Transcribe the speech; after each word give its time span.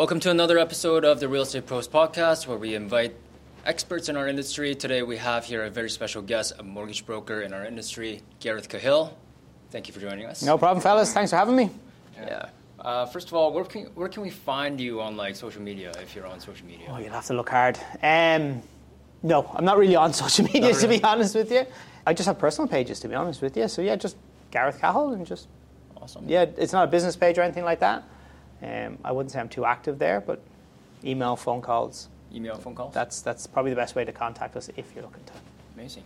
Welcome 0.00 0.20
to 0.20 0.30
another 0.30 0.58
episode 0.58 1.04
of 1.04 1.20
the 1.20 1.28
Real 1.28 1.42
Estate 1.42 1.66
Pros 1.66 1.86
podcast, 1.86 2.46
where 2.46 2.56
we 2.56 2.74
invite 2.74 3.14
experts 3.66 4.08
in 4.08 4.16
our 4.16 4.28
industry. 4.28 4.74
Today, 4.74 5.02
we 5.02 5.18
have 5.18 5.44
here 5.44 5.64
a 5.64 5.68
very 5.68 5.90
special 5.90 6.22
guest, 6.22 6.54
a 6.58 6.62
mortgage 6.62 7.04
broker 7.04 7.42
in 7.42 7.52
our 7.52 7.66
industry, 7.66 8.22
Gareth 8.38 8.70
Cahill. 8.70 9.14
Thank 9.70 9.88
you 9.88 9.92
for 9.92 10.00
joining 10.00 10.24
us. 10.24 10.42
No 10.42 10.56
problem, 10.56 10.80
fellas. 10.80 11.12
Thanks 11.12 11.32
for 11.32 11.36
having 11.36 11.54
me. 11.54 11.68
Yeah. 12.16 12.48
Uh, 12.78 13.04
first 13.04 13.28
of 13.28 13.34
all, 13.34 13.52
where 13.52 13.62
can 13.64 13.88
where 13.94 14.08
can 14.08 14.22
we 14.22 14.30
find 14.30 14.80
you 14.80 15.02
on 15.02 15.18
like 15.18 15.36
social 15.36 15.60
media 15.60 15.92
if 16.00 16.14
you're 16.14 16.26
on 16.26 16.40
social 16.40 16.66
media? 16.66 16.86
Oh, 16.88 16.96
you'll 16.98 17.12
have 17.12 17.26
to 17.26 17.34
look 17.34 17.50
hard. 17.50 17.78
Um, 18.02 18.62
no, 19.22 19.52
I'm 19.54 19.66
not 19.66 19.76
really 19.76 19.96
on 19.96 20.14
social 20.24 20.46
media, 20.46 20.72
Not 20.72 20.80
to 20.80 20.88
be 20.88 21.04
honest 21.04 21.34
with 21.34 21.52
you. 21.52 21.66
I 22.06 22.14
just 22.14 22.26
have 22.26 22.38
personal 22.38 22.68
pages, 22.68 23.00
to 23.00 23.08
be 23.08 23.16
honest 23.16 23.42
with 23.42 23.54
you. 23.54 23.68
So, 23.68 23.82
yeah, 23.82 23.96
just 23.96 24.16
Gareth 24.50 24.80
Cahill 24.80 25.12
and 25.12 25.26
just, 25.26 25.48
Awesome. 25.94 26.26
yeah, 26.26 26.46
it's 26.56 26.72
not 26.72 26.88
a 26.88 26.90
business 26.90 27.16
page 27.16 27.36
or 27.36 27.42
anything 27.42 27.64
like 27.64 27.80
that. 27.80 28.02
Um, 28.62 28.98
I 29.04 29.12
wouldn't 29.12 29.32
say 29.32 29.40
I'm 29.40 29.48
too 29.48 29.64
active 29.64 29.98
there, 29.98 30.20
but 30.20 30.40
email, 31.04 31.36
phone 31.36 31.62
calls, 31.62 32.08
Email, 32.34 32.56
phone 32.56 32.74
calls. 32.74 32.92
that's, 32.94 33.22
that's 33.22 33.46
probably 33.46 33.70
the 33.70 33.76
best 33.76 33.94
way 33.94 34.04
to 34.04 34.12
contact 34.12 34.56
us 34.56 34.68
if 34.76 34.92
you're 34.94 35.04
looking 35.04 35.24
to. 35.24 35.32
amazing. 35.74 36.04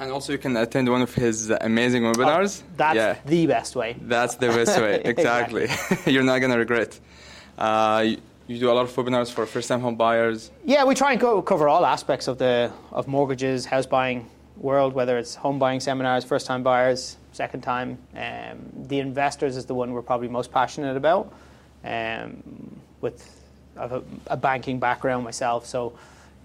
And 0.00 0.12
also, 0.12 0.32
you 0.32 0.38
can 0.38 0.56
attend 0.56 0.88
one 0.88 1.02
of 1.02 1.12
his 1.12 1.50
amazing 1.50 2.04
webinars. 2.04 2.62
That's 2.76 2.96
yeah, 2.96 3.16
the 3.26 3.46
best 3.48 3.74
way. 3.74 3.96
that's 4.02 4.36
the 4.36 4.46
best 4.48 4.80
way. 4.80 5.02
Exactly. 5.04 5.68
You're 6.12 6.22
not 6.22 6.38
gonna 6.38 6.56
regret. 6.56 6.98
Uh, 7.58 8.04
you, 8.06 8.18
you 8.46 8.60
do 8.60 8.70
a 8.70 8.74
lot 8.74 8.84
of 8.84 8.94
webinars 8.94 9.32
for 9.32 9.44
first-time 9.44 9.80
home 9.80 9.96
buyers. 9.96 10.52
Yeah, 10.64 10.84
we 10.84 10.94
try 10.94 11.12
and 11.12 11.20
go, 11.20 11.42
cover 11.42 11.68
all 11.68 11.84
aspects 11.84 12.28
of 12.28 12.38
the 12.38 12.70
of 12.92 13.08
mortgages, 13.08 13.66
house 13.66 13.86
buying 13.86 14.30
world, 14.56 14.92
whether 14.92 15.18
it's 15.18 15.34
home 15.34 15.58
buying 15.58 15.80
seminars, 15.80 16.24
first 16.24 16.46
time 16.46 16.62
buyers, 16.62 17.16
second 17.32 17.62
time. 17.62 17.98
Um, 18.14 18.86
the 18.86 19.00
investors 19.00 19.56
is 19.56 19.66
the 19.66 19.74
one 19.74 19.92
we're 19.92 20.02
probably 20.02 20.28
most 20.28 20.52
passionate 20.52 20.96
about. 20.96 21.32
Um, 21.88 22.42
with 23.00 23.18
I 23.76 23.82
have 23.82 23.92
a, 23.92 24.02
a 24.26 24.36
banking 24.36 24.78
background 24.80 25.22
myself, 25.24 25.64
so 25.66 25.80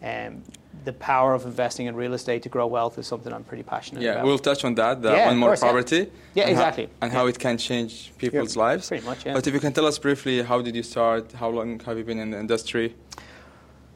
um, 0.04 0.44
the 0.86 0.94
power 0.94 1.34
of 1.34 1.46
investing 1.46 1.88
in 1.88 1.96
real 1.96 2.14
estate 2.14 2.44
to 2.44 2.50
grow 2.50 2.68
wealth 2.68 2.98
is 3.00 3.08
something 3.08 3.34
I'm 3.34 3.44
pretty 3.44 3.64
passionate 3.64 4.02
Yeah, 4.04 4.12
about. 4.12 4.20
Yeah, 4.20 4.26
we'll 4.28 4.38
touch 4.50 4.64
on 4.64 4.76
that. 4.76 5.02
The 5.02 5.12
Yeah, 5.12 5.28
one 5.28 5.38
more 5.38 5.50
course, 5.50 5.62
yeah. 5.64 5.72
property. 5.72 6.12
Yeah, 6.36 6.44
and 6.48 6.56
how- 6.56 6.62
exactly. 6.62 6.90
and 7.02 7.12
how 7.12 7.26
it 7.28 7.38
can 7.40 7.58
change 7.58 8.12
people's 8.18 8.56
Yeah, 8.56 8.62
lives. 8.66 8.88
pretty 8.88 9.06
much, 9.06 9.26
yeah. 9.26 9.34
But 9.34 9.48
if 9.48 9.54
you 9.54 9.60
can 9.60 9.74
tell 9.74 9.86
us 9.88 9.98
briefly, 10.00 10.44
how 10.44 10.62
did 10.62 10.76
you 10.76 10.84
start? 10.84 11.32
How 11.34 11.50
long 11.50 11.80
have 11.82 11.98
you 11.98 12.04
been 12.04 12.20
in 12.20 12.32
the 12.32 12.40
industry? 12.40 12.96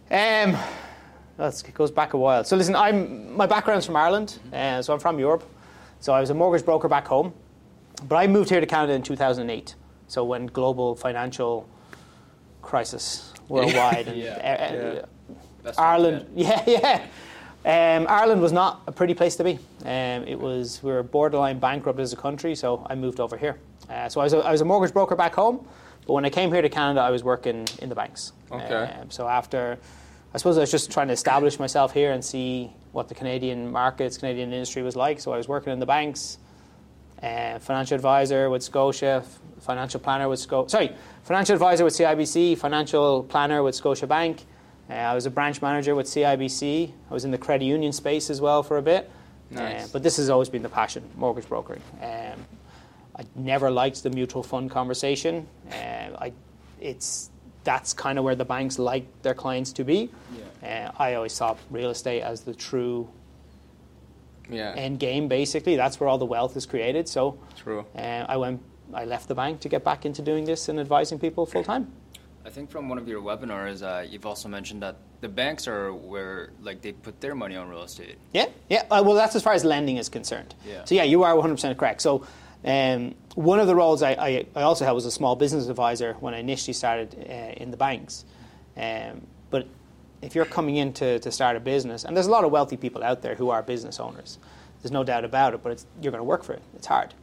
Um, 0.09 0.57
that's, 1.37 1.61
it 1.63 1.73
goes 1.73 1.91
back 1.91 2.13
a 2.13 2.17
while. 2.17 2.43
So 2.43 2.55
listen, 2.57 2.75
I'm 2.75 3.35
my 3.37 3.45
background's 3.45 3.85
from 3.85 3.95
Ireland, 3.95 4.39
uh, 4.51 4.81
so 4.81 4.93
I'm 4.93 4.99
from 4.99 5.19
Europe. 5.19 5.43
So 5.99 6.13
I 6.13 6.19
was 6.21 6.29
a 6.29 6.33
mortgage 6.33 6.65
broker 6.65 6.87
back 6.89 7.07
home, 7.07 7.31
but 8.07 8.15
I 8.15 8.27
moved 8.27 8.49
here 8.49 8.59
to 8.59 8.65
Canada 8.65 8.93
in 8.93 9.03
2008. 9.03 9.75
So 10.07 10.23
when 10.23 10.47
global 10.47 10.95
financial 10.95 11.67
crisis 12.61 13.33
worldwide 13.49 14.07
and 14.11 14.17
Yeah. 14.17 14.31
uh, 14.31 14.63
uh, 14.63 14.93
Yeah. 14.95 15.01
Best 15.63 15.79
Ireland, 15.79 16.25
yeah, 16.35 16.63
yeah. 16.65 17.05
Um, 17.65 18.05
Ireland 18.07 18.41
was 18.41 18.53
not 18.53 18.81
a 18.87 18.91
pretty 18.91 19.13
place 19.13 19.35
to 19.35 19.43
be. 19.43 19.59
Um, 19.83 20.23
it 20.25 20.39
was 20.39 20.81
we 20.81 20.91
were 20.91 21.03
borderline 21.03 21.59
bankrupt 21.59 21.99
as 21.99 22.13
a 22.13 22.15
country, 22.15 22.55
so 22.55 22.85
I 22.89 22.95
moved 22.95 23.19
over 23.19 23.35
here. 23.35 23.57
Uh, 23.89 24.07
so 24.07 24.21
I 24.21 24.23
was, 24.25 24.33
a, 24.33 24.37
I 24.37 24.51
was 24.51 24.61
a 24.61 24.65
mortgage 24.65 24.93
broker 24.93 25.15
back 25.15 25.33
home, 25.35 25.65
but 26.05 26.13
when 26.13 26.23
I 26.23 26.29
came 26.29 26.51
here 26.53 26.61
to 26.61 26.69
Canada, 26.69 27.01
I 27.01 27.09
was 27.09 27.23
working 27.23 27.67
in 27.81 27.89
the 27.89 27.95
banks. 27.95 28.31
Okay. 28.51 28.73
Um, 29.01 29.09
so 29.11 29.27
after, 29.27 29.77
I 30.33 30.37
suppose 30.37 30.57
I 30.57 30.61
was 30.61 30.71
just 30.71 30.91
trying 30.91 31.07
to 31.07 31.13
establish 31.13 31.59
myself 31.59 31.93
here 31.93 32.13
and 32.13 32.23
see 32.23 32.71
what 32.93 33.09
the 33.09 33.15
Canadian 33.15 33.69
markets, 33.71 34.17
Canadian 34.17 34.53
industry 34.53 34.81
was 34.83 34.95
like. 34.95 35.19
So 35.19 35.33
I 35.33 35.37
was 35.37 35.47
working 35.49 35.73
in 35.73 35.79
the 35.79 35.85
banks, 35.85 36.37
uh, 37.21 37.59
financial 37.59 37.95
advisor 37.95 38.49
with 38.49 38.63
Scotia, 38.63 39.23
financial 39.61 39.99
planner 39.99 40.29
with 40.29 40.39
Scotia. 40.39 40.69
Sorry, 40.69 40.91
financial 41.23 41.53
advisor 41.53 41.83
with 41.83 41.93
CIBC, 41.93 42.57
financial 42.57 43.23
planner 43.23 43.63
with 43.63 43.75
Scotia 43.75 44.07
Bank. 44.07 44.45
Uh, 44.89 44.93
I 44.93 45.13
was 45.15 45.25
a 45.25 45.29
branch 45.31 45.61
manager 45.61 45.95
with 45.95 46.07
CIBC. 46.07 46.91
I 47.09 47.13
was 47.13 47.25
in 47.25 47.31
the 47.31 47.37
credit 47.37 47.65
union 47.65 47.91
space 47.91 48.29
as 48.29 48.39
well 48.39 48.63
for 48.63 48.77
a 48.77 48.81
bit. 48.81 49.09
Nice. 49.49 49.85
Uh, 49.85 49.87
but 49.93 50.03
this 50.03 50.17
has 50.17 50.29
always 50.29 50.49
been 50.49 50.63
the 50.63 50.69
passion, 50.69 51.03
mortgage 51.15 51.47
brokering. 51.47 51.81
Um, 52.01 52.45
I 53.17 53.23
never 53.35 53.69
liked 53.71 54.03
the 54.03 54.09
mutual 54.09 54.43
fund 54.43 54.69
conversation. 54.71 55.47
Um, 55.71 56.15
I, 56.19 56.31
it's 56.79 57.29
that's 57.63 57.91
kind 57.93 58.17
of 58.17 58.23
where 58.23 58.35
the 58.35 58.45
banks 58.45 58.79
like 58.79 59.05
their 59.23 59.33
clients 59.33 59.73
to 59.73 59.83
be. 59.83 60.09
Uh, 60.63 60.89
I 60.97 61.15
always 61.15 61.33
saw 61.33 61.57
real 61.69 61.89
estate 61.89 62.21
as 62.21 62.41
the 62.41 62.53
true 62.53 63.09
Yeah, 64.49 64.73
end 64.75 64.99
game. 64.99 65.27
Basically, 65.27 65.75
that's 65.75 65.99
where 65.99 66.07
all 66.07 66.17
the 66.17 66.25
wealth 66.25 66.55
is 66.55 66.65
created. 66.65 67.09
So 67.09 67.37
true. 67.57 67.85
uh, 67.95 68.25
I 68.29 68.37
went, 68.37 68.61
I 68.93 69.05
left 69.05 69.27
the 69.27 69.35
bank 69.35 69.59
to 69.61 69.69
get 69.69 69.83
back 69.83 70.05
into 70.05 70.21
doing 70.21 70.45
this 70.45 70.69
and 70.69 70.79
advising 70.79 71.19
people 71.19 71.45
full 71.45 71.63
time. 71.63 71.91
I 72.45 72.49
think 72.49 72.71
from 72.71 72.87
one 72.87 72.97
of 72.97 73.07
your 73.09 73.21
webinars, 73.21 73.83
uh, 73.83 74.07
you've 74.07 74.25
also 74.25 74.47
mentioned 74.47 74.81
that 74.81 74.95
the 75.19 75.27
banks 75.27 75.67
are 75.67 75.93
where 75.93 76.51
like 76.61 76.81
they 76.81 76.93
put 76.93 77.19
their 77.19 77.35
money 77.35 77.57
on 77.57 77.67
real 77.67 77.83
estate. 77.83 78.15
Yeah, 78.31 78.45
yeah. 78.69 78.83
Uh, 78.89 79.03
well, 79.05 79.15
that's 79.15 79.35
as 79.35 79.43
far 79.43 79.51
as 79.53 79.65
lending 79.65 79.97
is 79.97 80.07
concerned. 80.07 80.55
Yeah. 80.65 80.85
So 80.85 80.95
yeah, 80.95 81.03
you 81.03 81.23
are 81.23 81.33
100% 81.33 81.77
correct. 81.77 82.01
So 82.01 82.25
um, 82.63 83.15
one 83.35 83.59
of 83.59 83.67
the 83.67 83.75
roles 83.75 84.01
I, 84.01 84.11
I, 84.11 84.45
I 84.55 84.61
also 84.61 84.85
had 84.85 84.91
was 84.91 85.05
a 85.05 85.11
small 85.11 85.35
business 85.35 85.67
advisor 85.67 86.13
when 86.21 86.33
I 86.33 86.39
initially 86.39 86.73
started 86.73 87.15
uh, 87.29 87.61
in 87.61 87.71
the 87.71 87.77
banks. 87.77 88.23
Um, 88.77 89.27
but 89.49 89.67
if 90.21 90.33
you're 90.33 90.45
coming 90.45 90.77
in 90.77 90.93
to, 90.93 91.19
to 91.19 91.31
start 91.31 91.57
a 91.57 91.59
business, 91.59 92.05
and 92.05 92.15
there's 92.15 92.27
a 92.27 92.31
lot 92.31 92.45
of 92.45 92.51
wealthy 92.51 92.77
people 92.77 93.03
out 93.03 93.21
there 93.21 93.35
who 93.35 93.49
are 93.49 93.61
business 93.61 93.99
owners, 93.99 94.37
there's 94.81 94.91
no 94.91 95.03
doubt 95.03 95.25
about 95.25 95.53
it. 95.53 95.61
But 95.63 95.73
it's, 95.73 95.85
you're 96.01 96.11
going 96.11 96.19
to 96.19 96.23
work 96.23 96.43
for 96.43 96.53
it. 96.53 96.61
It's 96.75 96.87
hard. 96.87 97.13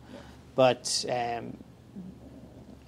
But 0.54 1.04
um, 1.08 1.56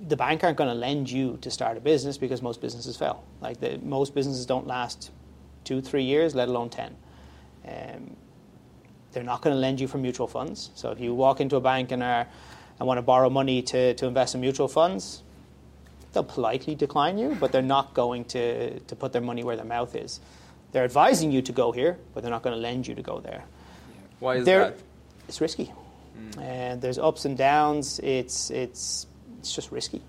the 0.00 0.16
bank 0.16 0.44
aren't 0.44 0.56
going 0.56 0.70
to 0.70 0.74
lend 0.74 1.10
you 1.10 1.38
to 1.40 1.50
start 1.50 1.76
a 1.76 1.80
business 1.80 2.18
because 2.18 2.42
most 2.42 2.60
businesses 2.60 2.96
fail. 2.96 3.24
Like 3.40 3.60
the, 3.60 3.78
most 3.78 4.14
businesses 4.14 4.46
don't 4.46 4.66
last 4.66 5.10
two, 5.64 5.80
three 5.80 6.04
years, 6.04 6.34
let 6.34 6.48
alone 6.48 6.70
ten. 6.70 6.96
Um, 7.66 8.16
they're 9.12 9.24
not 9.24 9.40
going 9.42 9.54
to 9.54 9.60
lend 9.60 9.80
you 9.80 9.88
from 9.88 10.02
mutual 10.02 10.26
funds. 10.28 10.70
So 10.74 10.90
if 10.90 11.00
you 11.00 11.14
walk 11.14 11.40
into 11.40 11.56
a 11.56 11.60
bank 11.60 11.90
and 11.90 12.02
are 12.02 12.26
and 12.78 12.86
want 12.86 12.98
to 12.98 13.02
borrow 13.02 13.30
money 13.30 13.62
to, 13.62 13.94
to 13.94 14.06
invest 14.06 14.34
in 14.34 14.40
mutual 14.42 14.68
funds, 14.68 15.22
they'll 16.12 16.22
politely 16.22 16.74
decline 16.74 17.16
you, 17.16 17.34
but 17.40 17.50
they're 17.50 17.62
not 17.62 17.94
going 17.94 18.24
to, 18.26 18.78
to 18.80 18.96
put 18.96 19.12
their 19.12 19.22
money 19.22 19.42
where 19.42 19.56
their 19.56 19.64
mouth 19.64 19.94
is. 19.94 20.20
They're 20.72 20.84
advising 20.84 21.32
you 21.32 21.40
to 21.42 21.52
go 21.52 21.72
here, 21.72 21.98
but 22.12 22.22
they're 22.22 22.30
not 22.30 22.42
going 22.42 22.54
to 22.54 22.60
lend 22.60 22.86
you 22.86 22.94
to 22.94 23.02
go 23.02 23.18
there. 23.20 23.44
Why 24.18 24.36
is 24.36 24.44
There- 24.44 24.60
that? 24.60 24.78
It's 25.28 25.40
risky, 25.40 25.72
and 26.40 26.80
there's 26.80 26.98
ups 26.98 27.24
and 27.24 27.36
downs. 27.36 28.00
It's 28.02 28.50
it's 28.50 29.06
it's 29.38 29.54
just 29.54 29.70
risky. 29.72 30.02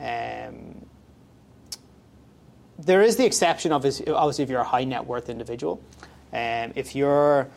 Um, 0.00 0.86
there 2.78 3.02
is 3.02 3.16
the 3.16 3.26
exception 3.26 3.72
of 3.72 3.84
obviously 3.84 4.44
if 4.44 4.50
you're 4.50 4.60
a 4.60 4.64
high 4.64 4.84
net 4.84 5.06
worth 5.06 5.28
individual. 5.28 5.82
Um, 6.32 6.72
if 6.76 6.94
you're, 6.94 7.48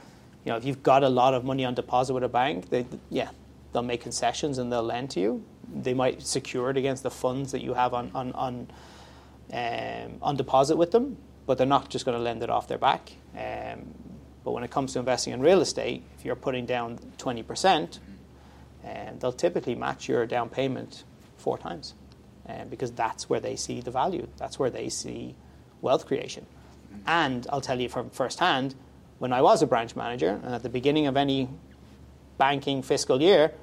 you 0.43 0.51
know, 0.51 0.57
if 0.57 0.65
you've 0.65 0.83
got 0.83 1.03
a 1.03 1.09
lot 1.09 1.33
of 1.33 1.43
money 1.43 1.63
on 1.63 1.75
deposit 1.75 2.13
with 2.13 2.23
a 2.23 2.29
bank, 2.29 2.69
they, 2.69 2.85
yeah, 3.09 3.29
they'll 3.71 3.83
make 3.83 4.01
concessions 4.01 4.57
and 4.57 4.71
they'll 4.71 4.83
lend 4.83 5.11
to 5.11 5.19
you. 5.19 5.45
They 5.73 5.93
might 5.93 6.21
secure 6.23 6.69
it 6.69 6.77
against 6.77 7.03
the 7.03 7.11
funds 7.11 7.51
that 7.51 7.61
you 7.61 7.73
have 7.73 7.93
on 7.93 8.11
on 8.13 8.33
on, 8.33 8.67
um, 9.53 10.17
on 10.21 10.35
deposit 10.35 10.75
with 10.75 10.91
them, 10.91 11.17
but 11.45 11.57
they're 11.57 11.67
not 11.67 11.89
just 11.89 12.03
going 12.05 12.17
to 12.17 12.23
lend 12.23 12.43
it 12.43 12.49
off 12.49 12.67
their 12.67 12.77
back. 12.77 13.13
Um, 13.37 13.93
but 14.43 14.51
when 14.51 14.63
it 14.63 14.71
comes 14.71 14.93
to 14.93 14.99
investing 14.99 15.33
in 15.33 15.41
real 15.41 15.61
estate, 15.61 16.03
if 16.17 16.25
you're 16.25 16.35
putting 16.35 16.65
down 16.65 16.99
twenty 17.17 17.43
percent, 17.43 17.99
um, 18.83 19.19
they'll 19.19 19.31
typically 19.31 19.75
match 19.75 20.09
your 20.09 20.25
down 20.25 20.49
payment 20.49 21.03
four 21.37 21.57
times, 21.57 21.93
um, 22.47 22.67
because 22.69 22.91
that's 22.91 23.29
where 23.29 23.39
they 23.39 23.55
see 23.55 23.81
the 23.81 23.91
value. 23.91 24.27
That's 24.37 24.59
where 24.59 24.69
they 24.69 24.89
see 24.89 25.35
wealth 25.81 26.05
creation. 26.05 26.45
And 27.07 27.47
I'll 27.51 27.61
tell 27.61 27.79
you 27.79 27.89
from 27.89 28.09
firsthand, 28.09 28.75
when 29.19 29.33
I 29.33 29.41
was 29.41 29.61
a 29.61 29.67
branch 29.67 29.95
manager, 29.95 30.39
and 30.43 30.53
at 30.53 30.63
the 30.63 30.69
beginning 30.69 31.07
of 31.07 31.17
any 31.17 31.49
banking 32.37 32.81
fiscal 32.81 33.21
year, 33.21 33.53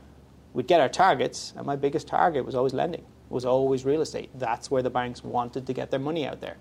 we'd 0.53 0.67
get 0.67 0.81
our 0.81 0.89
targets, 0.89 1.53
and 1.57 1.67
my 1.67 1.77
biggest 1.77 2.09
target 2.09 2.45
was 2.45 2.55
always 2.55 2.75
lending. 2.75 3.05
Was 3.29 3.45
always 3.45 3.85
real 3.85 4.01
estate. 4.01 4.29
That's 4.35 4.73
where 4.73 4.83
the 4.83 4.91
banks 4.91 5.23
wanted 5.23 5.67
to 5.69 5.73
get 5.73 5.93
their 5.93 6.01
money 6.01 6.27
out 6.27 6.41
there. 6.41 6.57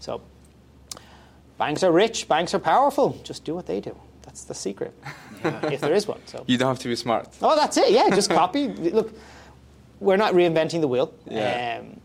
So 0.00 0.20
banks 1.60 1.82
are 1.82 1.92
rich, 1.92 2.26
banks 2.26 2.54
are 2.54 2.58
powerful. 2.58 3.20
Just 3.22 3.44
do 3.44 3.54
what 3.54 3.66
they 3.66 3.80
do. 3.80 3.94
That's 4.22 4.44
the 4.44 4.54
secret, 4.54 4.94
if 5.44 5.80
there 5.82 5.92
is 5.92 6.06
one. 6.06 6.20
So. 6.24 6.42
You 6.46 6.56
don't 6.56 6.68
have 6.68 6.78
to 6.78 6.88
be 6.88 6.96
smart. 6.96 7.28
Oh, 7.42 7.54
that's 7.54 7.76
it. 7.76 7.90
Yeah, 7.92 8.08
just 8.10 8.30
copy. 8.30 8.68
Look, 8.68 9.12
we're 10.00 10.16
not 10.16 10.32
reinventing 10.32 10.80
the 10.80 10.88
wheel. 10.88 11.12
Yeah. 11.26 11.80
Um, 11.80 12.00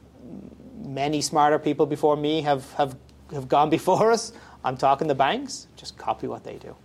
many 0.83 1.21
smarter 1.21 1.57
people 1.57 1.85
before 1.85 2.17
me 2.17 2.41
have, 2.41 2.69
have, 2.73 2.97
have 3.31 3.47
gone 3.47 3.69
before 3.69 4.11
us. 4.17 4.33
I'm 4.65 4.75
talking 4.75 5.07
the 5.07 5.15
banks. 5.15 5.67
Just 5.77 5.97
copy 5.97 6.27
what 6.27 6.43
they 6.43 6.57
do. 6.57 6.75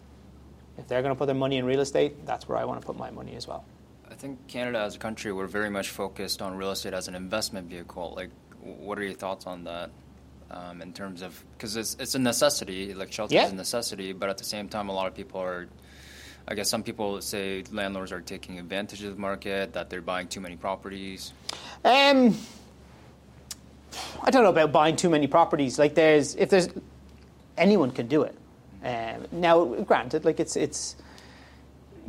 If 0.79 0.87
they're 0.87 1.03
going 1.03 1.15
to 1.15 1.19
put 1.19 1.27
their 1.27 1.35
money 1.35 1.57
in 1.57 1.65
real 1.65 1.81
estate, 1.81 2.25
that's 2.25 2.49
where 2.49 2.57
I 2.57 2.65
want 2.65 2.81
to 2.81 2.87
put 2.87 2.97
my 2.97 3.11
money 3.11 3.35
as 3.35 3.49
well. 3.49 3.65
I 4.09 4.15
think 4.15 4.47
Canada 4.47 4.79
as 4.79 4.95
a 4.95 4.99
country, 4.99 5.33
we're 5.33 5.49
very 5.49 5.71
much 5.71 5.89
focused 5.89 6.41
on 6.41 6.57
real 6.57 6.71
estate 6.71 6.95
as 6.95 7.09
an 7.09 7.17
investment 7.17 7.69
vehicle. 7.69 8.13
Like, 8.17 8.31
what 8.63 8.97
are 8.99 9.03
your 9.03 9.15
thoughts 9.15 9.47
on 9.47 9.65
that? 9.65 9.91
Um, 10.53 10.83
in 10.83 10.93
terms 10.93 11.23
of 11.23 11.43
because 11.57 11.77
it's 11.77 11.97
it's 12.01 12.15
a 12.17 12.19
necessity, 12.19 12.93
like 12.95 13.13
shelter 13.13 13.35
Yeah. 13.35 13.47
is 13.47 13.53
a 13.53 13.55
necessity, 13.55 14.13
but 14.13 14.29
at 14.29 14.37
the 14.39 14.45
same 14.45 14.69
time, 14.69 14.89
a 14.89 14.93
lot 14.93 15.07
of 15.07 15.15
people 15.15 15.41
are. 15.41 15.69
I 16.49 16.55
guess 16.55 16.69
some 16.69 16.83
people 16.83 17.21
say 17.21 17.63
landlords 17.71 18.11
are 18.11 18.21
taking 18.21 18.59
advantage 18.59 19.05
of 19.05 19.15
the 19.15 19.21
market, 19.21 19.73
that 19.75 19.89
they're 19.89 20.01
buying 20.03 20.27
too 20.27 20.41
many 20.41 20.57
properties. 20.57 21.33
Um, 21.85 22.37
I 24.23 24.31
don't 24.31 24.43
know 24.43 24.51
about 24.51 24.73
buying 24.73 24.97
too 24.97 25.09
many 25.11 25.29
properties. 25.29 25.79
Like 25.79 25.95
there's 25.95 26.35
if 26.35 26.51
there's 26.51 26.69
anyone 27.57 27.93
can 27.93 28.09
do 28.09 28.23
it. 28.23 28.35
Um, 28.83 29.27
now, 29.31 29.65
granted, 29.65 30.25
like 30.25 30.41
it's 30.41 30.57
it's 30.57 30.97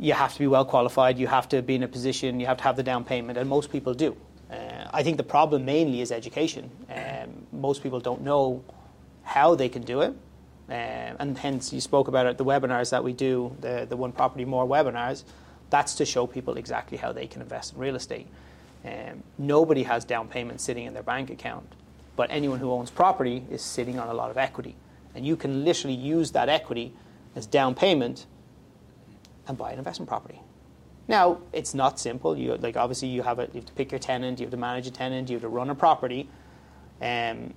you 0.00 0.14
have 0.14 0.32
to 0.32 0.38
be 0.40 0.48
well 0.48 0.64
qualified. 0.64 1.18
You 1.18 1.28
have 1.28 1.48
to 1.50 1.62
be 1.62 1.76
in 1.76 1.82
a 1.84 1.88
position. 1.88 2.40
You 2.40 2.46
have 2.46 2.56
to 2.56 2.64
have 2.64 2.74
the 2.76 2.82
down 2.82 3.04
payment, 3.04 3.38
and 3.38 3.48
most 3.48 3.70
people 3.70 3.94
do. 3.94 4.16
Uh, 4.50 4.88
I 4.92 5.02
think 5.04 5.16
the 5.16 5.22
problem 5.22 5.64
mainly 5.64 6.00
is 6.00 6.10
education. 6.10 6.70
Most 7.52 7.82
people 7.82 8.00
don't 8.00 8.22
know 8.22 8.62
how 9.22 9.54
they 9.54 9.68
can 9.68 9.82
do 9.82 10.00
it, 10.00 10.10
um, 10.68 11.16
and 11.18 11.38
hence 11.38 11.72
you 11.72 11.80
spoke 11.80 12.08
about 12.08 12.26
it. 12.26 12.38
The 12.38 12.44
webinars 12.44 12.90
that 12.90 13.04
we 13.04 13.12
do, 13.12 13.56
the 13.60 13.86
the 13.88 13.96
one 13.96 14.12
property 14.12 14.44
more 14.44 14.66
webinars, 14.66 15.24
that's 15.70 15.94
to 15.96 16.04
show 16.04 16.26
people 16.26 16.56
exactly 16.56 16.98
how 16.98 17.12
they 17.12 17.26
can 17.26 17.42
invest 17.42 17.74
in 17.74 17.78
real 17.78 17.96
estate. 17.96 18.26
Um, 18.84 19.22
nobody 19.38 19.84
has 19.84 20.04
down 20.04 20.28
payment 20.28 20.60
sitting 20.60 20.86
in 20.86 20.94
their 20.94 21.04
bank 21.04 21.30
account, 21.30 21.72
but 22.16 22.30
anyone 22.30 22.58
who 22.58 22.70
owns 22.72 22.90
property 22.90 23.44
is 23.50 23.62
sitting 23.62 23.98
on 23.98 24.08
a 24.08 24.14
lot 24.14 24.30
of 24.30 24.36
equity, 24.36 24.74
and 25.14 25.26
you 25.26 25.36
can 25.36 25.64
literally 25.64 25.96
use 25.96 26.32
that 26.32 26.48
equity 26.48 26.92
as 27.36 27.46
down 27.46 27.74
payment 27.74 28.26
and 29.46 29.56
buy 29.56 29.72
an 29.72 29.78
investment 29.78 30.08
property. 30.08 30.40
Now, 31.08 31.38
it's 31.52 31.74
not 31.74 31.98
simple. 31.98 32.36
You 32.36 32.56
like 32.56 32.76
obviously 32.76 33.08
you 33.08 33.22
have 33.22 33.38
a, 33.38 33.46
you 33.52 33.60
have 33.60 33.66
to 33.66 33.72
pick 33.72 33.92
your 33.92 33.98
tenant, 33.98 34.38
you 34.38 34.46
have 34.46 34.50
to 34.52 34.56
manage 34.56 34.86
a 34.86 34.90
tenant, 34.90 35.28
you 35.28 35.36
have 35.36 35.42
to 35.42 35.48
run 35.48 35.70
a 35.70 35.74
property. 35.74 36.28
Um, 37.02 37.52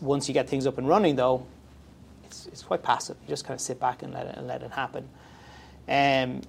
once 0.00 0.28
you 0.28 0.34
get 0.34 0.48
things 0.48 0.66
up 0.66 0.78
and 0.78 0.88
running, 0.88 1.16
though, 1.16 1.46
it's, 2.24 2.46
it's 2.46 2.62
quite 2.62 2.82
passive. 2.82 3.16
You 3.22 3.28
just 3.28 3.44
kind 3.44 3.54
of 3.54 3.60
sit 3.60 3.78
back 3.78 4.02
and 4.02 4.12
let 4.12 4.26
it, 4.26 4.36
and 4.36 4.46
let 4.46 4.62
it 4.62 4.70
happen. 4.70 5.08
Um, 5.88 6.42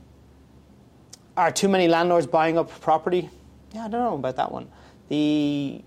are 1.38 1.52
too 1.52 1.70
many 1.70 1.88
landlords 1.88 2.28
buying 2.28 2.58
up 2.58 2.70
property? 2.82 3.30
Yeah, 3.74 3.86
I 3.86 3.90
don't 3.90 4.02
know 4.02 4.16
about 4.16 4.36
that 4.38 4.52
one. 4.52 4.68
The 5.10 5.82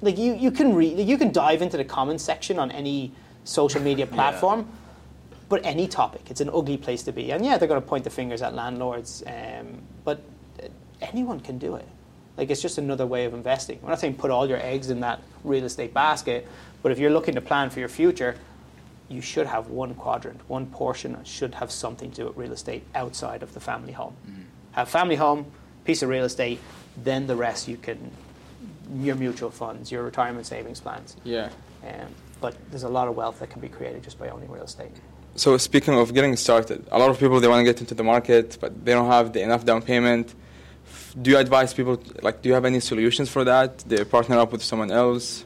like 0.00 0.18
you, 0.18 0.34
you 0.34 0.50
can 0.50 0.74
read 0.74 0.98
you 0.98 1.16
can 1.16 1.32
dive 1.32 1.62
into 1.62 1.76
the 1.76 1.84
comments 1.84 2.24
section 2.24 2.58
on 2.58 2.70
any 2.70 3.12
social 3.44 3.80
media 3.80 4.06
platform, 4.18 4.60
yeah. 4.60 5.36
but 5.48 5.64
any 5.64 5.88
topic, 5.88 6.30
it's 6.30 6.40
an 6.40 6.50
ugly 6.50 6.76
place 6.76 7.02
to 7.04 7.12
be. 7.12 7.30
And 7.30 7.44
yeah, 7.44 7.56
they're 7.56 7.68
going 7.68 7.80
to 7.80 7.86
point 7.86 8.04
the 8.04 8.10
fingers 8.10 8.42
at 8.42 8.54
landlords, 8.54 9.22
um, 9.26 9.80
but 10.04 10.22
anyone 11.00 11.40
can 11.40 11.58
do 11.58 11.76
it. 11.76 11.86
Like 12.36 12.50
it's 12.50 12.62
just 12.62 12.78
another 12.78 13.06
way 13.06 13.24
of 13.24 13.34
investing. 13.34 13.78
I'm 13.82 13.90
not 13.90 14.00
saying 14.00 14.14
put 14.14 14.30
all 14.30 14.48
your 14.48 14.58
eggs 14.58 14.90
in 14.90 15.00
that 15.00 15.20
real 15.44 15.64
estate 15.64 15.92
basket, 15.92 16.46
but 16.82 16.92
if 16.92 16.98
you're 16.98 17.10
looking 17.10 17.34
to 17.34 17.40
plan 17.40 17.70
for 17.70 17.80
your 17.80 17.88
future, 17.88 18.36
you 19.08 19.20
should 19.20 19.46
have 19.46 19.68
one 19.68 19.94
quadrant, 19.94 20.40
one 20.48 20.66
portion 20.66 21.22
should 21.24 21.54
have 21.54 21.70
something 21.70 22.10
to 22.12 22.16
do 22.22 22.26
with 22.26 22.36
real 22.36 22.52
estate 22.52 22.82
outside 22.94 23.42
of 23.42 23.52
the 23.52 23.60
family 23.60 23.92
home. 23.92 24.14
Mm. 24.26 24.44
Have 24.72 24.88
family 24.88 25.16
home, 25.16 25.44
piece 25.84 26.02
of 26.02 26.08
real 26.08 26.24
estate, 26.24 26.58
then 26.96 27.26
the 27.26 27.36
rest 27.36 27.68
you 27.68 27.76
can 27.76 28.10
your 28.94 29.16
mutual 29.16 29.50
funds, 29.50 29.90
your 29.90 30.02
retirement 30.02 30.46
savings 30.46 30.80
plans. 30.80 31.16
Yeah. 31.24 31.50
Um, 31.86 32.08
but 32.40 32.56
there's 32.70 32.82
a 32.82 32.88
lot 32.88 33.08
of 33.08 33.16
wealth 33.16 33.38
that 33.40 33.50
can 33.50 33.60
be 33.60 33.68
created 33.68 34.02
just 34.02 34.18
by 34.18 34.28
owning 34.28 34.50
real 34.50 34.64
estate. 34.64 34.90
So 35.34 35.56
speaking 35.56 35.94
of 35.94 36.12
getting 36.12 36.36
started, 36.36 36.86
a 36.90 36.98
lot 36.98 37.08
of 37.10 37.18
people 37.18 37.40
they 37.40 37.48
want 37.48 37.60
to 37.60 37.64
get 37.64 37.80
into 37.80 37.94
the 37.94 38.04
market, 38.04 38.58
but 38.60 38.84
they 38.84 38.92
don't 38.92 39.06
have 39.06 39.32
the 39.32 39.40
enough 39.40 39.64
down 39.64 39.80
payment. 39.80 40.34
Do 41.20 41.30
you 41.30 41.38
advise 41.38 41.74
people 41.74 42.02
like? 42.22 42.42
Do 42.42 42.48
you 42.48 42.54
have 42.54 42.64
any 42.64 42.80
solutions 42.80 43.28
for 43.28 43.44
that? 43.44 43.78
They 43.80 44.04
partner 44.04 44.38
up 44.38 44.50
with 44.52 44.62
someone 44.62 44.90
else, 44.90 45.44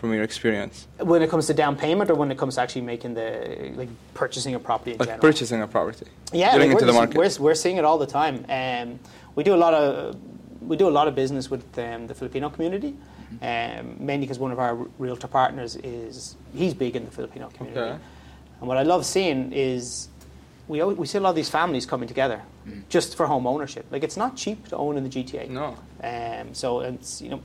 from 0.00 0.14
your 0.14 0.22
experience. 0.22 0.88
When 0.98 1.22
it 1.22 1.30
comes 1.30 1.46
to 1.48 1.54
down 1.54 1.76
payment, 1.76 2.10
or 2.10 2.14
when 2.14 2.30
it 2.30 2.38
comes 2.38 2.54
to 2.54 2.62
actually 2.62 2.82
making 2.82 3.14
the 3.14 3.72
like 3.76 3.90
purchasing 4.14 4.54
a 4.54 4.58
property 4.58 4.92
in 4.92 4.98
like 4.98 5.08
general. 5.08 5.20
purchasing 5.20 5.60
a 5.62 5.66
property. 5.66 6.06
Yeah, 6.32 6.56
like 6.56 6.86
market. 6.86 7.16
We're, 7.16 7.30
we're 7.38 7.54
seeing 7.54 7.76
it 7.76 7.84
all 7.84 7.98
the 7.98 8.06
time. 8.06 8.44
Um, 8.48 8.98
we 9.34 9.44
do 9.44 9.54
a 9.54 9.60
lot 9.64 9.74
of 9.74 10.16
we 10.62 10.76
do 10.76 10.88
a 10.88 10.90
lot 10.98 11.06
of 11.06 11.14
business 11.14 11.50
with 11.50 11.78
um, 11.78 12.06
the 12.06 12.14
Filipino 12.14 12.48
community, 12.48 12.94
um, 13.42 13.96
mainly 13.98 14.26
because 14.26 14.38
one 14.38 14.52
of 14.52 14.58
our 14.58 14.74
realtor 14.98 15.28
partners 15.28 15.76
is 15.76 16.36
he's 16.54 16.74
big 16.74 16.96
in 16.96 17.04
the 17.04 17.10
Filipino 17.10 17.48
community. 17.50 17.80
Okay. 17.80 17.98
And 18.60 18.68
what 18.68 18.78
I 18.78 18.82
love 18.82 19.04
seeing 19.04 19.52
is 19.52 20.08
we 20.70 20.82
we 21.02 21.06
see 21.06 21.18
a 21.18 21.20
lot 21.20 21.30
of 21.30 21.36
these 21.36 21.50
families 21.50 21.84
coming 21.86 22.08
together 22.08 22.40
Mm. 22.68 22.82
just 22.88 23.16
for 23.16 23.26
home 23.26 23.46
ownership. 23.46 23.84
Like 23.90 24.04
it's 24.04 24.16
not 24.16 24.36
cheap 24.36 24.68
to 24.68 24.76
own 24.76 24.96
in 24.98 25.02
the 25.04 25.10
GTA. 25.10 25.48
No. 25.48 25.76
Um, 26.02 26.54
so 26.54 26.80
it's 26.80 27.20
you 27.22 27.30
know 27.30 27.40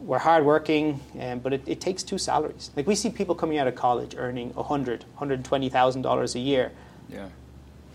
we're 0.00 0.18
hardworking, 0.18 1.00
um, 1.20 1.38
but 1.40 1.52
it, 1.54 1.62
it 1.66 1.80
takes 1.80 2.02
two 2.02 2.18
salaries. 2.18 2.70
Like 2.76 2.86
we 2.86 2.94
see 2.94 3.08
people 3.10 3.34
coming 3.34 3.58
out 3.58 3.66
of 3.66 3.74
college 3.74 4.14
earning 4.16 4.52
a 4.56 4.62
hundred, 4.62 5.04
hundred 5.16 5.44
twenty 5.44 5.68
thousand 5.70 6.02
dollars 6.02 6.34
a 6.34 6.38
year, 6.38 6.70
Yeah. 7.08 7.28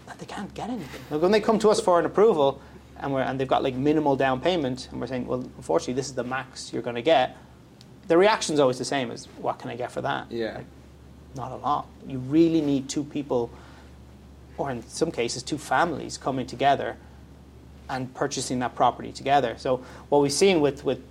and 0.09 0.19
they 0.19 0.25
can't 0.25 0.51
get 0.53 0.69
anything. 0.69 1.01
Like 1.12 1.21
when 1.21 1.31
they 1.31 1.42
come 1.42 1.59
to 1.59 1.69
us 1.69 1.80
for 1.80 2.00
an 2.00 2.06
approval, 2.06 2.59
and 3.00 3.13
we're 3.13 3.21
and 3.21 3.39
they've 3.39 3.48
got 3.56 3.62
like 3.63 3.75
minimal 3.75 4.15
down 4.15 4.42
payment, 4.42 4.88
and 4.92 5.00
we're 5.00 5.07
saying, 5.07 5.27
well, 5.27 5.42
unfortunately, 5.57 5.94
this 5.94 6.07
is 6.07 6.15
the 6.15 6.24
max 6.24 6.74
you're 6.74 6.81
going 6.89 6.95
to 7.03 7.03
get. 7.15 7.38
The 8.07 8.18
reaction's 8.18 8.59
always 8.59 8.80
the 8.80 8.86
same: 8.95 9.12
as 9.12 9.27
what 9.38 9.59
can 9.59 9.69
I 9.69 9.75
get 9.75 9.92
for 9.92 10.01
that? 10.01 10.25
Yeah. 10.31 10.56
Like, 10.57 10.65
not 11.36 11.51
a 11.51 11.57
lot. 11.57 11.86
You 12.07 12.18
really 12.18 12.62
need 12.62 12.89
two 12.89 13.03
people, 13.06 13.50
or 14.57 14.71
in 14.71 14.83
some 14.88 15.12
cases, 15.12 15.44
two 15.44 15.57
families 15.57 16.18
coming 16.18 16.45
together 16.45 16.98
and 17.89 18.13
purchasing 18.13 18.59
that 18.59 18.75
property 18.75 19.12
together. 19.12 19.56
So 19.57 19.83
what 20.09 20.21
we've 20.21 20.31
seen 20.31 20.62
with, 20.62 20.83
with 20.86 21.01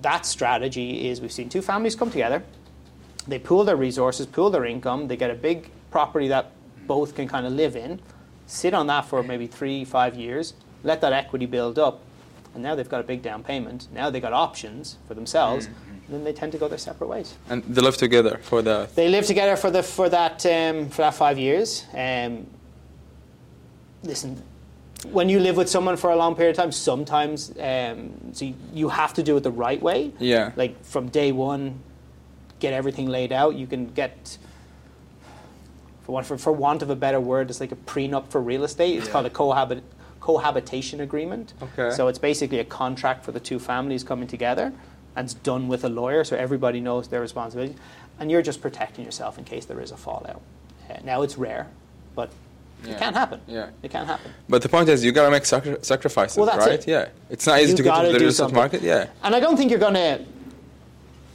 that 0.00 0.24
strategy 0.26 1.08
is 1.08 1.20
we've 1.20 1.32
seen 1.32 1.48
two 1.48 1.62
families 1.62 1.94
come 1.94 2.10
together, 2.10 2.42
they 3.28 3.38
pool 3.38 3.64
their 3.64 3.76
resources, 3.76 4.26
pool 4.26 4.50
their 4.50 4.64
income, 4.64 5.08
they 5.08 5.16
get 5.16 5.30
a 5.30 5.34
big 5.34 5.70
property 5.90 6.28
that 6.28 6.52
both 6.86 7.14
can 7.14 7.28
kind 7.28 7.46
of 7.46 7.52
live 7.52 7.76
in, 7.76 8.00
sit 8.46 8.74
on 8.74 8.86
that 8.88 9.04
for 9.04 9.22
maybe 9.22 9.46
three, 9.46 9.84
five 9.84 10.14
years, 10.16 10.54
let 10.82 11.00
that 11.00 11.12
equity 11.12 11.46
build 11.46 11.78
up, 11.78 12.00
and 12.54 12.62
now 12.62 12.74
they've 12.74 12.88
got 12.88 13.00
a 13.00 13.04
big 13.04 13.22
down 13.22 13.42
payment. 13.42 13.88
Now 13.92 14.10
they've 14.10 14.20
got 14.20 14.32
options 14.32 14.96
for 15.06 15.14
themselves, 15.14 15.66
and 15.66 16.02
then 16.08 16.24
they 16.24 16.32
tend 16.32 16.52
to 16.52 16.58
go 16.58 16.68
their 16.68 16.78
separate 16.78 17.06
ways. 17.06 17.34
And 17.48 17.62
they 17.64 17.80
live 17.80 17.96
together 17.96 18.38
for 18.42 18.60
the. 18.60 18.88
They 18.94 19.08
live 19.08 19.26
together 19.26 19.56
for 19.56 19.70
the 19.70 19.82
for 19.82 20.08
that 20.10 20.44
um, 20.44 20.90
for 20.90 21.02
that 21.02 21.14
five 21.14 21.38
years. 21.38 21.86
Um, 21.94 22.46
listen, 24.02 24.42
when 25.10 25.28
you 25.28 25.40
live 25.40 25.56
with 25.56 25.68
someone 25.68 25.96
for 25.96 26.10
a 26.10 26.16
long 26.16 26.34
period 26.34 26.52
of 26.52 26.56
time, 26.56 26.72
sometimes 26.72 27.52
um, 27.58 28.12
so 28.32 28.52
you, 28.72 28.88
have 28.88 29.14
to 29.14 29.22
do 29.22 29.36
it 29.36 29.40
the 29.40 29.50
right 29.50 29.82
way. 29.82 30.12
Yeah. 30.18 30.52
Like 30.56 30.84
from 30.84 31.08
day 31.08 31.32
one, 31.32 31.80
get 32.60 32.72
everything 32.72 33.08
laid 33.08 33.32
out. 33.32 33.56
You 33.56 33.66
can 33.66 33.86
get, 33.86 34.38
for 36.02 36.12
want, 36.12 36.26
for, 36.26 36.38
for 36.38 36.52
want 36.52 36.82
of 36.82 36.90
a 36.90 36.96
better 36.96 37.20
word, 37.20 37.50
it's 37.50 37.60
like 37.60 37.72
a 37.72 37.76
prenup 37.76 38.28
for 38.28 38.40
real 38.40 38.64
estate. 38.64 38.96
It's 38.96 39.06
Yeah. 39.06 39.12
called 39.12 39.26
a 39.26 39.30
cohabit, 39.30 39.82
cohabitation 40.20 41.00
agreement. 41.00 41.54
Okay. 41.62 41.90
So 41.94 42.06
it's 42.06 42.18
basically 42.18 42.60
a 42.60 42.64
contract 42.64 43.24
for 43.24 43.32
the 43.32 43.40
two 43.40 43.58
families 43.58 44.04
coming 44.04 44.28
together, 44.28 44.72
and 45.16 45.24
it's 45.24 45.34
done 45.34 45.66
with 45.66 45.84
a 45.84 45.88
lawyer, 45.88 46.22
so 46.22 46.36
everybody 46.36 46.80
knows 46.80 47.08
their 47.08 47.20
responsibility, 47.20 47.74
and 48.20 48.30
you're 48.30 48.42
just 48.42 48.60
protecting 48.60 49.04
yourself 49.04 49.36
in 49.36 49.44
case 49.44 49.64
there 49.64 49.80
is 49.80 49.90
a 49.90 49.96
fallout. 49.96 50.40
Uh, 50.88 50.98
now 51.04 51.22
it's 51.22 51.36
rare, 51.36 51.66
but 52.14 52.30
Yeah. 52.84 52.92
it 52.92 52.98
can't 52.98 53.16
happen. 53.16 53.40
Yeah. 53.46 53.70
It 53.82 53.90
can't 53.90 54.06
happen. 54.06 54.32
But 54.48 54.62
the 54.62 54.68
point 54.68 54.88
is, 54.88 55.04
you 55.04 55.12
gotta 55.12 55.30
make 55.30 55.44
sacri- 55.44 55.78
sacrifices, 55.82 56.36
Well, 56.36 56.46
that's 56.46 56.66
right? 56.66 56.80
it. 56.80 56.88
Yeah. 56.88 57.08
It's 57.30 57.46
not 57.46 57.60
easy 57.60 57.70
You 57.72 57.76
to 57.78 57.82
get 57.84 57.98
into 58.04 58.12
the 58.12 58.18
real 58.18 58.28
estate 58.28 58.52
market. 58.52 58.82
Yeah. 58.82 59.06
And 59.22 59.34
I 59.34 59.40
don't 59.40 59.56
think 59.56 59.70
you're 59.70 59.80
going 59.80 59.94
to. 59.94 60.24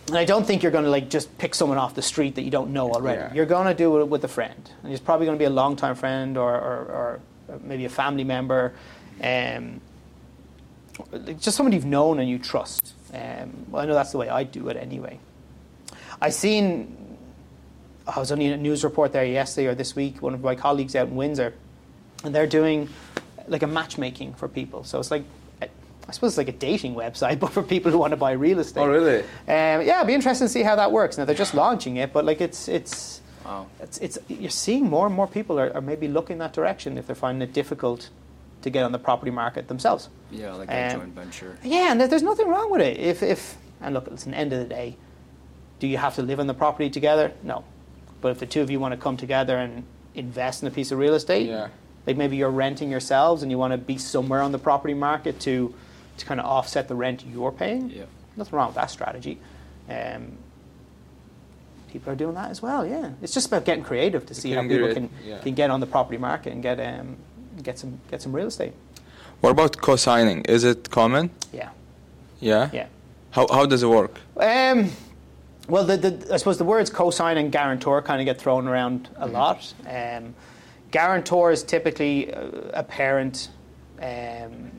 And 0.09 0.17
I 0.17 0.23
don't 0.23 0.45
think 0.47 0.63
you're 0.63 0.71
going 0.71 0.85
to 0.85 0.89
like 0.89 1.09
just 1.09 1.37
pick 1.37 1.53
someone 1.53 1.77
off 1.77 1.93
the 1.95 2.01
street 2.01 2.35
that 2.35 2.43
you 2.43 2.49
don't 2.51 2.71
know 2.71 2.91
already. 2.93 3.19
Yeah. 3.19 3.33
You're 3.33 3.45
going 3.45 3.67
to 3.67 3.73
do 3.73 3.99
it 3.99 4.07
with 4.07 4.23
a 4.23 4.29
friend, 4.29 4.69
and 4.83 4.93
it's 4.93 5.01
probably 5.01 5.25
going 5.25 5.37
to 5.37 5.39
be 5.41 5.45
a 5.45 5.49
long-time 5.49 5.95
friend 5.95 6.37
or, 6.37 6.53
or, 6.55 7.19
or 7.49 7.59
maybe 7.63 7.83
a 7.83 7.89
family 7.89 8.23
member, 8.23 8.71
um, 9.21 9.81
just 11.39 11.57
somebody 11.57 11.75
you've 11.75 11.85
known 11.85 12.19
and 12.19 12.29
you 12.29 12.39
trust. 12.39 12.93
Um, 13.13 13.65
well, 13.69 13.83
I 13.83 13.85
know 13.85 13.93
that's 13.93 14.11
the 14.11 14.17
way 14.17 14.29
I 14.29 14.43
do 14.43 14.69
it 14.69 14.77
anyway. 14.77 15.19
I 16.21 16.29
seen. 16.29 16.96
I 18.07 18.19
was 18.19 18.31
only 18.31 18.45
in 18.45 18.53
a 18.53 18.57
news 18.57 18.83
report 18.83 19.11
there 19.13 19.25
yesterday 19.25 19.67
or 19.67 19.75
this 19.75 19.95
week. 19.95 20.21
One 20.21 20.33
of 20.33 20.41
my 20.41 20.55
colleagues 20.55 20.95
out 20.95 21.07
in 21.09 21.15
Windsor, 21.15 21.53
and 22.23 22.33
they're 22.33 22.47
doing 22.47 22.89
like 23.47 23.63
a 23.63 23.67
matchmaking 23.67 24.33
for 24.35 24.47
people. 24.47 24.83
So 24.83 24.99
it's 24.99 25.11
like, 25.11 25.23
I 25.61 26.11
suppose 26.11 26.31
it's 26.31 26.37
like 26.37 26.47
a 26.47 26.57
dating 26.57 26.95
website, 26.95 27.39
but 27.43 27.51
for 27.51 27.61
people 27.63 27.91
who 27.91 27.97
want 27.97 28.11
to 28.11 28.17
buy 28.17 28.31
real 28.31 28.59
estate. 28.59 28.81
Oh, 28.81 28.87
really? 28.87 29.19
Um, 29.19 29.25
yeah, 29.47 29.97
it'd 29.97 30.07
be 30.07 30.13
interesting 30.13 30.47
to 30.47 30.51
see 30.51 30.63
how 30.63 30.75
that 30.77 30.91
works. 30.91 31.17
Now 31.17 31.25
they're 31.25 31.35
just 31.35 31.53
launching 31.53 31.97
it, 31.97 32.13
but 32.13 32.23
like 32.25 32.41
it's 32.41 32.67
it's 32.67 33.21
Wow. 33.45 33.67
it's, 33.81 33.97
it's 33.99 34.17
you're 34.27 34.49
seeing 34.49 34.89
more 34.89 35.05
and 35.05 35.15
more 35.15 35.27
people 35.27 35.57
are, 35.57 35.73
are 35.73 35.79
maybe 35.81 36.09
looking 36.09 36.37
that 36.39 36.51
direction 36.51 36.97
if 36.97 37.07
they're 37.07 37.15
finding 37.15 37.47
it 37.47 37.53
difficult 37.53 38.09
to 38.61 38.69
get 38.69 38.83
on 38.83 38.91
the 38.91 38.99
property 38.99 39.31
market 39.31 39.69
themselves. 39.69 40.09
Yeah, 40.31 40.53
like 40.55 40.69
a 40.69 40.93
Um, 40.93 40.99
joint 40.99 41.13
venture. 41.15 41.57
Yeah, 41.63 41.91
and 41.91 42.01
there- 42.01 42.07
there's 42.09 42.23
nothing 42.23 42.47
wrong 42.49 42.69
with 42.71 42.81
it. 42.81 42.97
If 42.99 43.23
if 43.23 43.57
and 43.81 43.93
look, 43.93 44.07
it's 44.07 44.25
an 44.25 44.33
end 44.33 44.51
of 44.53 44.59
the 44.59 44.65
day. 44.65 44.97
Do 45.79 45.87
you 45.87 45.97
have 45.97 46.15
to 46.15 46.21
live 46.23 46.39
on 46.41 46.47
the 46.47 46.53
property 46.53 46.89
together? 46.89 47.31
No, 47.43 47.63
but 48.21 48.29
if 48.29 48.39
the 48.39 48.45
two 48.45 48.61
of 48.61 48.69
you 48.69 48.79
want 48.79 48.93
to 48.93 48.97
come 48.99 49.17
together 49.17 49.57
and 49.57 49.83
invest 50.15 50.61
in 50.61 50.67
a 50.67 50.71
piece 50.71 50.91
of 50.91 50.97
real 50.99 51.13
estate, 51.13 51.47
Yeah. 51.47 51.67
like 52.05 52.17
maybe 52.17 52.37
you're 52.37 52.49
renting 52.51 52.89
yourselves 52.89 53.43
and 53.43 53.51
you 53.51 53.57
want 53.57 53.71
to 53.71 53.77
be 53.77 53.97
somewhere 53.97 54.41
on 54.41 54.51
the 54.51 54.59
property 54.59 54.93
market 54.93 55.39
to 55.41 55.73
to 56.17 56.25
kind 56.25 56.39
of 56.39 56.47
offset 56.47 56.87
the 56.87 56.95
rent 56.95 57.23
you're 57.31 57.51
paying. 57.51 57.91
Yeah. 57.91 58.05
Nothing 58.35 58.57
wrong 58.57 58.67
with 58.69 58.75
that 58.75 58.89
strategy. 58.89 59.37
Um, 59.87 60.37
people 61.91 62.11
are 62.11 62.15
doing 62.15 62.33
that 62.35 62.49
as 62.49 62.61
well. 62.61 62.85
Yeah, 62.85 63.11
it's 63.21 63.33
just 63.33 63.47
about 63.47 63.65
getting 63.65 63.83
creative 63.83 64.25
to 64.25 64.33
see 64.33 64.51
how 64.51 64.61
people 64.67 64.93
can 64.93 65.09
yeah. 65.25 65.37
can 65.39 65.53
get 65.53 65.69
on 65.69 65.79
the 65.79 65.85
property 65.87 66.17
market 66.17 66.53
and 66.53 66.63
get 66.63 66.79
um, 66.79 67.17
get 67.61 67.77
some 67.79 67.99
get 68.11 68.21
some 68.21 68.35
real 68.35 68.47
estate. 68.47 68.73
What 69.41 69.51
about 69.51 69.77
co-signing? 69.77 70.41
Is 70.45 70.63
it 70.63 70.89
common? 70.89 71.29
Yeah, 71.53 71.69
Yeah. 72.39 72.69
yeah. 72.73 72.87
How, 73.29 73.45
how 73.51 73.67
does 73.67 73.83
it 73.83 73.87
work? 73.89 74.19
Um, 74.37 74.89
well, 75.67 75.83
the, 75.83 75.97
the, 75.97 76.33
I 76.33 76.37
suppose 76.37 76.57
the 76.57 76.63
words 76.63 76.89
cosign 76.89 77.37
and 77.37 77.51
guarantor 77.51 78.01
kind 78.01 78.21
of 78.21 78.25
get 78.25 78.39
thrown 78.39 78.67
around 78.67 79.09
a 79.17 79.27
lot. 79.27 79.73
Um, 79.87 80.33
guarantor 80.91 81.51
is 81.51 81.63
typically 81.63 82.29
a, 82.29 82.69
a 82.75 82.83
parent 82.83 83.49
um, 84.01 84.71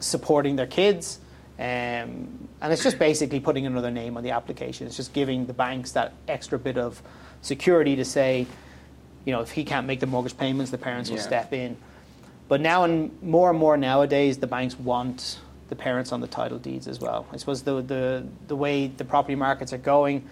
supporting 0.00 0.56
their 0.56 0.66
kids. 0.66 1.18
Um, 1.58 2.48
and 2.60 2.72
it's 2.72 2.82
just 2.82 2.98
basically 2.98 3.40
putting 3.40 3.64
another 3.66 3.90
name 3.90 4.16
on 4.16 4.22
the 4.22 4.30
application. 4.30 4.86
It's 4.86 4.96
just 4.96 5.12
giving 5.12 5.46
the 5.46 5.52
banks 5.52 5.92
that 5.92 6.12
extra 6.26 6.58
bit 6.58 6.76
of 6.76 7.00
security 7.42 7.94
to 7.96 8.04
say, 8.04 8.46
you 9.24 9.32
know, 9.32 9.40
if 9.40 9.52
he 9.52 9.64
can't 9.64 9.86
make 9.86 10.00
the 10.00 10.06
mortgage 10.06 10.36
payments, 10.36 10.70
the 10.70 10.78
parents 10.78 11.10
will 11.10 11.16
Yeah. 11.18 11.22
step 11.22 11.52
in. 11.52 11.76
But 12.48 12.60
now, 12.60 12.84
and 12.84 13.10
more 13.22 13.50
and 13.50 13.58
more 13.58 13.76
nowadays, 13.76 14.38
the 14.38 14.46
banks 14.46 14.78
want 14.78 15.38
the 15.74 15.82
parents 15.82 16.12
on 16.12 16.20
the 16.20 16.26
title 16.26 16.58
deeds 16.58 16.86
as 16.86 17.00
well. 17.00 17.26
I 17.32 17.36
suppose 17.36 17.62
the 17.62 17.82
the, 17.82 18.26
the 18.46 18.56
way 18.56 18.86
the 18.86 19.04
property 19.04 19.34
markets 19.34 19.72
are 19.72 19.78
going, 19.78 20.28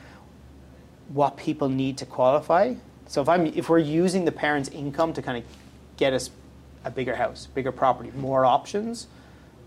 what 1.09 1.37
people 1.37 1.69
need 1.69 1.99
to 1.99 2.07
qualify. 2.07 2.75
So 3.07 3.21
if 3.23 3.29
I'm 3.29 3.47
if 3.47 3.69
we're 3.69 3.79
using 3.79 4.25
the 4.25 4.33
parents' 4.33 4.69
income 4.69 5.13
to 5.15 5.23
kind 5.23 5.39
of 5.39 5.45
get 5.97 6.13
us 6.13 6.31
a 6.85 6.91
bigger 6.91 7.17
house, 7.17 7.47
bigger 7.55 7.73
property, 7.73 8.11
more 8.17 8.45
options, 8.45 9.07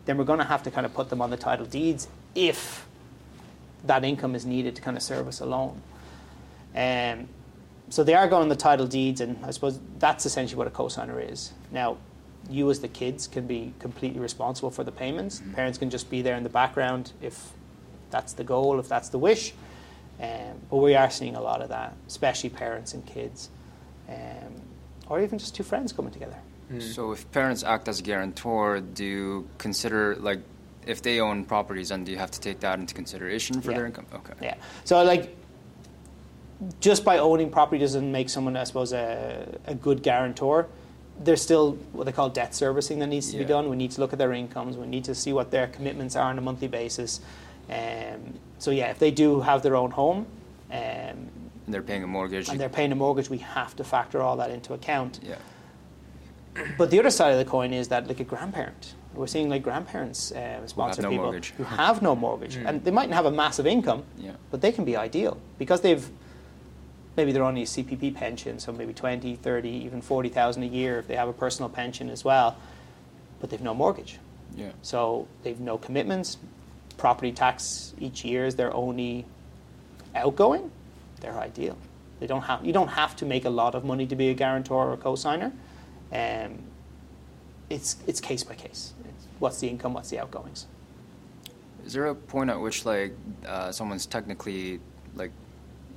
then 0.05 0.17
we're 0.17 0.25
going 0.25 0.39
to 0.39 0.45
have 0.45 0.63
to 0.63 0.71
kind 0.71 0.85
of 0.85 0.93
put 0.93 1.09
them 1.09 1.21
on 1.21 1.29
the 1.29 1.37
title 1.37 1.65
deeds 1.65 2.07
if 2.33 2.85
that 3.85 4.03
income 4.03 4.35
is 4.35 4.45
needed 4.45 4.75
to 4.75 4.81
kind 4.81 4.97
of 4.97 5.03
service 5.03 5.39
a 5.39 5.45
loan. 5.45 5.81
Um, 6.75 7.29
so 7.89 8.03
they 8.03 8.15
are 8.15 8.27
going 8.27 8.41
on 8.43 8.49
the 8.49 8.55
title 8.55 8.87
deeds, 8.87 9.21
and 9.21 9.37
I 9.45 9.51
suppose 9.51 9.79
that's 9.99 10.25
essentially 10.25 10.57
what 10.57 10.67
a 10.67 10.71
cosigner 10.71 11.31
is. 11.31 11.53
Now, 11.71 11.97
you 12.49 12.69
as 12.69 12.79
the 12.79 12.87
kids 12.87 13.27
can 13.27 13.47
be 13.47 13.73
completely 13.79 14.19
responsible 14.19 14.71
for 14.71 14.83
the 14.83 14.91
payments. 14.91 15.41
Parents 15.53 15.77
can 15.77 15.89
just 15.89 16.09
be 16.09 16.21
there 16.21 16.35
in 16.35 16.43
the 16.43 16.49
background 16.49 17.11
if 17.21 17.51
that's 18.11 18.33
the 18.33 18.43
goal, 18.43 18.79
if 18.79 18.87
that's 18.87 19.09
the 19.09 19.17
wish. 19.17 19.53
Um, 20.21 20.61
but 20.69 20.77
we 20.77 20.95
are 20.95 21.09
seeing 21.09 21.35
a 21.35 21.41
lot 21.41 21.61
of 21.61 21.69
that, 21.69 21.93
especially 22.07 22.49
parents 22.49 22.93
and 22.93 23.05
kids, 23.05 23.49
um, 24.07 24.61
or 25.07 25.21
even 25.21 25.37
just 25.39 25.55
two 25.55 25.63
friends 25.63 25.91
coming 25.91 26.11
together. 26.11 26.37
So 26.79 27.11
if 27.11 27.29
parents 27.31 27.63
act 27.63 27.87
as 27.87 28.01
guarantor, 28.01 28.79
do 28.79 29.03
you 29.05 29.49
consider 29.57 30.15
like 30.15 30.39
if 30.87 31.01
they 31.01 31.19
own 31.19 31.45
properties, 31.45 31.91
and 31.91 32.05
do 32.05 32.11
you 32.11 32.17
have 32.17 32.31
to 32.31 32.39
take 32.39 32.59
that 32.61 32.79
into 32.79 32.93
consideration 32.93 33.61
for 33.61 33.71
Yeah. 33.71 33.77
their 33.77 33.85
income? 33.87 34.05
Okay. 34.13 34.33
Yeah. 34.41 34.55
So 34.83 35.03
like, 35.03 35.35
just 36.79 37.03
by 37.03 37.17
owning 37.17 37.49
property 37.49 37.79
doesn't 37.79 38.11
make 38.11 38.29
someone, 38.29 38.55
I 38.55 38.63
suppose, 38.63 38.93
a, 38.93 39.59
a 39.65 39.75
good 39.75 40.01
guarantor. 40.03 40.67
There's 41.19 41.41
still 41.41 41.73
what 41.93 42.03
they 42.05 42.11
call 42.11 42.29
debt 42.29 42.53
servicing 42.53 42.99
that 42.99 43.07
needs 43.07 43.31
to 43.31 43.37
be 43.37 43.45
done. 43.45 43.69
We 43.69 43.75
need 43.77 43.91
to 43.91 44.01
look 44.01 44.11
at 44.13 44.19
their 44.19 44.33
incomes. 44.33 44.75
We 44.77 44.85
need 44.87 45.05
to 45.05 45.15
see 45.15 45.31
what 45.33 45.49
their 45.51 45.67
commitments 45.67 46.15
are 46.15 46.29
on 46.29 46.37
a 46.37 46.41
monthly 46.41 46.67
basis. 46.67 47.21
Um, 47.69 48.35
so 48.59 48.71
yeah, 48.71 48.89
if 48.91 48.99
they 48.99 49.11
do 49.11 49.41
have 49.41 49.63
their 49.63 49.75
own 49.75 49.91
home, 49.91 50.25
um, 50.71 50.77
And 50.77 51.29
they're 51.67 51.81
paying 51.81 52.03
a 52.03 52.07
mortgage. 52.07 52.49
and 52.49 52.59
they're 52.59 52.69
paying 52.69 52.91
a 52.91 52.95
mortgage, 52.95 53.29
we 53.29 53.37
have 53.39 53.75
to 53.77 53.83
factor 53.83 54.21
all 54.21 54.35
that 54.37 54.51
into 54.51 54.73
account. 54.73 55.19
yeah. 55.23 55.35
But 56.77 56.89
the 56.89 56.99
other 56.99 57.09
side 57.09 57.31
of 57.33 57.37
the 57.37 57.45
coin 57.45 57.73
is 57.73 57.89
that 57.89 58.07
like 58.07 58.19
a 58.21 58.23
grandparent, 58.23 58.93
we're 59.13 59.27
seeing 59.27 59.49
like 59.49 59.61
grandparents 59.63 60.31
uh, 60.31 60.65
sponsor 60.67 61.01
no 61.01 61.09
people 61.09 61.25
mortgage. 61.25 61.49
who 61.57 61.63
have 61.63 62.01
no 62.01 62.15
mortgage, 62.15 62.55
and 62.55 62.83
they 62.83 62.91
mightn't 62.91 63.13
have 63.13 63.25
a 63.25 63.31
massive 63.31 63.67
income, 63.67 64.03
Yeah. 64.17 64.31
but 64.51 64.61
they 64.61 64.71
can 64.71 64.85
be 64.85 64.95
ideal 64.95 65.37
because 65.59 65.81
they've 65.81 66.09
maybe 67.17 67.31
they're 67.31 67.43
on 67.43 67.57
a 67.57 67.63
CPP 67.63 68.13
pension, 68.15 68.59
so 68.59 68.71
maybe 68.71 68.93
20, 68.93 69.35
30, 69.35 69.69
even 69.69 70.01
40,000 70.01 70.63
a 70.63 70.65
year 70.65 70.99
if 70.99 71.07
they 71.07 71.15
have 71.15 71.29
a 71.29 71.33
personal 71.33 71.69
pension 71.69 72.09
as 72.09 72.23
well, 72.23 72.57
but 73.39 73.49
they've 73.49 73.61
no 73.61 73.73
mortgage. 73.73 74.19
Yeah. 74.55 74.71
So 74.81 75.27
they've 75.43 75.59
no 75.59 75.77
commitments. 75.77 76.37
Property 76.97 77.31
tax 77.31 77.93
each 77.99 78.23
year 78.23 78.45
is 78.45 78.55
their 78.55 78.73
only 78.73 79.25
outgoing. 80.15 80.71
They're 81.19 81.37
ideal. 81.37 81.77
They 82.19 82.27
don't 82.27 82.43
have. 82.43 82.65
You 82.65 82.71
don't 82.71 82.87
have 82.87 83.15
to 83.17 83.25
make 83.25 83.43
a 83.43 83.49
lot 83.49 83.75
of 83.75 83.83
money 83.83 84.05
to 84.07 84.15
be 84.15 84.29
a 84.29 84.33
guarantor 84.33 84.89
or 84.89 84.93
a 84.93 84.97
co-signer. 84.97 85.51
Um, 86.13 86.59
it's 87.69 87.97
it's 88.07 88.21
case 88.21 88.43
by 88.43 88.55
case. 88.55 88.93
It's 89.03 89.27
what's 89.39 89.59
the 89.59 89.67
income? 89.67 89.93
What's 89.93 90.09
the 90.09 90.19
outgoings? 90.19 90.67
Is 91.85 91.91
there 91.91 92.05
a 92.05 92.15
point 92.15 92.49
at 92.49 92.59
which 92.59 92.85
like 92.85 93.13
uh, 93.45 93.71
someone's 93.73 94.05
technically 94.05 94.79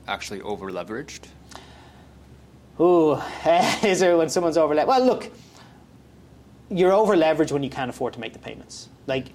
actually 0.08 0.40
over 0.40 0.70
leveraged? 0.70 1.20
Ooh, 2.80 3.14
is 3.82 4.00
there 4.00 4.16
when 4.16 4.28
someone's 4.28 4.56
over 4.56 4.74
Well, 4.74 5.04
look, 5.04 5.30
you're 6.70 6.92
over 6.92 7.16
leveraged 7.16 7.52
when 7.52 7.62
you 7.62 7.70
can't 7.70 7.90
afford 7.90 8.14
to 8.14 8.20
make 8.20 8.32
the 8.32 8.38
payments. 8.38 8.88
Like, 9.06 9.26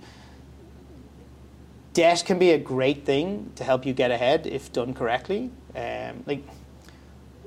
debt 1.94 2.24
can 2.26 2.40
be 2.40 2.52
a 2.52 2.58
great 2.58 3.06
thing 3.06 3.52
to 3.56 3.64
help 3.64 3.86
you 3.86 3.94
get 3.94 4.12
ahead 4.12 4.48
if 4.48 4.72
done 4.72 4.94
correctly. 4.94 5.52
Um, 5.76 6.24
like, 6.26 6.44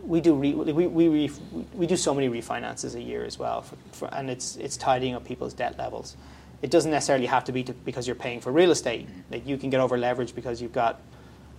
we 0.03 0.21
do 0.21 0.35
re, 0.35 0.55
we, 0.55 0.87
we, 0.87 1.09
re, 1.09 1.31
we 1.75 1.87
do 1.87 1.97
so 1.97 2.15
many 2.15 2.29
refinances 2.29 2.95
a 2.95 3.03
year 3.03 3.25
as 3.25 3.39
well, 3.39 3.63
for, 3.63 3.77
for, 3.93 4.15
and 4.15 4.31
it's 4.31 4.57
it's 4.57 4.77
tidying 4.77 5.15
up 5.15 5.25
people's 5.25 5.53
debt 5.53 5.77
levels. 5.79 6.17
It 6.63 6.71
doesn't 6.71 6.91
necessarily 6.91 7.27
have 7.27 7.45
to 7.45 7.53
be 7.53 7.65
to, 7.65 7.73
because 7.73 8.07
you're 8.07 8.17
paying 8.17 8.41
for 8.41 8.53
real 8.53 8.71
estate. 8.71 9.09
Like 9.31 9.47
you 9.47 9.57
can 9.57 9.69
get 9.69 9.81
over 9.81 9.99
leveraged 9.99 10.35
because 10.35 10.63
you've 10.63 10.73
got 10.73 11.01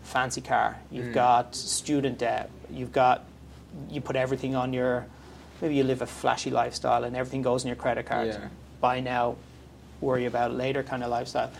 fancy 0.07 0.41
car, 0.41 0.79
you've 0.89 1.07
mm. 1.07 1.13
got 1.13 1.55
student 1.55 2.17
debt, 2.17 2.49
you've 2.71 2.91
got 2.91 3.25
you 3.89 4.01
put 4.01 4.15
everything 4.15 4.55
on 4.55 4.73
your 4.73 5.05
maybe 5.61 5.75
you 5.75 5.83
live 5.83 6.01
a 6.01 6.05
flashy 6.05 6.49
lifestyle 6.49 7.03
and 7.03 7.15
everything 7.15 7.41
goes 7.41 7.63
in 7.63 7.67
your 7.67 7.75
credit 7.75 8.05
card. 8.05 8.27
Yeah. 8.27 8.47
Buy 8.79 8.99
now, 8.99 9.35
worry 10.01 10.25
about 10.25 10.53
later 10.53 10.83
kind 10.83 11.03
of 11.03 11.09
lifestyle. 11.09 11.51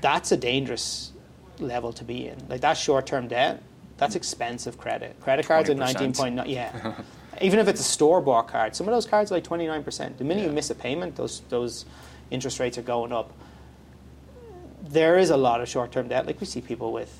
That's 0.00 0.32
a 0.32 0.36
dangerous 0.36 1.12
level 1.58 1.92
to 1.94 2.04
be 2.04 2.28
in. 2.28 2.36
Like 2.48 2.60
that's 2.60 2.80
short 2.80 3.06
term 3.06 3.28
debt. 3.28 3.62
That's 3.96 4.14
expensive 4.14 4.78
credit. 4.78 5.20
Credit 5.20 5.46
cards 5.46 5.70
at 5.70 5.76
20%. 5.76 5.78
nineteen 5.78 6.12
point 6.12 6.34
nine. 6.34 6.48
Yeah. 6.48 6.94
Even 7.40 7.58
if 7.58 7.68
it's 7.68 7.80
a 7.80 7.84
store 7.84 8.20
bought 8.20 8.48
card, 8.48 8.76
some 8.76 8.86
of 8.86 8.94
those 8.94 9.06
cards 9.06 9.32
are 9.32 9.36
like 9.36 9.44
twenty 9.44 9.66
nine 9.66 9.82
percent. 9.82 10.18
The 10.18 10.24
minute 10.24 10.44
you 10.44 10.52
miss 10.52 10.70
a 10.70 10.74
payment, 10.74 11.16
those 11.16 11.40
those 11.48 11.84
interest 12.30 12.60
rates 12.60 12.78
are 12.78 12.82
going 12.82 13.12
up. 13.12 13.32
There 14.82 15.18
is 15.18 15.30
a 15.30 15.36
lot 15.36 15.60
of 15.60 15.68
short 15.68 15.92
term 15.92 16.08
debt. 16.08 16.26
Like 16.26 16.40
we 16.40 16.46
see 16.46 16.60
people 16.60 16.92
with 16.92 17.16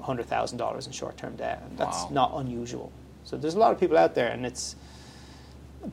hundred 0.00 0.26
thousand 0.26 0.58
dollars 0.58 0.86
in 0.86 0.92
short 0.92 1.16
term 1.16 1.36
debt, 1.36 1.62
and 1.68 1.78
that's 1.78 2.02
Wow. 2.04 2.08
not 2.10 2.32
unusual. 2.36 2.90
So 3.24 3.36
there's 3.36 3.54
a 3.54 3.58
lot 3.58 3.72
of 3.72 3.80
people 3.80 3.96
out 3.98 4.14
there, 4.14 4.28
and 4.28 4.44
it's. 4.46 4.76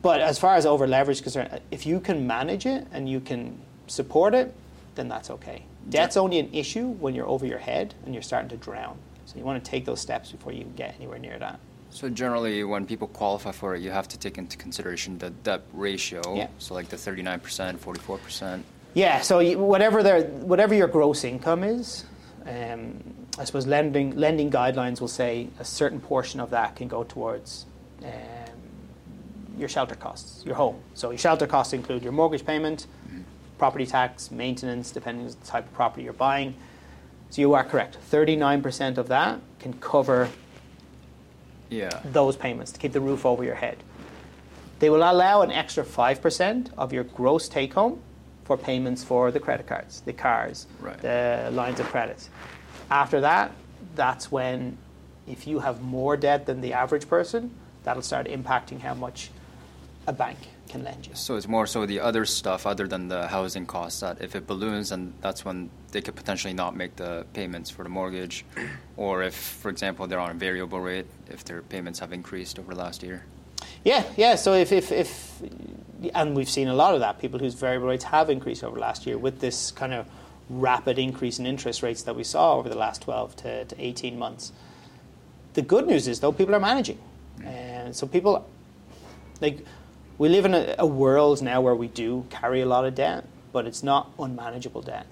But 0.02 0.20
as 0.20 0.38
far 0.38 0.54
as 0.54 0.66
over 0.66 0.86
leverage 0.86 1.18
is 1.18 1.20
concerned, 1.22 1.60
if 1.70 1.86
you 1.86 1.98
can 2.00 2.26
manage 2.26 2.66
it 2.66 2.86
and 2.92 3.08
you 3.08 3.20
can 3.20 3.58
support 3.86 4.34
it, 4.34 4.52
then 4.96 5.08
that's 5.08 5.30
okay. 5.30 5.62
Debt's 5.88 6.18
only 6.18 6.38
an 6.38 6.52
issue 6.52 6.88
when 6.88 7.14
you're 7.14 7.26
over 7.26 7.46
your 7.46 7.58
head 7.58 7.94
and 8.04 8.12
you're 8.12 8.22
starting 8.22 8.50
to 8.50 8.56
drown. 8.58 8.98
So 9.24 9.38
you 9.38 9.44
want 9.44 9.64
to 9.64 9.70
take 9.70 9.86
those 9.86 10.00
steps 10.00 10.30
before 10.30 10.52
you 10.52 10.64
get 10.76 10.94
anywhere 10.98 11.18
near 11.18 11.38
that. 11.38 11.58
So 11.90 12.10
generally, 12.10 12.64
when 12.64 12.84
people 12.84 13.08
qualify 13.08 13.52
for 13.52 13.74
it, 13.74 13.80
you 13.80 13.90
have 13.90 14.08
to 14.08 14.18
take 14.18 14.36
into 14.36 14.58
consideration 14.58 15.16
the 15.16 15.30
debt 15.30 15.62
ratio. 15.72 16.20
Yeah. 16.36 16.48
So 16.58 16.74
like 16.74 16.88
the 16.90 16.96
39%, 16.96 17.78
44%. 17.78 18.62
Yeah, 18.92 19.20
so 19.22 19.56
whatever 19.58 20.02
their 20.02 20.24
whatever 20.24 20.74
your 20.74 20.88
gross 20.88 21.24
income 21.24 21.62
is, 21.62 22.04
um, 22.46 23.02
I 23.38 23.44
suppose 23.44 23.66
lending 23.66 24.16
lending 24.16 24.50
guidelines 24.50 25.00
will 25.00 25.08
say 25.08 25.48
a 25.60 25.64
certain 25.64 26.00
portion 26.00 26.40
of 26.40 26.50
that 26.50 26.74
can 26.76 26.88
go 26.88 27.04
towards 27.04 27.66
um, 28.02 28.10
your 29.56 29.68
shelter 29.68 29.94
costs, 29.94 30.44
your 30.44 30.56
home. 30.56 30.76
So 30.94 31.10
your 31.10 31.18
shelter 31.18 31.46
costs 31.46 31.72
include 31.72 32.02
your 32.02 32.12
mortgage 32.12 32.44
payment, 32.44 32.86
property 33.56 33.86
tax, 33.86 34.30
maintenance, 34.30 34.90
depending 34.90 35.26
on 35.26 35.30
the 35.30 35.46
type 35.46 35.66
of 35.66 35.72
property 35.74 36.02
you're 36.02 36.12
buying. 36.12 36.54
So 37.30 37.40
you 37.42 37.54
are 37.54 37.64
correct. 37.64 37.96
Thirty 37.96 38.34
nine 38.36 38.60
percent 38.62 38.98
of 38.98 39.08
that 39.08 39.40
can 39.60 39.74
cover 39.74 40.28
Yeah. 41.70 42.00
those 42.04 42.36
payments 42.36 42.72
to 42.72 42.80
keep 42.80 42.92
the 42.92 43.00
roof 43.00 43.24
over 43.26 43.44
your 43.44 43.54
head. 43.56 43.76
They 44.80 44.90
will 44.90 45.02
allow 45.02 45.42
an 45.42 45.50
extra 45.50 45.84
5% 45.84 46.70
of 46.78 46.92
your 46.92 47.02
gross 47.04 47.48
take 47.48 47.74
home 47.74 48.00
for 48.44 48.56
payments 48.56 49.02
for 49.04 49.30
the 49.32 49.40
credit 49.40 49.66
cards, 49.66 50.00
the 50.02 50.12
cars, 50.12 50.66
Right. 50.80 50.96
the 51.02 51.50
lines 51.52 51.80
of 51.80 51.86
credit. 51.86 52.28
After 52.90 53.20
that, 53.20 53.52
that's 53.94 54.30
when, 54.30 54.78
if 55.26 55.46
you 55.46 55.60
have 55.60 55.82
more 55.82 56.16
debt 56.16 56.46
than 56.46 56.60
the 56.60 56.72
average 56.72 57.08
person, 57.08 57.50
that'll 57.84 58.02
start 58.02 58.26
impacting 58.26 58.80
how 58.80 58.94
much 58.94 59.30
a 60.06 60.12
bank 60.12 60.38
can 60.68 60.84
lend 60.84 61.06
you. 61.06 61.14
So 61.14 61.36
it's 61.36 61.48
more 61.48 61.66
so 61.66 61.86
the 61.86 62.00
other 62.00 62.24
stuff 62.24 62.66
other 62.66 62.86
than 62.86 63.08
the 63.08 63.26
housing 63.28 63.66
costs 63.66 64.00
that 64.00 64.20
if 64.20 64.34
it 64.36 64.46
balloons, 64.46 64.92
and 64.92 65.12
that's 65.20 65.44
when 65.44 65.70
they 65.92 66.00
could 66.00 66.16
potentially 66.16 66.54
not 66.54 66.76
make 66.76 66.96
the 66.96 67.26
payments 67.32 67.70
for 67.70 67.82
the 67.82 67.88
mortgage. 67.88 68.44
Or 68.96 69.22
if, 69.22 69.34
for 69.34 69.68
example, 69.70 70.08
they're 70.08 70.18
on 70.18 70.32
a 70.32 70.34
variable 70.34 70.80
rate, 70.80 71.06
if 71.30 71.44
their 71.44 71.62
payments 71.62 72.00
have 72.00 72.12
increased 72.12 72.58
over 72.58 72.74
the 72.74 72.80
last 72.80 73.04
year. 73.04 73.24
Yeah, 73.84 74.02
yeah. 74.16 74.34
So 74.34 74.54
if, 74.54 74.72
if, 74.72 74.90
if 74.90 75.40
and 76.14 76.34
we've 76.34 76.50
seen 76.50 76.66
a 76.66 76.74
lot 76.74 76.94
of 76.94 77.00
that, 77.00 77.20
people 77.20 77.38
whose 77.38 77.54
variable 77.54 77.86
rates 77.86 78.02
have 78.04 78.28
increased 78.28 78.64
over 78.64 78.74
the 78.74 78.80
last 78.80 79.06
year 79.06 79.16
with 79.16 79.38
this 79.38 79.70
kind 79.70 79.94
of 79.94 80.08
rapid 80.50 80.98
increase 80.98 81.38
in 81.38 81.46
interest 81.46 81.82
rates 81.82 82.02
that 82.02 82.16
we 82.16 82.24
saw 82.24 82.56
over 82.56 82.68
the 82.68 82.78
last 82.78 83.02
12 83.02 83.36
to, 83.36 83.64
to 83.64 83.84
18 83.84 84.18
months. 84.18 84.52
The 85.54 85.62
good 85.62 85.86
news 85.86 86.08
is, 86.08 86.20
though, 86.20 86.32
people 86.32 86.54
are 86.54 86.60
managing. 86.60 86.98
Mm. 87.38 87.46
And 87.46 87.96
so 87.96 88.06
people, 88.06 88.48
like, 89.40 89.64
we 90.18 90.28
live 90.28 90.44
in 90.44 90.54
a, 90.54 90.74
a 90.78 90.86
world 90.86 91.42
now 91.42 91.60
where 91.60 91.74
we 91.74 91.88
do 91.88 92.26
carry 92.30 92.60
a 92.60 92.66
lot 92.66 92.84
of 92.84 92.94
debt, 92.94 93.24
but 93.52 93.66
it's 93.66 93.82
not 93.82 94.10
unmanageable 94.18 94.82
debt. 94.82 95.06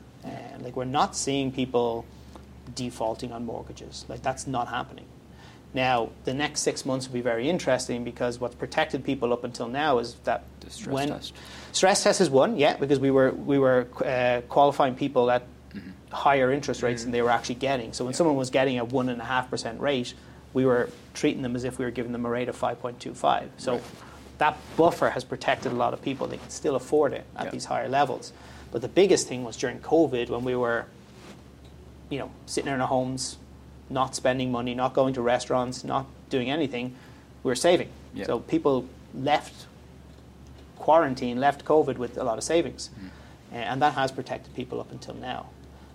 Again. 0.56 0.64
Like 0.64 0.76
we're 0.76 0.84
not 0.84 1.16
seeing 1.16 1.52
people 1.52 2.04
defaulting 2.74 3.32
on 3.32 3.44
mortgages. 3.44 4.04
Like 4.08 4.22
that's 4.22 4.46
not 4.46 4.68
happening. 4.68 5.06
Now, 5.76 6.08
the 6.24 6.32
next 6.32 6.62
six 6.62 6.86
months 6.86 7.06
will 7.06 7.12
be 7.14 7.20
very 7.20 7.50
interesting 7.50 8.02
because 8.02 8.40
what's 8.40 8.54
protected 8.54 9.04
people 9.04 9.30
up 9.34 9.44
until 9.44 9.68
now 9.68 9.98
is 9.98 10.14
that 10.24 10.42
The 10.60 10.70
stress 10.70 10.94
when 10.94 11.08
test. 11.08 11.34
stress 11.72 12.02
test 12.02 12.20
is 12.22 12.30
one, 12.30 12.56
yeah, 12.56 12.78
because 12.78 12.98
we 12.98 13.10
were 13.10 13.30
we 13.32 13.58
were 13.58 13.86
uh, 14.02 14.40
qualifying 14.48 14.94
people 14.94 15.30
at 15.30 15.42
higher 16.10 16.50
interest 16.50 16.82
rates 16.82 17.02
than 17.02 17.12
they 17.12 17.20
were 17.20 17.30
actually 17.30 17.56
getting. 17.56 17.92
So 17.92 18.06
when 18.06 18.14
someone 18.14 18.36
was 18.36 18.48
getting 18.48 18.78
a 18.78 18.84
one 18.86 19.10
and 19.10 19.20
a 19.20 19.24
half 19.24 19.50
percent 19.50 19.78
rate, 19.78 20.14
we 20.54 20.64
were 20.64 20.88
treating 21.12 21.42
them 21.42 21.54
as 21.54 21.64
if 21.64 21.78
we 21.78 21.84
were 21.84 21.90
giving 21.90 22.12
them 22.12 22.24
a 22.24 22.30
rate 22.30 22.48
of 22.48 22.56
five 22.56 22.80
point 22.80 22.98
two 22.98 23.12
five. 23.12 23.50
So 23.58 23.82
that 24.38 24.56
buffer 24.78 25.10
has 25.10 25.24
protected 25.24 25.72
a 25.72 25.76
lot 25.76 25.92
of 25.92 26.00
people. 26.00 26.26
They 26.26 26.38
can 26.38 26.48
still 26.48 26.74
afford 26.76 27.12
it 27.12 27.26
at 27.36 27.44
Yeah. 27.44 27.50
these 27.50 27.66
higher 27.66 27.88
levels. 27.88 28.32
But 28.72 28.80
the 28.80 28.88
biggest 28.88 29.28
thing 29.28 29.44
was 29.44 29.58
during 29.58 29.80
COVID 29.80 30.30
when 30.30 30.42
we 30.42 30.56
were, 30.56 30.86
you 32.08 32.18
know, 32.18 32.30
sitting 32.46 32.72
in 32.72 32.80
our 32.80 32.88
homes, 32.88 33.36
not 33.88 34.14
spending 34.14 34.50
money, 34.50 34.74
not 34.74 34.94
going 34.94 35.14
to 35.14 35.22
restaurants, 35.22 35.84
not 35.84 36.06
doing 36.30 36.50
anything, 36.50 36.94
we 37.42 37.50
were 37.50 37.54
saving. 37.54 37.88
Yeah. 38.14 38.26
So 38.26 38.40
people 38.40 38.88
left 39.14 39.66
quarantine, 40.76 41.38
left 41.38 41.64
COVID 41.64 41.96
with 41.96 42.18
a 42.18 42.24
lot 42.24 42.38
of 42.38 42.44
savings. 42.44 42.90
Uh, 43.52 43.56
and 43.56 43.80
that 43.82 43.94
has 43.94 44.10
protected 44.10 44.54
people 44.54 44.80
up 44.80 44.90
until 44.90 45.14
now. 45.14 45.46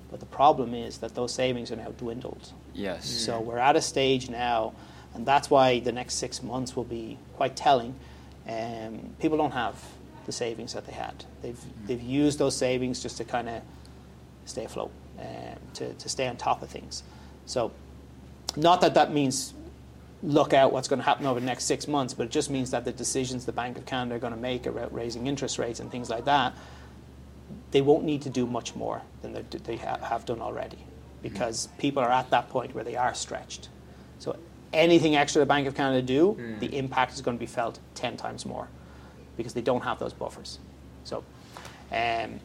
But 0.10 0.20
the 0.20 0.26
problem 0.26 0.74
is 0.74 0.98
that 1.00 1.16
those 1.16 1.34
savings 1.34 1.72
are 1.72 1.76
now 1.76 1.90
dwindled. 1.98 2.52
Yes. 2.74 3.10
So 3.10 3.40
we're 3.40 3.58
at 3.58 3.76
a 3.76 3.82
stage 3.82 4.30
now, 4.30 4.74
and 5.14 5.26
that's 5.26 5.50
why 5.50 5.80
the 5.80 5.92
next 5.92 6.16
six 6.16 6.42
months 6.44 6.76
will 6.76 6.84
be 6.84 7.18
quite 7.36 7.56
telling. 7.56 7.96
Um, 8.48 9.16
people 9.20 9.38
don't 9.38 9.52
have 9.52 9.76
the 10.26 10.32
savings 10.32 10.74
that 10.74 10.86
they 10.86 10.94
had. 10.94 11.24
They've, 11.42 11.60
they've 11.86 12.02
used 12.02 12.40
those 12.40 12.56
savings 12.56 13.02
just 13.02 13.18
to 13.18 13.24
kind 13.24 13.50
of 13.50 13.62
stay 14.46 14.66
afloat, 14.66 14.92
um, 15.20 15.58
to, 15.76 15.94
to 15.94 16.10
stay 16.10 16.28
on 16.28 16.38
top 16.38 16.62
of 16.62 16.70
things. 16.70 17.04
So, 17.46 17.72
not 18.56 18.82
that 18.82 18.94
that 18.96 19.14
means 19.14 19.54
look 20.24 20.54
out 20.54 20.72
what's 20.72 20.88
going 20.88 21.00
to 21.00 21.06
happen 21.06 21.26
over 21.26 21.40
the 21.40 21.46
next 21.46 21.66
six 21.66 21.88
months, 21.88 22.14
but 22.14 22.26
it 22.26 22.32
just 22.32 22.50
means 22.50 22.72
that 22.72 22.86
the 22.86 22.92
decisions 22.92 23.46
the 23.46 23.52
Bank 23.52 23.78
of 23.78 23.86
Canada 23.86 24.16
are 24.16 24.20
going 24.20 24.34
to 24.34 24.40
make 24.40 24.66
about 24.66 24.94
raising 24.94 25.28
interest 25.28 25.58
rates 25.58 25.80
and 25.80 25.92
things 25.92 26.10
like 26.10 26.26
that, 26.26 26.54
they 27.72 27.82
won't 27.82 28.04
need 28.04 28.22
to 28.22 28.30
do 28.30 28.46
much 28.46 28.76
more 28.76 29.02
than 29.22 29.34
they, 29.34 29.42
they 29.42 29.78
have 29.78 30.26
done 30.26 30.42
already 30.42 30.78
because 31.22 31.68
people 31.78 32.04
are 32.04 32.12
at 32.12 32.30
that 32.32 32.50
point 32.50 32.74
where 32.76 32.84
they 32.84 32.96
are 32.96 33.14
stretched. 33.14 33.70
So 34.20 34.38
anything 34.74 35.16
extra 35.16 35.40
the 35.40 35.46
Bank 35.46 35.68
of 35.68 35.76
Canada 35.76 36.02
do, 36.02 36.36
the 36.60 36.78
impact 36.78 37.14
is 37.14 37.22
going 37.22 37.38
to 37.38 37.40
be 37.40 37.46
felt 37.48 37.80
10 37.96 38.18
times 38.18 38.46
more 38.46 38.68
because 39.38 39.54
they 39.54 39.62
don't 39.62 39.84
have 39.84 40.00
those 40.00 40.14
buffers. 40.14 40.60
So 41.04 41.24
um, 41.92 42.40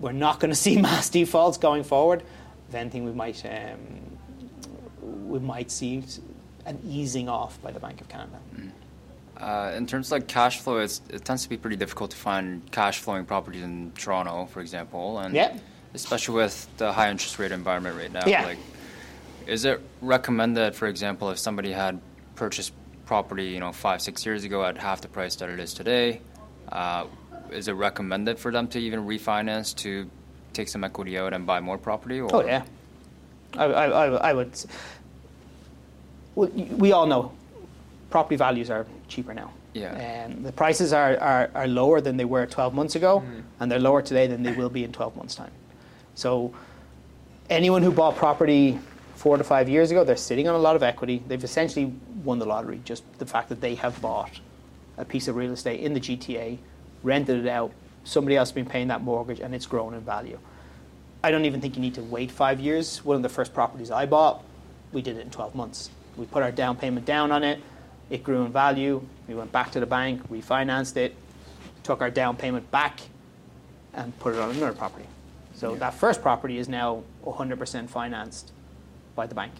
we're 0.00 0.12
not 0.12 0.40
going 0.40 0.50
to 0.56 0.56
see 0.56 0.80
mass 0.80 1.08
defaults 1.08 1.58
going 1.58 1.84
forward. 1.84 2.22
If 2.68 2.74
anything, 2.74 3.04
we 3.04 3.12
might, 3.12 3.44
um, 3.44 4.11
we 5.02 5.38
might 5.38 5.70
see 5.70 6.02
an 6.66 6.78
easing 6.86 7.28
off 7.28 7.60
by 7.62 7.70
the 7.72 7.80
Bank 7.80 8.00
of 8.00 8.08
Canada. 8.08 8.38
Uh, 9.36 9.72
in 9.76 9.86
terms 9.86 10.08
of 10.08 10.12
like 10.12 10.28
cash 10.28 10.60
flow, 10.60 10.78
it's, 10.78 11.00
it 11.10 11.24
tends 11.24 11.42
to 11.42 11.48
be 11.48 11.56
pretty 11.56 11.76
difficult 11.76 12.10
to 12.12 12.16
find 12.16 12.70
cash 12.70 12.98
flowing 13.00 13.24
properties 13.24 13.62
in 13.62 13.90
Toronto, 13.96 14.46
for 14.46 14.60
example, 14.60 15.18
and 15.18 15.34
Yeah. 15.34 15.56
especially 15.94 16.36
with 16.36 16.68
the 16.76 16.92
high 16.92 17.10
interest 17.10 17.38
rate 17.38 17.50
environment 17.50 17.96
right 17.98 18.12
now. 18.12 18.26
Yeah. 18.26 18.44
Like, 18.44 18.58
is 19.46 19.64
it 19.64 19.80
recommended, 20.00 20.76
for 20.76 20.86
example, 20.86 21.30
if 21.30 21.38
somebody 21.38 21.72
had 21.72 22.00
purchased 22.36 22.72
property, 23.06 23.46
you 23.46 23.58
know, 23.58 23.72
five 23.72 24.00
six 24.00 24.24
years 24.24 24.44
ago 24.44 24.64
at 24.64 24.78
half 24.78 25.00
the 25.00 25.08
price 25.08 25.34
that 25.36 25.48
it 25.48 25.58
is 25.58 25.74
today, 25.74 26.20
uh, 26.70 27.06
is 27.50 27.66
it 27.66 27.72
recommended 27.72 28.38
for 28.38 28.52
them 28.52 28.68
to 28.68 28.78
even 28.78 29.00
refinance 29.00 29.74
to 29.76 30.08
take 30.52 30.68
some 30.68 30.84
equity 30.84 31.18
out 31.18 31.32
and 31.32 31.44
buy 31.46 31.58
more 31.58 31.78
property? 31.78 32.20
Or? 32.20 32.28
Oh 32.32 32.46
yeah, 32.46 32.62
I, 33.56 33.64
I, 33.64 34.04
I 34.30 34.32
would. 34.32 34.52
Well, 36.34 36.48
we 36.48 36.92
all 36.92 37.06
know 37.06 37.32
property 38.10 38.36
values 38.36 38.70
are 38.70 38.86
cheaper 39.08 39.34
now. 39.34 39.52
Yeah. 39.74 39.94
And 39.94 40.44
the 40.44 40.52
prices 40.52 40.92
are, 40.92 41.18
are, 41.18 41.50
are 41.54 41.66
lower 41.66 42.00
than 42.00 42.16
they 42.16 42.26
were 42.26 42.46
12 42.46 42.74
months 42.74 42.94
ago, 42.94 43.20
hmm. 43.20 43.40
and 43.58 43.72
they're 43.72 43.78
lower 43.78 44.02
today 44.02 44.26
than 44.26 44.42
they 44.42 44.52
will 44.52 44.68
be 44.68 44.84
in 44.84 44.92
12 44.92 45.16
months' 45.16 45.34
time. 45.34 45.50
So, 46.14 46.54
anyone 47.48 47.82
who 47.82 47.90
bought 47.90 48.16
property 48.16 48.78
four 49.14 49.38
to 49.38 49.44
five 49.44 49.68
years 49.68 49.90
ago, 49.90 50.04
they're 50.04 50.16
sitting 50.16 50.46
on 50.46 50.54
a 50.54 50.58
lot 50.58 50.76
of 50.76 50.82
equity. 50.82 51.22
They've 51.26 51.42
essentially 51.42 51.92
won 52.22 52.38
the 52.38 52.44
lottery. 52.44 52.80
Just 52.84 53.02
the 53.18 53.26
fact 53.26 53.48
that 53.48 53.60
they 53.60 53.74
have 53.76 54.00
bought 54.02 54.40
a 54.98 55.04
piece 55.04 55.26
of 55.26 55.36
real 55.36 55.52
estate 55.52 55.80
in 55.80 55.94
the 55.94 56.00
GTA, 56.00 56.58
rented 57.02 57.38
it 57.44 57.48
out, 57.48 57.72
somebody 58.04 58.36
else 58.36 58.50
has 58.50 58.54
been 58.54 58.66
paying 58.66 58.88
that 58.88 59.02
mortgage, 59.02 59.40
and 59.40 59.54
it's 59.54 59.66
grown 59.66 59.94
in 59.94 60.00
value. 60.00 60.38
I 61.24 61.30
don't 61.30 61.44
even 61.44 61.60
think 61.60 61.76
you 61.76 61.82
need 61.82 61.94
to 61.94 62.02
wait 62.02 62.30
five 62.30 62.60
years. 62.60 63.04
One 63.04 63.16
of 63.16 63.22
the 63.22 63.28
first 63.28 63.54
properties 63.54 63.90
I 63.90 64.06
bought, 64.06 64.42
we 64.92 65.00
did 65.00 65.16
it 65.16 65.20
in 65.20 65.30
12 65.30 65.54
months. 65.54 65.90
We 66.16 66.26
put 66.26 66.42
our 66.42 66.52
down 66.52 66.76
payment 66.76 67.06
down 67.06 67.32
on 67.32 67.42
it. 67.42 67.60
It 68.10 68.22
grew 68.22 68.44
in 68.44 68.52
value. 68.52 69.02
We 69.28 69.34
went 69.34 69.52
back 69.52 69.70
to 69.72 69.80
the 69.80 69.86
bank, 69.86 70.28
refinanced 70.30 70.96
it, 70.96 71.14
took 71.82 72.00
our 72.02 72.10
down 72.10 72.36
payment 72.36 72.70
back, 72.70 73.00
and 73.94 74.16
put 74.18 74.34
it 74.34 74.40
on 74.40 74.50
another 74.50 74.72
property. 74.74 75.06
So 75.54 75.74
that 75.76 75.94
first 75.94 76.20
property 76.22 76.58
is 76.58 76.68
now 76.68 77.02
100% 77.24 77.88
financed 77.88 78.52
by 79.14 79.26
the 79.26 79.34
bank. 79.34 79.52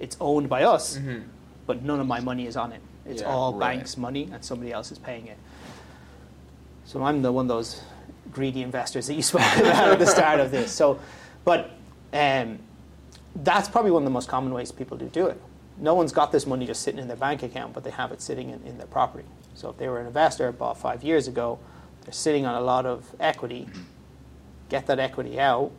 It's 0.00 0.16
owned 0.20 0.48
by 0.48 0.62
us, 0.64 0.98
but 1.66 1.82
none 1.82 2.00
of 2.00 2.06
my 2.06 2.20
money 2.20 2.46
is 2.46 2.56
on 2.56 2.72
it. 2.72 2.80
It's 3.06 3.22
Yeah, 3.22 3.28
all 3.28 3.52
right. 3.54 3.76
bank's 3.76 3.96
money, 3.96 4.28
and 4.32 4.44
somebody 4.44 4.72
else 4.72 4.90
is 4.92 4.98
paying 4.98 5.26
it. 5.26 5.36
So 6.84 7.02
I'm 7.02 7.22
the 7.22 7.30
one 7.32 7.44
of 7.44 7.48
those 7.48 7.82
greedy 8.32 8.62
investors 8.62 9.06
that 9.06 9.14
you 9.14 9.22
spoke 9.32 9.42
about 9.58 9.92
at 9.92 9.98
the 9.98 10.06
start 10.06 10.40
of 10.40 10.50
this. 10.50 10.72
So, 10.72 10.98
but 11.44 11.70
um, 12.12 12.58
that's 13.36 13.68
probably 13.68 13.90
one 13.90 14.02
of 14.02 14.04
the 14.04 14.10
most 14.10 14.28
common 14.28 14.52
ways 14.52 14.72
people 14.72 14.96
do 14.96 15.06
do 15.06 15.26
it. 15.26 15.40
No 15.80 15.94
one's 15.94 16.12
got 16.12 16.32
this 16.32 16.46
money 16.46 16.66
just 16.66 16.82
sitting 16.82 17.00
in 17.00 17.08
their 17.08 17.16
bank 17.16 17.42
account, 17.42 17.72
but 17.72 17.84
they 17.84 17.90
have 17.90 18.10
it 18.12 18.20
sitting 18.20 18.50
in, 18.50 18.62
in 18.64 18.78
their 18.78 18.86
property. 18.86 19.24
So 19.54 19.70
if 19.70 19.76
they 19.78 19.88
were 19.88 20.00
an 20.00 20.06
investor, 20.06 20.50
bought 20.52 20.78
five 20.78 21.02
years 21.04 21.28
ago, 21.28 21.58
they're 22.02 22.12
sitting 22.12 22.46
on 22.46 22.54
a 22.54 22.60
lot 22.60 22.86
of 22.86 23.14
equity. 23.20 23.68
Get 24.68 24.86
that 24.86 24.98
equity 24.98 25.40
out, 25.40 25.70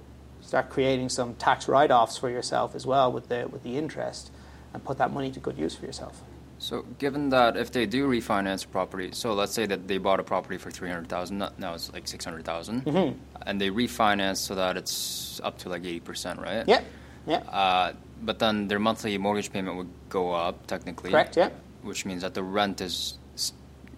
start 0.42 0.70
creating 0.70 1.10
some 1.10 1.36
tax 1.36 1.68
write-offs 1.68 2.18
for 2.18 2.30
yourself 2.30 2.76
as 2.76 2.86
well 2.86 3.12
with 3.12 3.28
the 3.30 3.48
with 3.52 3.64
the 3.64 3.78
interest, 3.78 4.32
and 4.74 4.84
put 4.84 4.98
that 4.98 5.12
money 5.12 5.32
to 5.32 5.40
good 5.40 5.58
use 5.58 5.76
for 5.76 5.86
yourself. 5.86 6.22
So, 6.58 6.86
given 6.98 7.30
that 7.30 7.56
if 7.56 7.72
they 7.72 7.86
do 7.86 8.10
refinance 8.10 8.66
a 8.66 8.68
property, 8.68 9.12
so 9.14 9.34
let's 9.34 9.54
say 9.54 9.66
that 9.68 9.88
they 9.88 9.98
bought 9.98 10.20
a 10.20 10.24
property 10.24 10.58
for 10.58 10.72
three 10.72 10.90
hundred 10.90 11.08
thousand, 11.08 11.38
now 11.58 11.74
it's 11.74 11.92
like 11.94 12.08
six 12.08 12.26
Mm-hmm. 12.26 13.18
and 13.46 13.62
they 13.62 13.70
refinance 13.70 14.38
so 14.38 14.56
that 14.56 14.76
it's 14.76 15.40
up 15.44 15.58
to 15.60 15.70
like 15.70 15.86
eighty 15.86 16.00
percent, 16.02 16.40
right? 16.42 16.68
Yeah, 16.68 16.82
yeah, 17.28 17.38
Uh, 17.48 17.94
but 18.24 18.40
then 18.40 18.68
their 18.68 18.80
monthly 18.80 19.18
mortgage 19.18 19.52
payment 19.52 19.78
would 19.78 19.90
go 20.10 20.32
up 20.32 20.68
technically. 20.68 21.12
correct. 21.12 21.38
Yeah. 21.38 21.50
Which 21.82 22.06
means 22.06 22.22
that 22.22 22.34
the 22.34 22.44
rent 22.44 22.82
is 22.82 23.18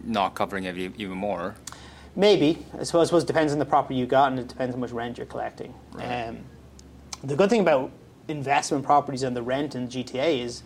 not 0.04 0.36
covering 0.36 0.66
it 0.66 0.78
even 0.78 1.18
more. 1.18 1.56
Maybe. 2.16 2.66
I 2.78 2.84
suppose, 2.84 3.02
I 3.02 3.06
suppose 3.08 3.24
it 3.24 3.28
depends 3.28 3.54
on 3.54 3.60
the 3.60 3.66
property 3.66 3.96
you 3.96 4.06
got 4.06 4.32
and 4.32 4.40
it 4.40 4.48
depends 4.48 4.76
how 4.76 4.80
much 4.80 4.92
rent 4.92 5.18
you're 5.18 5.28
collecting. 5.28 5.74
Right. 5.94 6.28
Um, 6.28 6.40
the 7.24 7.36
good 7.36 7.50
thing 7.50 7.62
about 7.62 7.92
investment 8.28 8.84
properties 8.84 9.24
and 9.24 9.36
the 9.36 9.42
rent 9.42 9.76
in 9.76 9.88
GTA 9.88 10.40
is, 10.44 10.64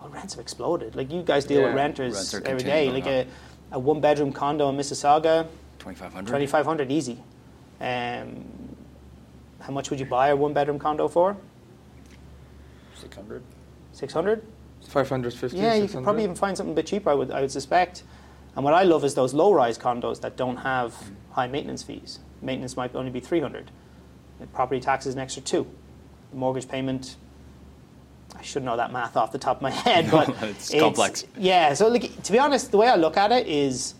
well, 0.00 0.08
rents 0.10 0.34
have 0.34 0.40
exploded. 0.40 0.96
Like 0.96 1.12
you 1.12 1.22
guys 1.22 1.44
deal 1.44 1.62
with 1.62 1.74
renters 1.74 2.14
Rents 2.14 2.46
every 2.46 2.62
day. 2.62 2.90
Like 2.90 3.06
a, 3.06 3.26
a 3.72 3.78
one 3.78 4.00
bedroom 4.00 4.32
condo 4.32 4.68
in 4.68 4.76
Mississauga, 4.76 5.46
Twenty 5.78 5.96
five 5.96 6.12
hundred. 6.12 6.28
2500 6.28 6.90
easy. 6.90 7.18
Um, 7.80 8.44
how 9.60 9.72
much 9.72 9.90
would 9.90 10.00
you 10.00 10.06
buy 10.06 10.28
a 10.28 10.36
one 10.36 10.52
bedroom 10.52 10.78
condo 10.78 11.08
for? 11.08 11.36
Six 13.08 13.16
hundred. 13.16 13.42
600? 13.92 14.44
550. 14.86 15.56
Yeah, 15.56 15.74
you 15.74 15.88
could 15.88 16.04
probably 16.04 16.22
even 16.22 16.36
find 16.36 16.56
something 16.56 16.72
a 16.72 16.76
bit 16.76 16.86
cheaper, 16.86 17.10
I 17.10 17.14
would, 17.14 17.30
I 17.30 17.40
would 17.40 17.50
suspect. 17.50 18.04
And 18.54 18.64
what 18.64 18.74
I 18.74 18.84
love 18.84 19.04
is 19.04 19.14
those 19.14 19.34
low 19.34 19.52
rise 19.52 19.78
condos 19.78 20.20
that 20.20 20.36
don't 20.36 20.56
have 20.58 20.94
high 21.32 21.48
maintenance 21.48 21.82
fees. 21.82 22.20
Maintenance 22.40 22.76
might 22.76 22.94
only 22.94 23.10
be 23.10 23.20
300. 23.20 23.70
The 24.40 24.46
property 24.48 24.80
tax 24.80 25.06
is 25.06 25.14
an 25.14 25.20
extra 25.20 25.42
two. 25.42 25.66
The 26.30 26.36
mortgage 26.36 26.68
payment, 26.68 27.16
I 28.36 28.42
should 28.42 28.62
know 28.62 28.76
that 28.76 28.92
math 28.92 29.16
off 29.16 29.32
the 29.32 29.38
top 29.38 29.56
of 29.56 29.62
my 29.62 29.70
head, 29.86 30.10
but 30.10 30.28
it's 30.42 30.70
complex. 30.70 31.24
Yeah, 31.36 31.74
so 31.74 31.88
like, 31.88 32.22
to 32.22 32.32
be 32.32 32.38
honest, 32.38 32.70
the 32.70 32.78
way 32.78 32.88
I 32.88 32.96
look 32.96 33.16
at 33.16 33.32
it 33.32 33.46
is 33.46 33.94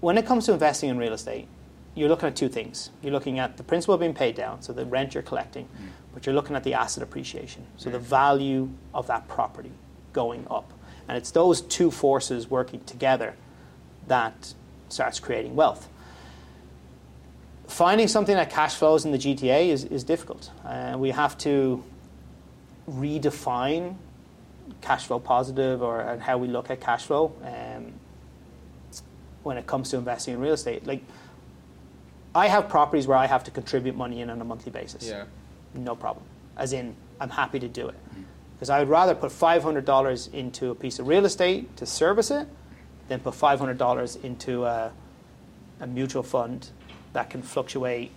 when 0.00 0.18
it 0.18 0.26
comes 0.26 0.46
to 0.46 0.52
investing 0.52 0.90
in 0.90 0.98
real 0.98 1.12
estate, 1.14 1.48
you're 1.94 2.08
looking 2.08 2.28
at 2.28 2.36
two 2.36 2.48
things. 2.48 2.90
You're 3.02 3.12
looking 3.12 3.38
at 3.38 3.56
the 3.56 3.62
principal 3.62 3.96
being 3.98 4.14
paid 4.14 4.34
down, 4.34 4.62
so 4.62 4.72
the 4.72 4.84
rent 4.84 5.14
you're 5.14 5.22
collecting, 5.22 5.68
but 6.14 6.26
you're 6.26 6.34
looking 6.34 6.56
at 6.56 6.64
the 6.64 6.74
asset 6.74 7.02
appreciation, 7.02 7.66
so 7.76 7.90
the 7.90 7.98
value 7.98 8.70
of 8.94 9.06
that 9.08 9.26
property 9.28 9.72
going 10.12 10.46
up. 10.50 10.72
And 11.08 11.16
it's 11.16 11.30
those 11.30 11.60
two 11.62 11.90
forces 11.90 12.50
working 12.50 12.80
together 12.84 13.34
that 14.06 14.54
starts 14.88 15.20
creating 15.20 15.56
wealth. 15.56 15.88
Finding 17.66 18.08
something 18.08 18.34
that 18.34 18.50
cash 18.50 18.74
flows 18.74 19.04
in 19.04 19.12
the 19.12 19.18
GTA 19.18 19.68
is, 19.68 19.84
is 19.84 20.04
difficult. 20.04 20.50
Uh, 20.64 20.96
we 20.98 21.10
have 21.10 21.36
to 21.38 21.84
redefine 22.88 23.96
cash 24.80 25.06
flow 25.06 25.18
positive 25.18 25.82
or 25.82 26.00
and 26.00 26.22
how 26.22 26.38
we 26.38 26.48
look 26.48 26.70
at 26.70 26.80
cash 26.80 27.04
flow 27.04 27.32
um, 27.42 27.92
when 29.42 29.56
it 29.56 29.66
comes 29.66 29.90
to 29.90 29.96
investing 29.96 30.34
in 30.34 30.40
real 30.40 30.54
estate. 30.54 30.86
Like 30.86 31.02
I 32.34 32.48
have 32.48 32.68
properties 32.68 33.06
where 33.06 33.16
I 33.16 33.26
have 33.26 33.44
to 33.44 33.50
contribute 33.50 33.96
money 33.96 34.20
in 34.20 34.30
on 34.30 34.40
a 34.40 34.44
monthly 34.44 34.70
basis. 34.70 35.06
Yeah. 35.06 35.24
No 35.74 35.94
problem. 35.96 36.24
As 36.56 36.72
in, 36.72 36.94
I'm 37.20 37.30
happy 37.30 37.58
to 37.58 37.68
do 37.68 37.88
it. 37.88 37.96
Because 38.54 38.70
I 38.70 38.80
would 38.80 38.88
rather 38.88 39.14
put 39.14 39.30
$500 39.30 40.34
into 40.34 40.70
a 40.70 40.74
piece 40.74 40.98
of 40.98 41.06
real 41.06 41.24
estate 41.24 41.76
to 41.76 41.86
service 41.86 42.30
it 42.30 42.48
than 43.08 43.20
put 43.20 43.34
$500 43.34 44.24
into 44.24 44.64
a, 44.64 44.92
a 45.80 45.86
mutual 45.86 46.22
fund 46.22 46.70
that 47.12 47.30
can 47.30 47.40
fluctuate 47.40 48.10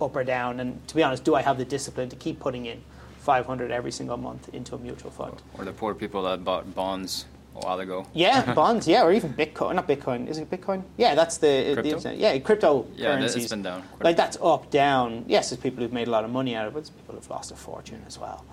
up 0.00 0.14
or 0.14 0.24
down. 0.24 0.60
And 0.60 0.86
to 0.88 0.94
be 0.94 1.02
honest, 1.02 1.24
do 1.24 1.34
I 1.34 1.42
have 1.42 1.58
the 1.58 1.64
discipline 1.64 2.08
to 2.10 2.16
keep 2.16 2.38
putting 2.38 2.66
in 2.66 2.82
500 3.20 3.70
every 3.70 3.92
single 3.92 4.16
month 4.16 4.48
into 4.54 4.74
a 4.74 4.78
mutual 4.78 5.10
fund? 5.10 5.42
Or 5.54 5.64
the 5.64 5.72
poor 5.72 5.94
people 5.94 6.22
that 6.24 6.44
bought 6.44 6.74
bonds 6.74 7.26
a 7.56 7.58
while 7.60 7.80
ago. 7.80 8.06
Yeah, 8.12 8.54
bonds. 8.54 8.86
Yeah, 8.86 9.02
or 9.02 9.12
even 9.12 9.34
Bitcoin. 9.34 9.74
Not 9.74 9.88
Bitcoin. 9.88 10.28
Is 10.28 10.38
it 10.38 10.50
Bitcoin? 10.50 10.82
Yeah, 10.96 11.14
that's 11.14 11.38
the, 11.38 11.74
the 11.74 11.82
Crypto? 11.82 12.10
yeah 12.12 12.38
cryptocurrencies. 12.38 12.96
Yeah, 12.96 13.18
it's 13.20 13.48
been 13.48 13.62
down 13.62 13.82
Like 14.00 14.16
that's 14.16 14.38
up, 14.42 14.70
down. 14.70 15.24
Yes, 15.28 15.50
there's 15.50 15.60
people 15.60 15.82
who've 15.82 15.92
made 15.92 16.08
a 16.08 16.10
lot 16.10 16.24
of 16.24 16.30
money 16.30 16.54
out 16.54 16.66
of 16.66 16.72
it. 16.72 16.74
But 16.74 16.80
there's 16.84 16.90
people 16.90 17.14
who've 17.14 17.30
lost 17.30 17.50
a 17.50 17.56
fortune 17.56 18.02
as 18.06 18.18
well. 18.18 18.44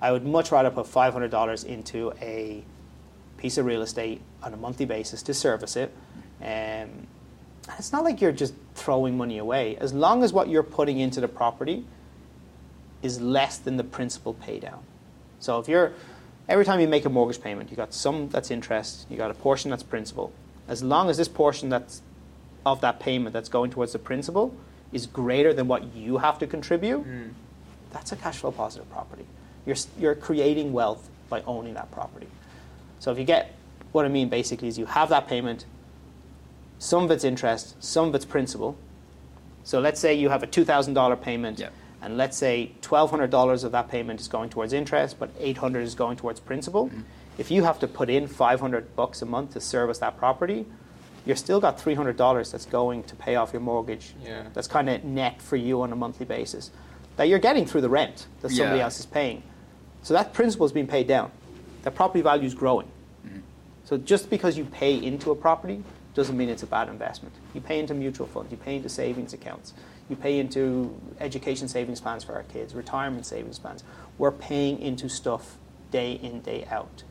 I 0.00 0.12
would 0.12 0.24
much 0.24 0.52
rather 0.52 0.70
put 0.70 0.86
five 0.86 1.12
hundred 1.12 1.30
dollars 1.30 1.64
into 1.64 2.12
a 2.20 2.62
piece 3.36 3.58
of 3.58 3.66
real 3.66 3.82
estate 3.82 4.20
on 4.42 4.52
a 4.54 4.56
monthly 4.56 4.86
basis 4.86 5.22
to 5.22 5.34
service 5.34 5.76
it. 5.76 5.94
Um, 6.40 7.06
it's 7.78 7.92
not 7.92 8.04
like 8.04 8.20
you're 8.20 8.32
just 8.32 8.54
throwing 8.74 9.16
money 9.16 9.38
away. 9.38 9.76
As 9.76 9.92
long 9.92 10.22
as 10.24 10.32
what 10.32 10.48
you're 10.48 10.62
putting 10.62 10.98
into 11.00 11.20
the 11.20 11.28
property 11.28 11.84
is 13.02 13.20
less 13.20 13.58
than 13.58 13.76
the 13.76 13.84
principal 13.84 14.34
pay 14.34 14.58
down. 14.58 14.82
So 15.40 15.58
if 15.58 15.68
you're 15.68 15.92
every 16.48 16.64
time 16.64 16.80
you 16.80 16.88
make 16.88 17.04
a 17.04 17.08
mortgage 17.08 17.40
payment, 17.40 17.70
you 17.70 17.76
got 17.76 17.92
some 17.92 18.28
that's 18.28 18.50
interest, 18.50 19.06
you 19.10 19.16
got 19.16 19.30
a 19.30 19.34
portion 19.34 19.70
that's 19.70 19.82
principal. 19.82 20.32
As 20.66 20.82
long 20.82 21.10
as 21.10 21.16
this 21.16 21.28
portion 21.28 21.68
that's 21.68 22.02
of 22.66 22.80
that 22.80 23.00
payment 23.00 23.32
that's 23.32 23.48
going 23.48 23.70
towards 23.70 23.92
the 23.92 23.98
principal 23.98 24.54
is 24.92 25.06
greater 25.06 25.52
than 25.52 25.68
what 25.68 25.94
you 25.94 26.18
have 26.18 26.38
to 26.38 26.46
contribute, 26.46 27.00
hmm. 27.00 27.28
that's 27.92 28.12
a 28.12 28.16
cash 28.16 28.38
flow 28.38 28.50
positive 28.50 28.90
property. 28.90 29.26
You're 29.66 29.76
you're 29.98 30.14
creating 30.14 30.72
wealth 30.72 31.08
by 31.28 31.42
owning 31.42 31.74
that 31.74 31.90
property. 31.90 32.26
So 33.00 33.12
if 33.12 33.18
you 33.18 33.24
get 33.24 33.54
what 33.92 34.04
I 34.04 34.08
mean 34.08 34.28
basically 34.28 34.68
is 34.68 34.78
you 34.78 34.86
have 34.86 35.08
that 35.10 35.28
payment, 35.28 35.66
some 36.78 37.04
of 37.04 37.10
it's 37.10 37.24
interest, 37.24 37.82
some 37.82 38.08
of 38.08 38.14
it's 38.14 38.24
principal. 38.24 38.76
So 39.64 39.80
let's 39.80 40.00
say 40.00 40.14
you 40.14 40.30
have 40.30 40.42
a 40.42 40.46
two 40.46 40.64
thousand 40.64 40.94
dollar 40.94 41.16
payment, 41.16 41.58
Yeah. 41.58 41.68
And 42.00 42.16
let's 42.16 42.36
say 42.36 42.72
twelve 42.82 43.10
hundred 43.10 43.30
dollars 43.30 43.64
of 43.64 43.72
that 43.72 43.88
payment 43.88 44.20
is 44.20 44.28
going 44.28 44.50
towards 44.50 44.72
interest, 44.72 45.18
but 45.18 45.30
eight 45.38 45.58
hundred 45.58 45.80
is 45.82 45.94
going 45.94 46.16
towards 46.16 46.40
principal. 46.40 46.88
Mm-hmm. 46.88 47.00
If 47.38 47.50
you 47.50 47.64
have 47.64 47.78
to 47.80 47.88
put 47.88 48.10
in 48.10 48.26
five 48.26 48.60
hundred 48.60 48.94
bucks 48.96 49.22
a 49.22 49.26
month 49.26 49.52
to 49.52 49.60
service 49.60 49.98
that 49.98 50.16
property, 50.18 50.66
you've 51.24 51.38
still 51.38 51.60
got 51.60 51.80
three 51.80 51.94
hundred 51.94 52.16
dollars 52.16 52.52
that's 52.52 52.66
going 52.66 53.02
to 53.04 53.16
pay 53.16 53.36
off 53.36 53.52
your 53.52 53.62
mortgage. 53.62 54.14
Yeah. 54.22 54.44
That's 54.54 54.68
kind 54.68 54.88
of 54.88 55.04
net 55.04 55.40
for 55.42 55.56
you 55.56 55.82
on 55.82 55.92
a 55.92 55.96
monthly 55.96 56.26
basis 56.26 56.70
that 57.16 57.24
you're 57.28 57.40
getting 57.40 57.66
through 57.66 57.80
the 57.80 57.88
rent 57.88 58.28
that 58.42 58.50
somebody 58.50 58.78
Yeah. 58.78 58.84
else 58.84 59.00
is 59.00 59.06
paying. 59.06 59.42
So 60.02 60.14
that 60.14 60.32
principal 60.32 60.64
is 60.66 60.72
being 60.72 60.86
paid 60.86 61.08
down. 61.08 61.32
That 61.82 61.96
property 61.96 62.22
value 62.22 62.46
is 62.46 62.54
growing. 62.54 62.86
Mm-hmm. 63.26 63.40
So 63.84 63.98
just 63.98 64.30
because 64.30 64.56
you 64.56 64.64
pay 64.64 64.94
into 64.94 65.32
a 65.32 65.34
property 65.34 65.82
doesn't 66.14 66.36
mean 66.36 66.48
it's 66.48 66.62
a 66.62 66.66
bad 66.66 66.88
investment. 66.88 67.34
You 67.54 67.60
pay 67.60 67.80
into 67.80 67.92
mutual 67.94 68.28
funds, 68.28 68.50
you 68.52 68.56
pay 68.56 68.76
into 68.76 68.88
savings 68.88 69.32
accounts, 69.32 69.74
you 70.08 70.16
pay 70.16 70.38
into 70.38 70.98
education 71.20 71.68
savings 71.68 72.00
plans 72.00 72.24
for 72.24 72.34
our 72.34 72.44
kids, 72.44 72.74
retirement 72.74 73.26
savings 73.26 73.58
plans. 73.58 73.84
We're 74.16 74.32
paying 74.32 74.80
into 74.80 75.08
stuff 75.08 75.56
day 75.90 76.12
in, 76.12 76.40
day 76.40 76.66
out. 76.70 77.02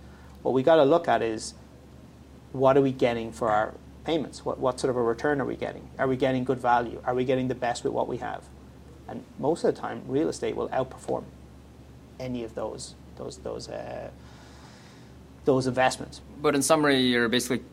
What 0.42 0.54
we 0.54 0.64
got 0.64 0.76
to 0.78 0.84
look 0.84 1.08
at 1.08 1.22
is 1.22 1.54
what 2.52 2.78
are 2.78 2.82
we 2.82 2.92
getting 2.92 3.32
for 3.32 3.50
our 3.50 3.74
payments? 4.04 4.46
What, 4.46 4.60
what 4.60 4.80
sort 4.80 4.90
of 4.90 4.98
a 4.98 5.02
return 5.02 5.42
are 5.42 5.46
we 5.46 5.56
getting? 5.56 5.90
Are 6.00 6.08
we 6.08 6.16
getting 6.16 6.44
good 6.44 6.60
value? 6.60 7.02
Are 7.06 7.14
we 7.14 7.26
getting 7.26 7.48
the 7.48 7.56
best 7.56 7.84
with 7.84 7.94
what 7.94 8.08
we 8.08 8.18
have? 8.18 8.44
And 9.08 9.24
most 9.40 9.64
of 9.64 9.74
the 9.74 9.80
time, 9.80 10.04
real 10.08 10.30
estate 10.30 10.56
will 10.56 10.70
outperform 10.70 11.26
any 12.20 12.44
of 12.44 12.56
those 12.56 12.96
those 13.16 13.38
those 13.38 13.70
uh, 13.70 14.10
those 15.46 15.68
investments. 15.68 16.22
But 16.42 16.56
in 16.56 16.62
summary, 16.62 17.00
you're 17.00 17.30
basically 17.30 17.64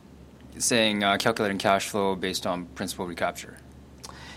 saying 0.58 1.02
uh, 1.02 1.16
calculating 1.16 1.58
cash 1.58 1.88
flow 1.88 2.14
based 2.14 2.46
on 2.46 2.66
principal 2.66 3.06
recapture. 3.06 3.56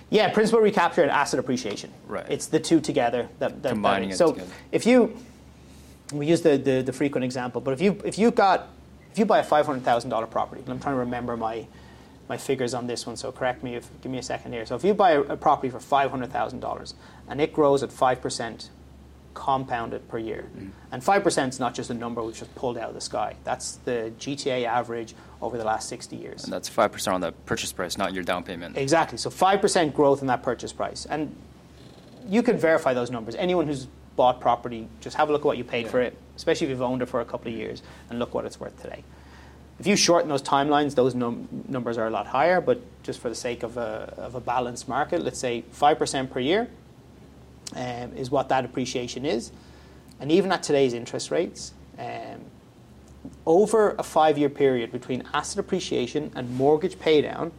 Yeah, 0.09 0.29
principal 0.31 0.61
recapture 0.61 1.01
and 1.01 1.11
asset 1.11 1.39
appreciation. 1.39 1.91
Right. 2.07 2.25
It's 2.29 2.47
the 2.47 2.59
two 2.59 2.79
together 2.79 3.27
that, 3.39 3.61
that 3.63 3.69
Combining 3.73 4.09
that- 4.09 4.15
it 4.15 4.17
So 4.17 4.31
together. 4.33 4.51
if 4.71 4.85
you 4.85 5.17
we 6.13 6.25
use 6.25 6.41
the, 6.41 6.57
the, 6.57 6.81
the 6.81 6.93
frequent 6.93 7.25
example, 7.25 7.59
but 7.59 7.71
if 7.73 7.81
you 7.81 7.99
if 8.05 8.17
you 8.17 8.31
got 8.31 8.69
if 9.11 9.19
you 9.19 9.25
buy 9.25 9.39
a 9.39 9.43
five 9.43 9.65
hundred 9.65 9.83
thousand 9.83 10.09
dollar 10.09 10.27
property, 10.27 10.61
and 10.61 10.69
I'm 10.69 10.79
trying 10.79 10.95
to 10.95 10.99
remember 10.99 11.35
my 11.35 11.67
my 12.29 12.37
figures 12.37 12.73
on 12.73 12.87
this 12.87 13.05
one, 13.05 13.17
so 13.17 13.31
correct 13.31 13.63
me 13.63 13.75
if 13.75 13.89
give 14.01 14.11
me 14.11 14.17
a 14.17 14.23
second 14.23 14.53
here. 14.53 14.65
So 14.65 14.75
if 14.75 14.83
you 14.85 14.93
buy 14.93 15.11
a, 15.11 15.21
a 15.21 15.35
property 15.37 15.69
for 15.69 15.79
five 15.81 16.09
hundred 16.09 16.31
thousand 16.31 16.61
dollars 16.61 16.93
and 17.27 17.41
it 17.41 17.51
grows 17.51 17.83
at 17.83 17.91
five 17.91 18.21
percent 18.21 18.69
compounded 19.37 20.07
per 20.09 20.17
year, 20.17 20.45
Mm. 20.57 20.71
and 20.91 21.03
five 21.03 21.23
percent 21.23 21.53
is 21.53 21.59
not 21.59 21.75
just 21.75 21.89
a 21.91 21.93
number 21.93 22.23
which 22.23 22.39
just 22.39 22.53
pulled 22.55 22.77
out 22.77 22.89
of 22.89 22.95
the 22.95 23.01
sky. 23.01 23.35
That's 23.43 23.75
the 23.85 24.11
GTA 24.17 24.65
average 24.65 25.13
over 25.41 25.57
the 25.57 25.63
last 25.63 25.87
sixty 25.87 26.15
years. 26.15 26.43
And 26.43 26.51
that's 26.51 26.67
5% 26.69 27.13
on 27.13 27.21
the 27.21 27.31
purchase 27.45 27.71
price, 27.71 27.97
not 27.97 28.13
your 28.13 28.23
down 28.23 28.43
payment. 28.43 28.75
Exactly. 28.77 29.17
So 29.19 29.29
5% 29.29 29.93
growth 29.93 30.21
in 30.21 30.27
that 30.27 30.41
purchase 30.41 30.73
price. 30.73 31.05
And 31.05 31.35
you 32.27 32.41
can 32.41 32.57
verify 32.57 32.93
those 32.95 33.11
numbers. 33.11 33.35
Anyone 33.35 33.67
who's 33.67 33.87
bought 34.15 34.41
property, 34.41 34.87
just 35.01 35.15
have 35.17 35.29
a 35.29 35.31
look 35.31 35.41
at 35.41 35.45
what 35.45 35.57
you 35.59 35.63
paid 35.63 35.87
for 35.87 36.01
it, 36.01 36.17
especially 36.35 36.65
if 36.65 36.71
you've 36.71 36.81
owned 36.81 37.03
it 37.03 37.05
for 37.05 37.21
a 37.21 37.25
couple 37.25 37.51
of 37.51 37.57
years, 37.57 37.83
and 38.09 38.17
look 38.17 38.33
what 38.33 38.45
it's 38.45 38.59
worth 38.59 38.81
today. 38.81 39.03
If 39.79 39.85
you 39.85 39.95
shorten 39.95 40.27
those 40.27 40.41
timelines, 40.41 40.95
those 40.95 41.13
num- 41.13 41.47
numbers 41.67 41.99
are 41.99 42.07
a 42.07 42.09
lot 42.09 42.25
higher, 42.25 42.59
but 42.59 42.81
just 43.03 43.19
for 43.19 43.29
the 43.29 43.35
sake 43.35 43.61
of 43.61 43.77
a, 43.77 44.11
of 44.17 44.33
a 44.33 44.39
balanced 44.39 44.87
market, 44.89 45.21
let's 45.23 45.37
say 45.39 45.63
5% 45.71 46.31
per 46.31 46.39
year 46.39 46.67
um, 47.77 48.11
is 48.17 48.31
what 48.31 48.49
that 48.49 48.65
appreciation 48.65 49.25
is. 49.25 49.51
And 50.19 50.29
even 50.31 50.51
at 50.51 50.63
today's 50.63 50.93
interest 50.93 51.29
rates, 51.31 51.73
um, 51.97 52.41
over 53.45 53.95
a 53.97 54.03
five 54.03 54.37
year 54.37 54.49
period 54.49 54.91
between 54.91 55.23
asset 55.33 55.59
appreciation 55.59 56.29
and 56.35 56.53
mortgage 56.55 56.99
paydown, 56.99 57.51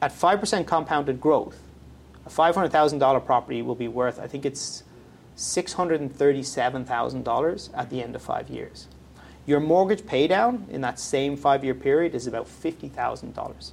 at 0.00 0.12
5% 0.12 0.64
compounded 0.66 1.20
growth, 1.20 1.60
a 2.24 2.30
$500,000 2.30 3.24
property 3.24 3.62
will 3.62 3.74
be 3.74 3.88
worth, 3.88 4.20
I 4.20 4.28
think 4.28 4.46
it's 4.46 4.84
$637,000 5.36 7.70
at 7.74 7.90
the 7.90 8.00
end 8.02 8.14
of 8.14 8.22
five 8.22 8.48
years. 8.48 8.86
Your 9.46 9.58
mortgage 9.60 10.02
paydown 10.02 10.68
in 10.68 10.82
that 10.82 11.00
same 11.00 11.36
five 11.36 11.64
year 11.64 11.74
period 11.74 12.14
is 12.14 12.26
about 12.26 12.46
$50,000. 12.46 13.70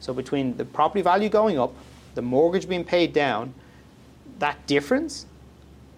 So 0.00 0.14
between 0.14 0.56
the 0.56 0.64
property 0.64 1.02
value 1.02 1.28
going 1.28 1.58
up, 1.58 1.74
the 2.14 2.22
mortgage 2.22 2.66
being 2.68 2.84
paid 2.84 3.12
down, 3.12 3.52
that 4.38 4.66
difference, 4.66 5.26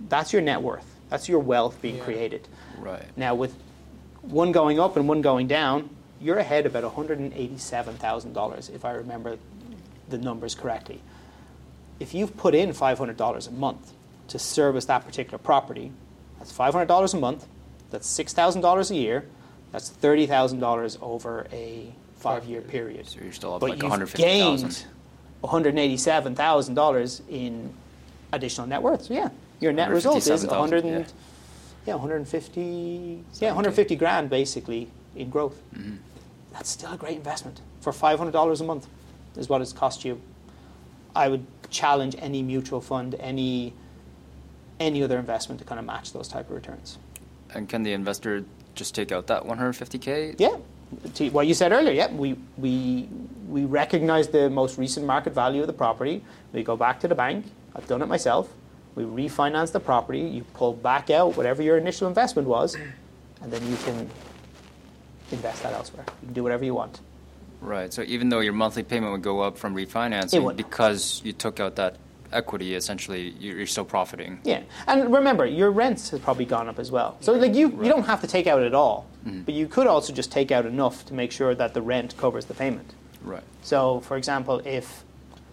that's 0.08 0.32
your 0.32 0.42
net 0.42 0.62
worth. 0.62 0.86
That's 1.08 1.28
your 1.28 1.40
wealth 1.40 1.80
being 1.82 1.96
Yeah. 1.96 2.04
created. 2.04 2.48
Right. 2.78 3.04
Now, 3.16 3.34
with 3.34 3.54
one 4.22 4.52
going 4.52 4.78
up 4.78 4.96
and 4.96 5.08
one 5.08 5.20
going 5.20 5.46
down, 5.46 5.90
you're 6.20 6.38
ahead 6.38 6.66
about 6.66 6.84
$187,000 6.84 8.68
if 8.70 8.84
I 8.84 8.92
remember 8.92 9.38
the 10.08 10.18
numbers 10.18 10.54
correctly. 10.54 11.00
If 11.98 12.14
you've 12.14 12.36
put 12.36 12.54
in 12.54 12.72
$500 12.72 13.46
a 13.46 13.50
month 13.50 13.92
to 14.28 14.38
service 14.38 14.84
that 14.86 15.04
particular 15.04 15.38
property, 15.38 15.92
that's 16.38 16.52
$500 16.52 17.14
a 17.14 17.16
month, 17.18 17.46
that's 17.90 18.08
$6,000 18.08 18.90
a 18.90 18.94
year, 18.94 19.24
that's 19.72 19.90
$30,000 19.90 20.98
over 21.00 21.46
a 21.52 21.92
five 22.16 22.44
year 22.44 22.60
period. 22.60 23.06
So 23.08 23.20
you're 23.22 23.32
still 23.32 23.54
up 23.54 23.60
But 23.60 23.70
like 23.70 23.82
you've 23.82 24.14
gained 24.14 24.84
$187,000 25.42 27.22
in 27.28 27.72
additional 28.32 28.66
net 28.66 28.82
worth. 28.82 29.04
So 29.04 29.14
yeah, 29.14 29.30
your 29.60 29.72
net 29.72 29.90
result 29.90 30.18
is 30.18 30.28
157,000, 30.28 30.58
100 30.58 30.84
and, 30.84 31.12
yeah. 31.86 31.94
150 31.94 33.24
yeah 33.40 33.48
150 33.48 33.96
grand 33.96 34.30
basically 34.30 34.90
in 35.16 35.30
growth. 35.30 35.60
Mm-hmm. 35.74 35.96
That's 36.52 36.70
still 36.70 36.92
a 36.92 36.96
great 36.96 37.16
investment 37.16 37.60
for 37.80 37.92
$500 37.92 38.60
a 38.60 38.64
month 38.64 38.86
is 39.36 39.48
what 39.48 39.60
it's 39.60 39.72
cost 39.72 40.04
you. 40.04 40.20
I 41.14 41.28
would 41.28 41.44
challenge 41.70 42.16
any 42.18 42.42
mutual 42.42 42.80
fund, 42.80 43.16
any 43.18 43.72
any 44.78 45.02
other 45.02 45.18
investment 45.18 45.60
to 45.60 45.66
kind 45.66 45.78
of 45.78 45.84
match 45.84 46.12
those 46.12 46.26
type 46.26 46.48
of 46.48 46.56
returns. 46.56 46.98
And 47.52 47.68
can 47.68 47.82
the 47.82 47.92
investor 47.92 48.44
just 48.74 48.94
take 48.94 49.12
out 49.12 49.26
that 49.26 49.42
150K? 49.44 50.36
Yeah. 50.38 50.56
To 51.14 51.28
what 51.30 51.46
you 51.46 51.52
said 51.52 51.72
earlier, 51.72 51.92
yeah, 51.92 52.10
we, 52.10 52.36
we, 52.56 53.06
we 53.46 53.66
recognize 53.66 54.28
the 54.28 54.48
most 54.48 54.78
recent 54.78 55.06
market 55.06 55.34
value 55.34 55.60
of 55.60 55.66
the 55.66 55.74
property. 55.74 56.24
We 56.54 56.62
go 56.62 56.76
back 56.76 56.98
to 57.00 57.08
the 57.08 57.14
bank. 57.14 57.44
I've 57.74 57.86
done 57.86 58.02
it 58.02 58.06
myself. 58.06 58.52
We 58.94 59.04
refinance 59.04 59.72
the 59.72 59.80
property. 59.80 60.20
You 60.20 60.44
pull 60.54 60.72
back 60.72 61.10
out 61.10 61.36
whatever 61.36 61.62
your 61.62 61.78
initial 61.78 62.08
investment 62.08 62.48
was, 62.48 62.74
and 62.74 63.52
then 63.52 63.66
you 63.70 63.76
can 63.76 64.10
invest 65.30 65.62
that 65.62 65.72
elsewhere. 65.72 66.04
You 66.22 66.26
can 66.26 66.34
do 66.34 66.42
whatever 66.42 66.64
you 66.64 66.74
want. 66.74 67.00
Right. 67.60 67.92
So 67.92 68.02
even 68.02 68.30
though 68.30 68.40
your 68.40 68.52
monthly 68.52 68.82
payment 68.82 69.12
would 69.12 69.22
go 69.22 69.40
up 69.40 69.58
from 69.58 69.74
refinancing, 69.74 70.56
because 70.56 71.20
you 71.24 71.32
took 71.32 71.60
out 71.60 71.76
that 71.76 71.96
equity, 72.32 72.74
essentially 72.74 73.30
you're 73.38 73.66
still 73.66 73.84
profiting. 73.84 74.40
Yeah, 74.44 74.62
and 74.86 75.12
remember, 75.12 75.46
your 75.46 75.70
rents 75.70 76.10
has 76.10 76.20
probably 76.20 76.44
gone 76.44 76.68
up 76.68 76.78
as 76.78 76.90
well. 76.90 77.16
So 77.20 77.32
like 77.32 77.54
you, 77.54 77.70
you 77.82 77.88
don't 77.88 78.04
have 78.04 78.20
to 78.22 78.26
take 78.26 78.46
out 78.46 78.62
at 78.62 78.74
all, 78.74 79.06
mm-hmm. 79.26 79.42
but 79.42 79.54
you 79.54 79.66
could 79.66 79.86
also 79.86 80.12
just 80.12 80.32
take 80.32 80.50
out 80.50 80.66
enough 80.66 81.04
to 81.06 81.14
make 81.14 81.32
sure 81.32 81.54
that 81.54 81.74
the 81.74 81.82
rent 81.82 82.16
covers 82.16 82.46
the 82.46 82.54
payment. 82.54 82.94
Right. 83.22 83.42
So, 83.62 84.00
for 84.00 84.16
example, 84.16 84.62
if 84.64 85.04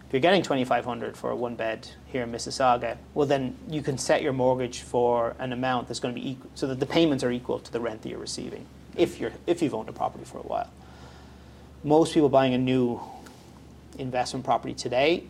if 0.07 0.13
you're 0.13 0.21
getting 0.21 0.41
2500 0.41 1.17
for 1.17 1.31
a 1.31 1.35
one 1.35 1.55
bed 1.55 1.87
here 2.07 2.23
in 2.23 2.31
Mississauga, 2.31 2.97
well, 3.13 3.27
then 3.27 3.55
you 3.69 3.81
can 3.81 3.97
set 3.97 4.21
your 4.21 4.33
mortgage 4.33 4.81
for 4.81 5.35
an 5.39 5.51
amount 5.51 5.87
that's 5.87 5.99
going 5.99 6.15
to 6.15 6.19
be 6.21 6.29
equal, 6.31 6.49
so 6.55 6.67
that 6.67 6.79
the 6.79 6.85
payments 6.85 7.23
are 7.23 7.31
equal 7.31 7.59
to 7.59 7.71
the 7.71 7.79
rent 7.79 8.01
that 8.03 8.09
you're 8.09 8.17
receiving 8.19 8.65
if, 8.95 9.19
you're, 9.19 9.33
if 9.45 9.61
you've 9.61 9.75
owned 9.75 9.89
a 9.89 9.93
property 9.93 10.23
for 10.23 10.37
a 10.37 10.43
while. 10.43 10.69
Most 11.83 12.13
people 12.13 12.29
buying 12.29 12.53
a 12.53 12.57
new 12.57 12.99
investment 13.97 14.45
property 14.45 14.73
today, 14.73 15.23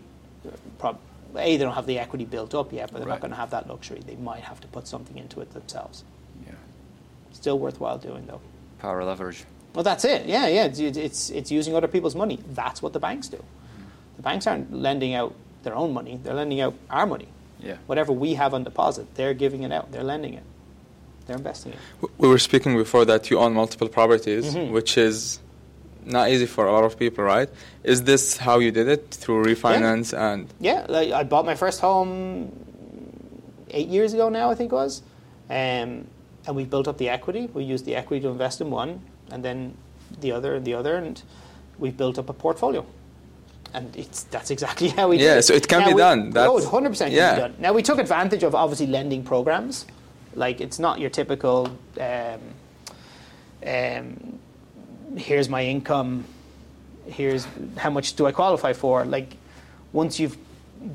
prob- 0.77 0.99
A, 1.35 1.57
they 1.57 1.63
don't 1.63 1.73
have 1.73 1.87
the 1.87 1.97
equity 1.99 2.25
built 2.25 2.53
up 2.53 2.71
yet, 2.71 2.91
but 2.91 2.99
they're 2.99 3.07
Right. 3.07 3.15
not 3.15 3.21
going 3.21 3.31
to 3.31 3.37
have 3.37 3.49
that 3.49 3.67
luxury. 3.67 4.01
They 4.05 4.15
might 4.15 4.43
have 4.43 4.61
to 4.61 4.67
put 4.67 4.87
something 4.87 5.17
into 5.17 5.41
it 5.41 5.51
themselves. 5.53 6.03
Yeah. 6.45 6.53
Still 7.33 7.57
worthwhile 7.59 7.97
doing, 7.97 8.25
though. 8.27 8.41
Power 8.79 9.03
leverage. 9.03 9.43
Well, 9.73 9.83
that's 9.83 10.05
it. 10.05 10.25
Yeah, 10.27 10.47
yeah. 10.47 10.65
It's, 10.65 10.79
it's, 10.79 11.29
it's 11.31 11.51
using 11.51 11.75
other 11.75 11.87
people's 11.87 12.15
money. 12.15 12.39
That's 12.53 12.81
what 12.81 12.93
the 12.93 12.99
banks 12.99 13.27
do. 13.27 13.43
The 14.17 14.23
banks 14.23 14.47
aren't 14.47 14.73
lending 14.73 15.13
out 15.13 15.33
their 15.63 15.75
own 15.75 15.93
money, 15.93 16.19
they're 16.23 16.33
lending 16.33 16.61
out 16.61 16.73
our 16.89 17.05
money. 17.05 17.27
Yeah. 17.59 17.77
Whatever 17.87 18.11
we 18.13 18.35
have 18.35 18.53
on 18.53 18.63
deposit, 18.63 19.05
they're 19.15 19.33
giving 19.33 19.63
it 19.63 19.71
out, 19.71 19.91
they're 19.91 20.03
lending 20.03 20.33
it, 20.35 20.43
they're 21.25 21.35
investing 21.37 21.73
it. 21.73 21.79
We 22.17 22.27
were 22.27 22.37
speaking 22.39 22.77
before 22.77 23.05
that 23.05 23.29
you 23.29 23.39
own 23.39 23.53
multiple 23.53 23.87
properties, 23.89 24.53
Mhm. 24.53 24.71
which 24.71 24.97
is 24.97 25.39
not 26.05 26.29
easy 26.29 26.45
for 26.45 26.65
a 26.67 26.71
lot 26.71 26.83
of 26.83 26.97
people, 26.97 27.23
right? 27.23 27.49
Is 27.83 28.03
this 28.03 28.37
how 28.37 28.59
you 28.59 28.71
did 28.71 28.87
it 28.87 29.09
through 29.11 29.43
refinance 29.43 30.17
and 30.17 30.47
Yeah, 30.59 30.85
like 30.87 31.11
I 31.11 31.23
bought 31.23 31.45
my 31.45 31.55
first 31.55 31.79
home 31.81 32.51
eight 33.71 33.87
years 33.89 34.13
ago 34.13 34.29
now, 34.29 34.49
I 34.49 34.55
think 34.55 34.71
it 34.71 34.75
was. 34.75 35.01
Um, 35.49 36.07
and 36.45 36.55
we 36.55 36.63
built 36.63 36.87
up 36.87 36.97
the 36.97 37.09
equity. 37.09 37.49
We 37.53 37.63
used 37.65 37.83
the 37.85 37.95
equity 37.95 38.21
to 38.21 38.29
invest 38.29 38.61
in 38.61 38.69
one, 38.71 39.01
and 39.31 39.43
then 39.43 39.73
the 40.21 40.31
other, 40.31 40.55
and 40.55 40.63
the 40.63 40.75
other, 40.75 40.95
and 40.95 41.21
we 41.77 41.91
built 41.91 42.17
up 42.17 42.29
a 42.29 42.33
portfolio. 42.33 42.85
And 43.77 43.95
it's 43.95 44.23
that's 44.23 44.49
exactly 44.49 44.87
how 44.97 45.09
we 45.09 45.17
did 45.17 45.23
Yeah, 45.25 45.37
it. 45.37 45.43
so 45.43 45.53
it 45.53 45.67
can 45.67 45.81
Now 45.81 45.87
be 45.87 45.93
we- 45.93 45.99
done. 46.01 46.33
oh, 46.35 46.59
100% 46.59 46.97
can 46.97 47.11
yeah. 47.11 47.35
be 47.35 47.41
done. 47.41 47.55
Now, 47.59 47.73
we 47.73 47.83
took 47.83 47.99
advantage 47.99 48.43
of 48.43 48.55
obviously 48.55 48.87
lending 48.87 49.23
programs. 49.23 49.85
Like, 50.33 50.61
it's 50.61 50.79
not 50.79 50.99
your 50.99 51.09
typical, 51.11 51.69
um, 51.99 52.39
um, 53.65 54.39
here's 55.15 55.47
my 55.49 55.63
income, 55.63 56.25
here's 57.05 57.47
how 57.77 57.89
much 57.91 58.15
do 58.15 58.25
I 58.25 58.31
qualify 58.31 58.73
for. 58.73 59.05
Like, 59.05 59.37
once 59.93 60.19
you've 60.19 60.37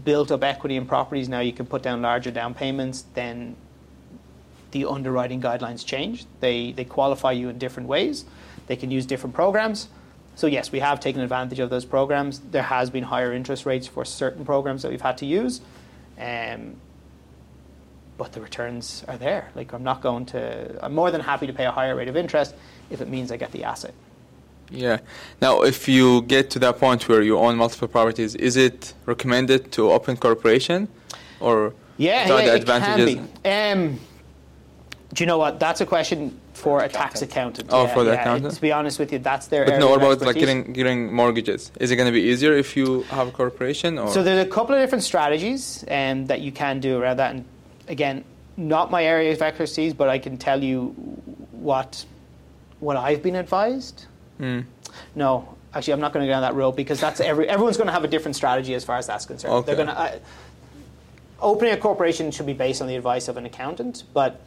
built 0.04 0.30
up 0.30 0.42
equity 0.44 0.76
in 0.76 0.86
properties, 0.86 1.28
now 1.28 1.40
you 1.40 1.52
can 1.52 1.66
put 1.66 1.82
down 1.82 2.02
larger 2.02 2.30
down 2.30 2.54
payments, 2.54 3.04
then 3.14 3.56
the 4.72 4.86
underwriting 4.86 5.40
guidelines 5.40 5.84
change. 5.84 6.24
They, 6.40 6.72
they 6.72 6.84
qualify 6.84 7.32
you 7.32 7.48
in 7.48 7.58
different 7.58 7.88
ways. 7.88 8.24
They 8.66 8.76
can 8.76 8.90
use 8.90 9.06
different 9.06 9.34
programs. 9.34 9.88
So, 10.34 10.46
yes, 10.46 10.72
we 10.72 10.80
have 10.80 10.98
taken 10.98 11.20
advantage 11.20 11.58
of 11.58 11.70
those 11.70 11.84
programs. 11.84 12.40
There 12.40 12.62
has 12.62 12.90
been 12.90 13.04
higher 13.04 13.32
interest 13.32 13.66
rates 13.66 13.86
for 13.86 14.04
certain 14.04 14.44
programs 14.44 14.82
that 14.82 14.90
we've 14.90 15.00
had 15.00 15.18
to 15.18 15.26
use. 15.26 15.60
Um, 16.18 16.76
but 18.18 18.32
the 18.32 18.40
returns 18.40 19.04
are 19.08 19.16
there. 19.16 19.50
Like, 19.54 19.72
I'm 19.72 19.82
not 19.82 20.00
going 20.00 20.26
to, 20.26 20.78
I'm 20.84 20.94
more 20.94 21.10
than 21.10 21.20
happy 21.20 21.46
to 21.46 21.52
pay 21.52 21.64
a 21.64 21.70
higher 21.70 21.94
rate 21.96 22.08
of 22.08 22.16
interest 22.16 22.54
if 22.90 23.00
it 23.00 23.08
means 23.08 23.32
I 23.32 23.36
get 23.36 23.52
the 23.52 23.64
asset. 23.64 23.94
Yeah. 24.70 24.98
Now, 25.40 25.62
if 25.62 25.86
you 25.88 26.22
get 26.22 26.50
to 26.50 26.58
that 26.60 26.78
point 26.78 27.08
where 27.08 27.22
you 27.22 27.38
own 27.38 27.56
multiple 27.56 27.88
properties, 27.88 28.34
is 28.34 28.56
it 28.56 28.94
recommended 29.06 29.70
to 29.72 29.90
open 29.92 30.16
corporation, 30.16 30.88
or 31.40 31.74
Yeah, 31.98 32.26
yeah, 32.28 32.38
it 32.38 32.44
can 32.46 32.56
advantages? 32.56 33.14
be. 33.42 33.50
Um, 33.50 33.98
do 35.12 35.22
you 35.22 35.26
know 35.26 35.36
what? 35.36 35.60
That's 35.60 35.80
a 35.80 35.86
question 35.86 36.40
for 36.54 36.82
a 36.82 36.88
tax 36.88 37.20
accountant. 37.20 37.68
Oh, 37.70 37.84
yeah, 37.84 37.94
for 37.94 38.02
the 38.02 38.12
yeah. 38.12 38.20
accountant? 38.20 38.54
To 38.54 38.60
be 38.60 38.72
honest 38.72 38.98
with 38.98 39.12
you, 39.12 39.18
that's 39.18 39.46
their 39.48 39.64
But 39.64 39.74
area 39.74 39.80
no, 39.80 39.94
of 39.94 40.00
what 40.00 40.16
about 40.16 40.26
like 40.26 40.36
getting 40.36 40.72
getting 40.72 41.12
mortgages? 41.12 41.70
Is 41.78 41.90
it 41.90 41.96
going 41.96 42.06
to 42.06 42.12
be 42.12 42.22
easier 42.22 42.54
if 42.54 42.76
you 42.76 43.02
have 43.02 43.28
a 43.28 43.30
corporation, 43.30 43.98
or 43.98 44.08
So 44.08 44.22
there's 44.22 44.44
a 44.44 44.48
couple 44.48 44.74
of 44.74 44.80
different 44.80 45.04
strategies 45.04 45.84
um, 45.88 46.26
that 46.26 46.40
you 46.40 46.50
can 46.50 46.80
do 46.80 46.98
around 46.98 47.18
that. 47.18 47.34
And 47.34 47.44
again, 47.88 48.24
not 48.56 48.90
my 48.90 49.04
area 49.04 49.32
of 49.32 49.42
expertise, 49.42 49.92
but 49.92 50.08
I 50.08 50.18
can 50.18 50.38
tell 50.38 50.62
you 50.64 50.88
what 51.50 52.06
what 52.80 52.96
I've 52.96 53.22
been 53.22 53.36
advised. 53.36 54.06
Mm. 54.40 54.64
No, 55.14 55.56
actually, 55.74 55.92
I'm 55.92 56.00
not 56.00 56.14
going 56.14 56.24
to 56.24 56.26
go 56.26 56.32
down 56.32 56.42
that 56.42 56.54
road 56.54 56.72
because 56.72 57.00
that's 57.00 57.20
every 57.20 57.50
everyone's 57.50 57.76
going 57.76 57.88
to 57.88 57.92
have 57.92 58.04
a 58.04 58.08
different 58.08 58.36
strategy 58.36 58.74
as 58.74 58.82
far 58.82 58.96
as 58.96 59.06
that's 59.08 59.26
concerned. 59.26 59.52
Okay. 59.54 59.66
They're 59.66 59.84
going 59.84 59.88
to. 59.88 59.98
Uh, 59.98 60.18
opening 61.42 61.74
a 61.74 61.76
corporation 61.76 62.30
should 62.30 62.46
be 62.46 62.52
based 62.52 62.80
on 62.80 62.88
the 62.88 62.96
advice 62.96 63.28
of 63.28 63.36
an 63.36 63.44
accountant, 63.44 64.04
but 64.14 64.40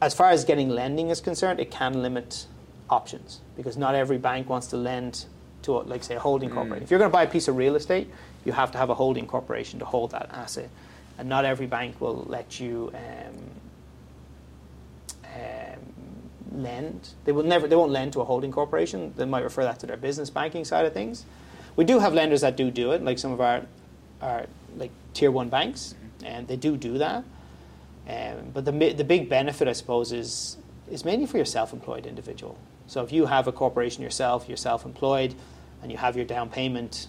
as 0.00 0.14
far 0.14 0.30
as 0.30 0.44
getting 0.44 0.68
lending 0.68 1.10
is 1.10 1.20
concerned, 1.20 1.60
it 1.60 1.70
can 1.70 2.02
limit 2.02 2.46
options 2.88 3.40
because 3.56 3.76
not 3.76 3.94
every 3.94 4.18
bank 4.18 4.48
wants 4.48 4.68
to 4.68 4.76
lend 4.76 5.26
to, 5.62 5.76
a, 5.76 5.80
like, 5.80 6.04
say, 6.04 6.14
a 6.14 6.20
holding 6.20 6.50
corporation. 6.50 6.84
If 6.84 6.90
you're 6.90 6.98
going 6.98 7.10
to 7.10 7.12
buy 7.12 7.24
a 7.24 7.28
piece 7.30 7.48
of 7.48 7.56
real 7.56 7.74
estate, 7.74 8.08
you 8.44 8.52
have 8.52 8.70
to 8.72 8.78
have 8.78 8.90
a 8.90 8.94
holding 8.94 9.26
corporation 9.26 9.78
to 9.80 9.84
hold 9.84 10.12
that 10.12 10.30
asset, 10.32 10.70
and 11.18 11.28
not 11.28 11.44
every 11.44 11.66
bank 11.66 12.00
will 12.00 12.24
let 12.28 12.60
you 12.60 12.92
um, 12.94 13.34
um, 15.24 16.62
lend. 16.62 17.10
They 17.24 17.32
will 17.32 17.42
never. 17.42 17.66
They 17.66 17.76
won't 17.76 17.90
lend 17.90 18.12
to 18.12 18.20
a 18.20 18.24
holding 18.24 18.52
corporation. 18.52 19.12
They 19.16 19.24
might 19.24 19.42
refer 19.42 19.64
that 19.64 19.80
to 19.80 19.86
their 19.86 19.96
business 19.96 20.30
banking 20.30 20.64
side 20.64 20.86
of 20.86 20.94
things. 20.94 21.24
We 21.74 21.84
do 21.84 21.98
have 21.98 22.14
lenders 22.14 22.40
that 22.42 22.56
do 22.56 22.70
do 22.70 22.92
it, 22.92 23.02
like 23.02 23.18
some 23.18 23.32
of 23.32 23.40
our, 23.40 23.62
our 24.22 24.46
like 24.76 24.92
tier 25.12 25.30
one 25.30 25.48
banks, 25.48 25.94
and 26.24 26.46
they 26.46 26.56
do 26.56 26.76
do 26.76 26.98
that. 26.98 27.24
Um, 28.08 28.50
but 28.54 28.64
the 28.64 28.72
the 28.92 29.04
big 29.04 29.28
benefit, 29.28 29.68
I 29.68 29.72
suppose, 29.72 30.12
is 30.12 30.56
is 30.90 31.04
mainly 31.04 31.26
for 31.26 31.36
your 31.36 31.46
self-employed 31.46 32.06
individual. 32.06 32.56
So 32.86 33.02
if 33.02 33.12
you 33.12 33.26
have 33.26 33.46
a 33.46 33.52
corporation 33.52 34.02
yourself, 34.02 34.48
you're 34.48 34.56
self-employed, 34.56 35.34
and 35.82 35.92
you 35.92 35.98
have 35.98 36.16
your 36.16 36.24
down 36.24 36.48
payment 36.48 37.06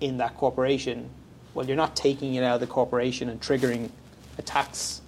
in 0.00 0.18
that 0.18 0.36
corporation, 0.36 1.08
well, 1.54 1.66
you're 1.66 1.76
not 1.76 1.96
taking 1.96 2.34
it 2.34 2.44
out 2.44 2.56
of 2.56 2.60
the 2.60 2.66
corporation 2.66 3.28
and 3.28 3.40
triggering 3.40 3.90
a 4.36 4.42
tax 4.42 5.00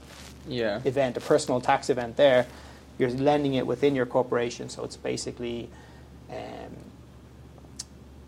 yeah, 0.48 0.80
event, 0.84 1.16
a 1.16 1.20
personal 1.20 1.60
tax 1.60 1.90
event 1.90 2.16
there. 2.16 2.46
You're 2.96 3.10
lending 3.10 3.54
it 3.54 3.66
within 3.66 3.94
your 3.94 4.06
corporation, 4.06 4.68
so 4.68 4.84
it's 4.84 4.96
basically, 4.96 5.68
um, 6.30 6.76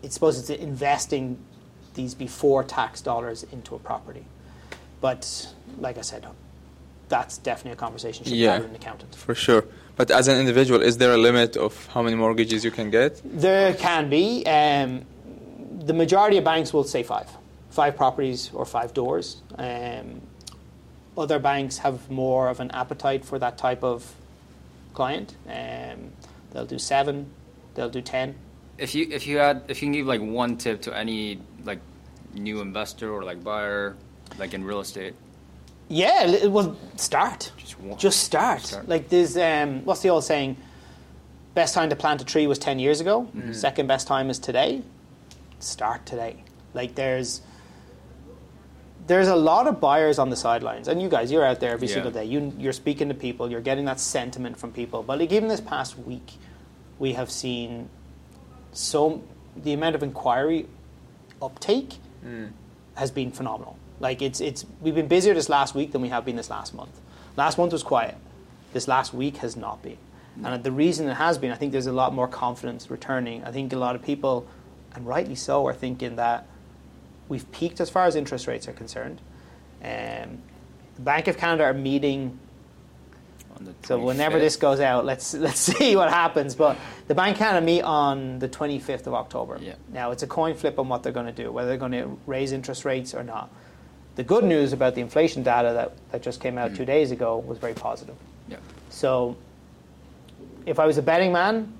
it's 0.03 0.13
supposed 0.13 0.45
to 0.47 0.61
investing 0.61 1.37
these 1.93 2.13
before 2.13 2.63
tax 2.63 3.01
dollars 3.01 3.43
into 3.51 3.75
a 3.75 3.79
property. 3.79 4.25
But 4.99 5.53
like 5.79 5.97
I 5.97 6.01
said, 6.01 6.27
that's 7.09 7.37
definitely 7.37 7.71
a 7.71 7.75
conversation 7.75 8.25
you 8.25 8.29
should 8.29 8.37
Yeah. 8.37 8.53
have 8.53 8.61
with 8.63 8.69
an 8.71 8.75
accountant. 8.75 9.15
for 9.15 9.35
sure. 9.35 9.63
But 9.95 10.11
as 10.11 10.27
an 10.27 10.37
individual, 10.39 10.81
is 10.81 10.97
there 10.97 11.13
a 11.13 11.17
limit 11.17 11.57
of 11.57 11.87
how 11.87 12.01
many 12.03 12.15
mortgages 12.15 12.63
you 12.63 12.71
can 12.71 12.89
get? 12.91 13.21
There 13.23 13.73
can 13.73 14.09
be. 14.09 14.45
Um, 14.45 15.05
the 15.85 15.93
majority 15.93 16.37
of 16.37 16.43
banks 16.43 16.71
will 16.73 16.83
say 16.83 17.01
five, 17.03 17.29
five 17.69 17.95
properties 17.95 18.51
or 18.53 18.65
five 18.65 18.93
doors. 18.93 19.41
Um, 19.57 20.21
other 21.17 21.39
banks 21.39 21.79
have 21.79 22.11
more 22.11 22.47
of 22.49 22.59
an 22.59 22.69
appetite 22.71 23.25
for 23.25 23.39
that 23.39 23.57
type 23.57 23.83
of 23.83 24.13
client. 24.93 25.35
Um, 25.47 26.11
they'll 26.51 26.65
do 26.65 26.77
seven, 26.79 27.31
they'll 27.73 27.89
do 27.89 28.01
ten. 28.01 28.35
If 28.77 28.93
you 28.93 29.07
if 29.09 29.25
you 29.25 29.37
had 29.39 29.63
if 29.67 29.81
you 29.81 29.87
can 29.87 29.93
give 29.93 30.05
like 30.05 30.21
one 30.21 30.57
tip 30.57 30.81
to 30.83 30.95
any 30.95 31.39
like 31.65 31.79
new 32.35 32.61
investor 32.61 33.11
or 33.11 33.23
like 33.23 33.43
buyer, 33.43 33.95
like 34.37 34.53
in 34.53 34.63
real 34.63 34.79
estate, 34.81 35.15
Yeah, 35.89 36.25
li- 36.27 36.47
well, 36.47 36.75
start. 36.95 37.51
just. 37.57 37.75
Just 37.97 38.23
start. 38.23 38.61
Start. 38.61 38.89
Like 38.89 39.09
there's, 39.09 39.37
um, 39.37 39.85
what's 39.85 40.01
the 40.01 40.09
old 40.09 40.23
saying? 40.23 40.57
Best 41.53 41.73
time 41.73 41.89
to 41.89 41.95
plant 41.95 42.21
a 42.21 42.25
tree 42.25 42.45
was 42.47 42.59
ten 42.59 42.77
years 42.79 42.99
ago. 43.01 43.27
Second 43.51 43.87
best 43.87 44.07
time 44.07 44.29
is 44.29 44.37
today. 44.39 44.81
Start 45.59 46.05
today. 46.05 46.43
Like 46.73 46.93
there's, 46.95 47.41
there's 49.07 49.27
a 49.29 49.35
lot 49.35 49.67
of 49.67 49.79
buyers 49.79 50.19
on 50.19 50.29
the 50.29 50.35
sidelines, 50.35 50.87
and 50.87 51.01
you 51.01 51.07
guys, 51.09 51.31
you're 51.31 51.45
out 51.45 51.59
there 51.59 51.71
every 51.71 51.87
Yeah. 51.87 51.93
single 51.95 52.11
day. 52.11 52.25
You, 52.25 52.53
you're 52.59 52.73
speaking 52.73 53.07
to 53.07 53.15
people. 53.15 53.49
You're 53.49 53.61
getting 53.61 53.85
that 53.85 53.99
sentiment 53.99 54.57
from 54.59 54.71
people. 54.71 55.01
But 55.01 55.19
like 55.19 55.31
even 55.31 55.47
this 55.47 55.61
past 55.61 55.97
week, 55.97 56.33
we 56.99 57.13
have 57.13 57.31
seen 57.31 57.89
so 58.73 59.23
the 59.55 59.73
amount 59.73 59.95
of 59.95 60.03
inquiry 60.03 60.67
uptake 61.41 61.95
has 62.95 63.09
been 63.11 63.31
phenomenal. 63.31 63.77
Like 63.99 64.21
it's 64.21 64.39
it's 64.39 64.65
we've 64.81 64.95
been 64.95 65.07
busier 65.07 65.33
this 65.33 65.49
last 65.49 65.75
week 65.75 65.91
than 65.91 66.01
we 66.01 66.09
have 66.09 66.25
been 66.25 66.35
this 66.35 66.49
last 66.49 66.73
month. 66.73 66.99
Last 67.35 67.57
month 67.57 67.71
was 67.71 67.83
quiet. 67.83 68.15
This 68.73 68.87
last 68.87 69.13
week 69.13 69.37
has 69.37 69.55
not 69.55 69.81
been. 69.81 69.97
And 70.43 70.63
the 70.63 70.71
reason 70.71 71.07
it 71.07 71.15
has 71.15 71.39
been, 71.39 71.51
I 71.51 71.55
think 71.55 71.71
there's 71.71 71.87
a 71.87 71.91
lot 71.91 72.13
more 72.13 72.27
confidence 72.27 72.91
returning. 72.91 73.43
I 73.43 73.51
think 73.51 73.73
a 73.73 73.77
lot 73.77 73.95
of 73.95 74.03
people, 74.03 74.45
and 74.93 75.07
rightly 75.07 75.33
so, 75.33 75.65
are 75.65 75.73
thinking 75.73 76.15
that 76.17 76.45
we've 77.27 77.51
peaked 77.51 77.81
as 77.81 77.89
far 77.89 78.05
as 78.05 78.15
interest 78.15 78.45
rates 78.45 78.67
are 78.67 78.73
concerned. 78.73 79.19
Um, 79.83 80.43
the 80.95 81.01
Bank 81.01 81.27
of 81.27 81.37
Canada 81.37 81.63
are 81.63 81.73
meeting 81.73 82.37
on 83.57 83.65
the 83.65 83.73
so 83.87 83.99
whenever 83.99 84.39
this 84.39 84.55
goes 84.55 84.79
out, 84.79 85.05
let's 85.05 85.33
let's 85.47 85.59
see 85.59 85.95
what 85.95 86.09
happens. 86.09 86.55
But 86.55 86.77
the 87.07 87.15
bank 87.15 87.37
Canada 87.37 87.65
meet 87.65 87.81
on 87.81 88.39
the 88.39 88.49
25th 88.49 89.07
of 89.07 89.13
October. 89.13 89.57
Yeah. 89.61 89.75
Now 89.91 90.11
it's 90.11 90.23
a 90.23 90.27
coin 90.27 90.55
flip 90.55 90.79
on 90.79 90.87
what 90.87 91.03
they're 91.03 91.11
going 91.11 91.25
to 91.25 91.31
do, 91.31 91.51
whether 91.51 91.69
they're 91.69 91.77
going 91.77 91.91
to 91.93 92.17
raise 92.25 92.51
interest 92.51 92.85
rates 92.85 93.13
or 93.13 93.23
not. 93.23 93.49
The 94.17 94.23
good 94.23 94.43
news 94.43 94.73
about 94.73 94.95
the 94.95 95.01
inflation 95.01 95.43
data 95.43 95.73
that, 95.73 95.91
that 96.11 96.23
just 96.23 96.41
came 96.41 96.57
out 96.57 96.75
two 96.75 96.85
days 96.85 97.11
ago 97.11 97.37
was 97.37 97.59
very 97.59 97.75
positive. 97.75 98.15
yeah. 98.49 98.57
So 98.89 99.37
if 100.65 100.79
I 100.79 100.87
was 100.87 100.97
a 100.97 101.03
betting 101.03 101.31
man, 101.31 101.71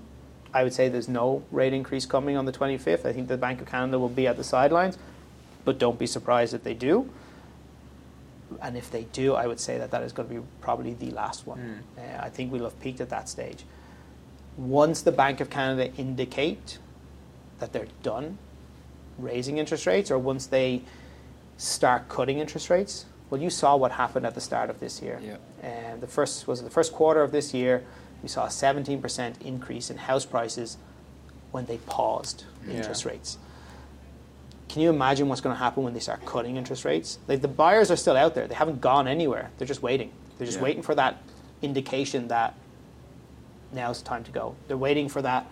I 0.54 0.64
would 0.64 0.74
say 0.74 0.88
there's 0.88 1.10
no 1.10 1.42
rate 1.52 1.74
increase 1.74 2.06
coming 2.06 2.38
on 2.38 2.46
the 2.46 2.52
25th. 2.52 3.06
I 3.08 3.12
think 3.12 3.28
the 3.28 3.38
Bank 3.38 3.60
of 3.60 3.68
Canada 3.68 3.98
will 3.98 4.08
be 4.08 4.28
at 4.28 4.38
the 4.38 4.44
sidelines, 4.44 5.00
but 5.66 5.80
don't 5.80 5.98
be 5.98 6.06
surprised 6.06 6.54
if 6.54 6.64
they 6.64 6.76
do. 6.76 7.10
And 8.62 8.78
if 8.78 8.92
they 8.92 9.04
do, 9.06 9.34
I 9.34 9.48
would 9.48 9.60
say 9.60 9.80
that 9.80 9.90
that 9.90 10.04
is 10.04 10.14
going 10.14 10.30
to 10.30 10.36
be 10.36 10.42
probably 10.62 10.94
the 10.94 11.10
last 11.12 11.48
one. 11.48 11.84
Uh, 11.98 12.02
I 12.22 12.30
think 12.30 12.52
we'll 12.52 12.64
have 12.66 12.80
peaked 12.80 13.02
at 13.02 13.10
that 13.10 13.28
stage. 13.30 13.64
Once 14.58 15.02
the 15.02 15.12
Bank 15.12 15.42
of 15.42 15.50
Canada 15.50 15.92
indicate 15.98 16.78
that 17.60 17.74
they're 17.74 17.88
done 18.04 18.38
raising 19.18 19.58
interest 19.58 19.88
rates, 19.88 20.12
or 20.12 20.20
once 20.20 20.46
they 20.46 20.84
start 21.58 22.08
cutting 22.10 22.40
interest 22.40 22.70
rates, 22.70 23.06
well, 23.30 23.42
you 23.42 23.50
saw 23.50 23.76
what 23.76 23.92
happened 23.92 24.26
at 24.26 24.36
the 24.36 24.42
start 24.42 24.70
of 24.70 24.80
this 24.80 25.02
year. 25.02 25.20
Yeah. 25.22 25.38
And 25.62 26.02
the 26.02 26.08
first 26.08 26.48
was 26.48 26.64
the 26.64 26.70
first 26.70 26.94
quarter 26.94 27.22
of 27.24 27.32
this 27.32 27.54
year, 27.54 27.84
we 28.24 28.30
saw 28.30 28.46
a 28.46 28.50
17% 28.50 29.42
increase 29.42 29.90
in 29.90 29.98
house 29.98 30.26
prices 30.26 30.78
when 31.52 31.66
they 31.66 31.78
paused 31.80 32.44
Yeah. 32.66 32.76
interest 32.76 33.06
rates. 33.06 33.38
Can 34.70 34.82
you 34.82 34.90
imagine 34.90 35.28
what's 35.30 35.42
going 35.42 35.56
to 35.56 35.60
happen 35.60 35.84
when 35.84 35.94
they 35.94 36.00
start 36.00 36.26
cutting 36.26 36.58
interest 36.58 36.86
rates? 36.86 37.20
Like 37.28 37.42
the 37.42 37.48
buyers 37.48 37.90
are 37.90 37.96
still 37.96 38.18
out 38.18 38.36
there; 38.36 38.48
they 38.48 38.56
haven't 38.56 38.82
gone 38.82 39.08
anywhere. 39.08 39.50
They're 39.58 39.68
just 39.68 39.82
waiting. 39.82 40.12
They're 40.38 40.46
just 40.46 40.58
Yeah. 40.60 40.64
waiting 40.66 40.84
for 40.84 40.94
that 40.96 41.18
indication 41.62 42.28
that 42.28 42.54
now's 43.72 44.02
the 44.02 44.08
time 44.08 44.24
to 44.26 44.32
go. 44.32 44.56
They're 44.68 44.78
waiting 44.78 45.10
for 45.10 45.22
that 45.22 45.46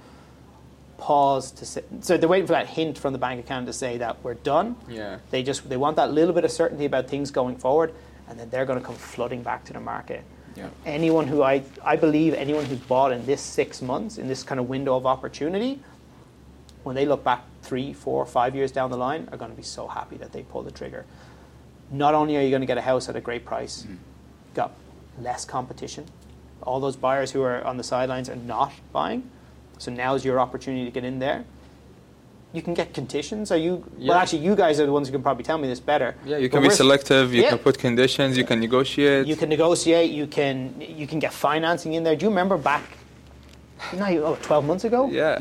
pause 0.97 1.51
to 1.51 1.65
say. 1.65 1.83
So 2.01 2.17
they're 2.17 2.29
waiting 2.29 2.47
for 2.47 2.53
that 2.53 2.67
hint 2.67 2.97
from 2.97 3.13
the 3.13 3.19
Bank 3.19 3.39
of 3.39 3.45
Canada 3.45 3.67
to 3.67 3.73
say 3.73 3.97
that 3.97 4.23
we're 4.23 4.35
done. 4.35 4.75
Yeah. 4.89 5.19
They 5.29 5.43
just 5.43 5.67
they 5.69 5.77
want 5.77 5.95
that 5.97 6.11
little 6.11 6.33
bit 6.33 6.45
of 6.45 6.51
certainty 6.51 6.85
about 6.85 7.07
things 7.07 7.31
going 7.31 7.57
forward, 7.57 7.93
and 8.27 8.39
then 8.39 8.49
they're 8.49 8.65
going 8.65 8.79
to 8.79 8.85
come 8.85 8.95
flooding 8.95 9.43
back 9.43 9.65
to 9.65 9.73
the 9.73 9.79
market. 9.79 10.23
Yeah. 10.55 10.69
Anyone 10.85 11.27
who 11.27 11.43
I 11.43 11.63
I 11.83 11.95
believe 11.95 12.33
anyone 12.33 12.65
who's 12.65 12.79
bought 12.79 13.11
in 13.11 13.25
this 13.25 13.41
six 13.41 13.81
months 13.81 14.17
in 14.17 14.27
this 14.27 14.43
kind 14.43 14.59
of 14.59 14.69
window 14.69 14.95
of 14.95 15.05
opportunity, 15.05 15.79
when 16.83 16.95
they 16.95 17.05
look 17.05 17.23
back 17.23 17.43
three, 17.61 17.93
four, 17.93 18.25
five 18.25 18.55
years 18.55 18.71
down 18.71 18.89
the 18.91 18.97
line, 18.97 19.27
are 19.31 19.37
going 19.37 19.51
to 19.51 19.57
be 19.57 19.63
so 19.63 19.87
happy 19.87 20.17
that 20.17 20.31
they 20.31 20.43
pulled 20.43 20.65
the 20.65 20.71
trigger. 20.71 21.05
Not 21.91 22.15
only 22.15 22.37
are 22.37 22.41
you 22.41 22.49
going 22.49 22.61
to 22.61 22.67
get 22.67 22.77
a 22.77 22.81
house 22.81 23.09
at 23.09 23.15
a 23.15 23.21
great 23.21 23.45
price, 23.45 23.83
mm-hmm. 23.83 23.95
got 24.53 24.71
less 25.19 25.45
competition. 25.45 26.05
All 26.61 26.79
those 26.79 26.95
buyers 26.95 27.31
who 27.31 27.41
are 27.41 27.63
on 27.63 27.77
the 27.77 27.83
sidelines 27.83 28.29
are 28.29 28.35
not 28.35 28.71
buying. 28.91 29.29
So 29.77 29.91
now 29.91 30.15
is 30.15 30.23
your 30.25 30.39
opportunity 30.39 30.85
to 30.85 30.91
get 30.91 31.03
in 31.03 31.19
there. 31.19 31.43
You 32.53 32.61
can 32.61 32.73
get 32.73 32.93
conditions. 32.93 33.51
Are 33.51 33.57
you? 33.57 33.83
Yeah. 33.97 34.09
Well, 34.09 34.17
actually, 34.19 34.39
you 34.39 34.55
guys 34.55 34.79
are 34.79 34.85
the 34.85 34.91
ones 34.93 35.07
who 35.09 35.11
can 35.11 35.21
probably 35.21 35.43
tell 35.43 35.57
me 35.57 35.67
this 35.67 35.81
better. 35.81 36.15
Yeah, 36.25 36.37
you 36.37 36.47
But 36.49 36.59
can 36.61 36.69
be 36.69 36.73
selective. 36.73 37.33
You 37.33 37.41
Yeah. 37.43 37.49
can 37.49 37.57
put 37.59 37.77
conditions. 37.77 38.37
You 38.37 38.45
can 38.45 38.61
negotiate. 38.61 39.27
You 39.27 39.35
can 39.35 39.49
negotiate. 39.49 40.11
You 40.11 40.25
can 40.27 40.73
you 40.79 41.05
can 41.05 41.19
get 41.19 41.33
financing 41.33 41.93
in 41.93 42.03
there. 42.03 42.15
Do 42.15 42.23
you 42.25 42.29
remember 42.29 42.57
back? 42.57 42.83
No, 43.93 44.05
oh, 44.23 44.37
12 44.41 44.65
months 44.65 44.85
ago. 44.85 45.09
yeah. 45.11 45.37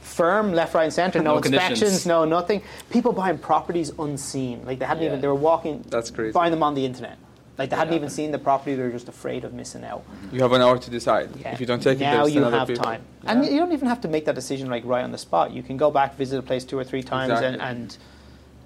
Firm, 0.00 0.52
left, 0.52 0.74
right, 0.74 0.84
and 0.84 0.92
centre. 0.92 1.20
No, 1.22 1.34
No 1.34 1.36
inspections. 1.36 1.78
conditions. 1.78 2.06
No 2.06 2.24
nothing. 2.24 2.60
People 2.90 3.12
buying 3.12 3.38
properties 3.38 3.92
unseen. 3.96 4.62
Like 4.66 4.80
they 4.80 4.86
hadn't 4.86 5.04
Yeah. 5.04 5.10
even. 5.10 5.20
They 5.20 5.28
were 5.28 5.36
walking. 5.50 5.84
That's 5.88 6.10
crazy. 6.10 6.32
Buying 6.32 6.50
them 6.50 6.64
on 6.64 6.74
the 6.74 6.84
internet. 6.84 7.16
Like 7.58 7.70
they 7.70 7.76
hadn't 7.76 7.92
Yeah. 7.94 7.98
even 7.98 8.10
seen 8.10 8.32
the 8.32 8.38
property. 8.38 8.74
They 8.74 8.82
were 8.82 8.90
just 8.90 9.08
afraid 9.08 9.44
of 9.44 9.54
missing 9.54 9.82
out. 9.84 10.04
You 10.32 10.42
have 10.42 10.52
an 10.52 10.60
hour 10.60 10.78
to 10.78 10.90
decide. 10.90 11.30
Yeah. 11.36 11.52
If 11.52 11.60
you 11.60 11.66
don't 11.66 11.82
take 11.82 11.98
it, 11.98 12.04
now 12.04 12.26
you 12.26 12.42
have 12.42 12.68
people. 12.68 12.84
time, 12.84 13.02
and 13.24 13.44
you 13.46 13.58
don't 13.58 13.72
even 13.72 13.88
have 13.88 14.00
to 14.02 14.08
make 14.08 14.24
that 14.26 14.34
decision 14.34 14.68
like 14.68 14.84
right 14.84 15.02
on 15.04 15.10
the 15.12 15.18
spot. 15.18 15.52
You 15.52 15.62
can 15.62 15.76
go 15.76 15.90
back, 15.90 16.16
visit 16.16 16.38
a 16.38 16.42
place 16.42 16.64
two 16.64 16.78
or 16.78 16.84
three 16.84 17.02
times, 17.02 17.30
and, 17.32 17.54
Exactly. 17.56 17.68
and 17.68 17.96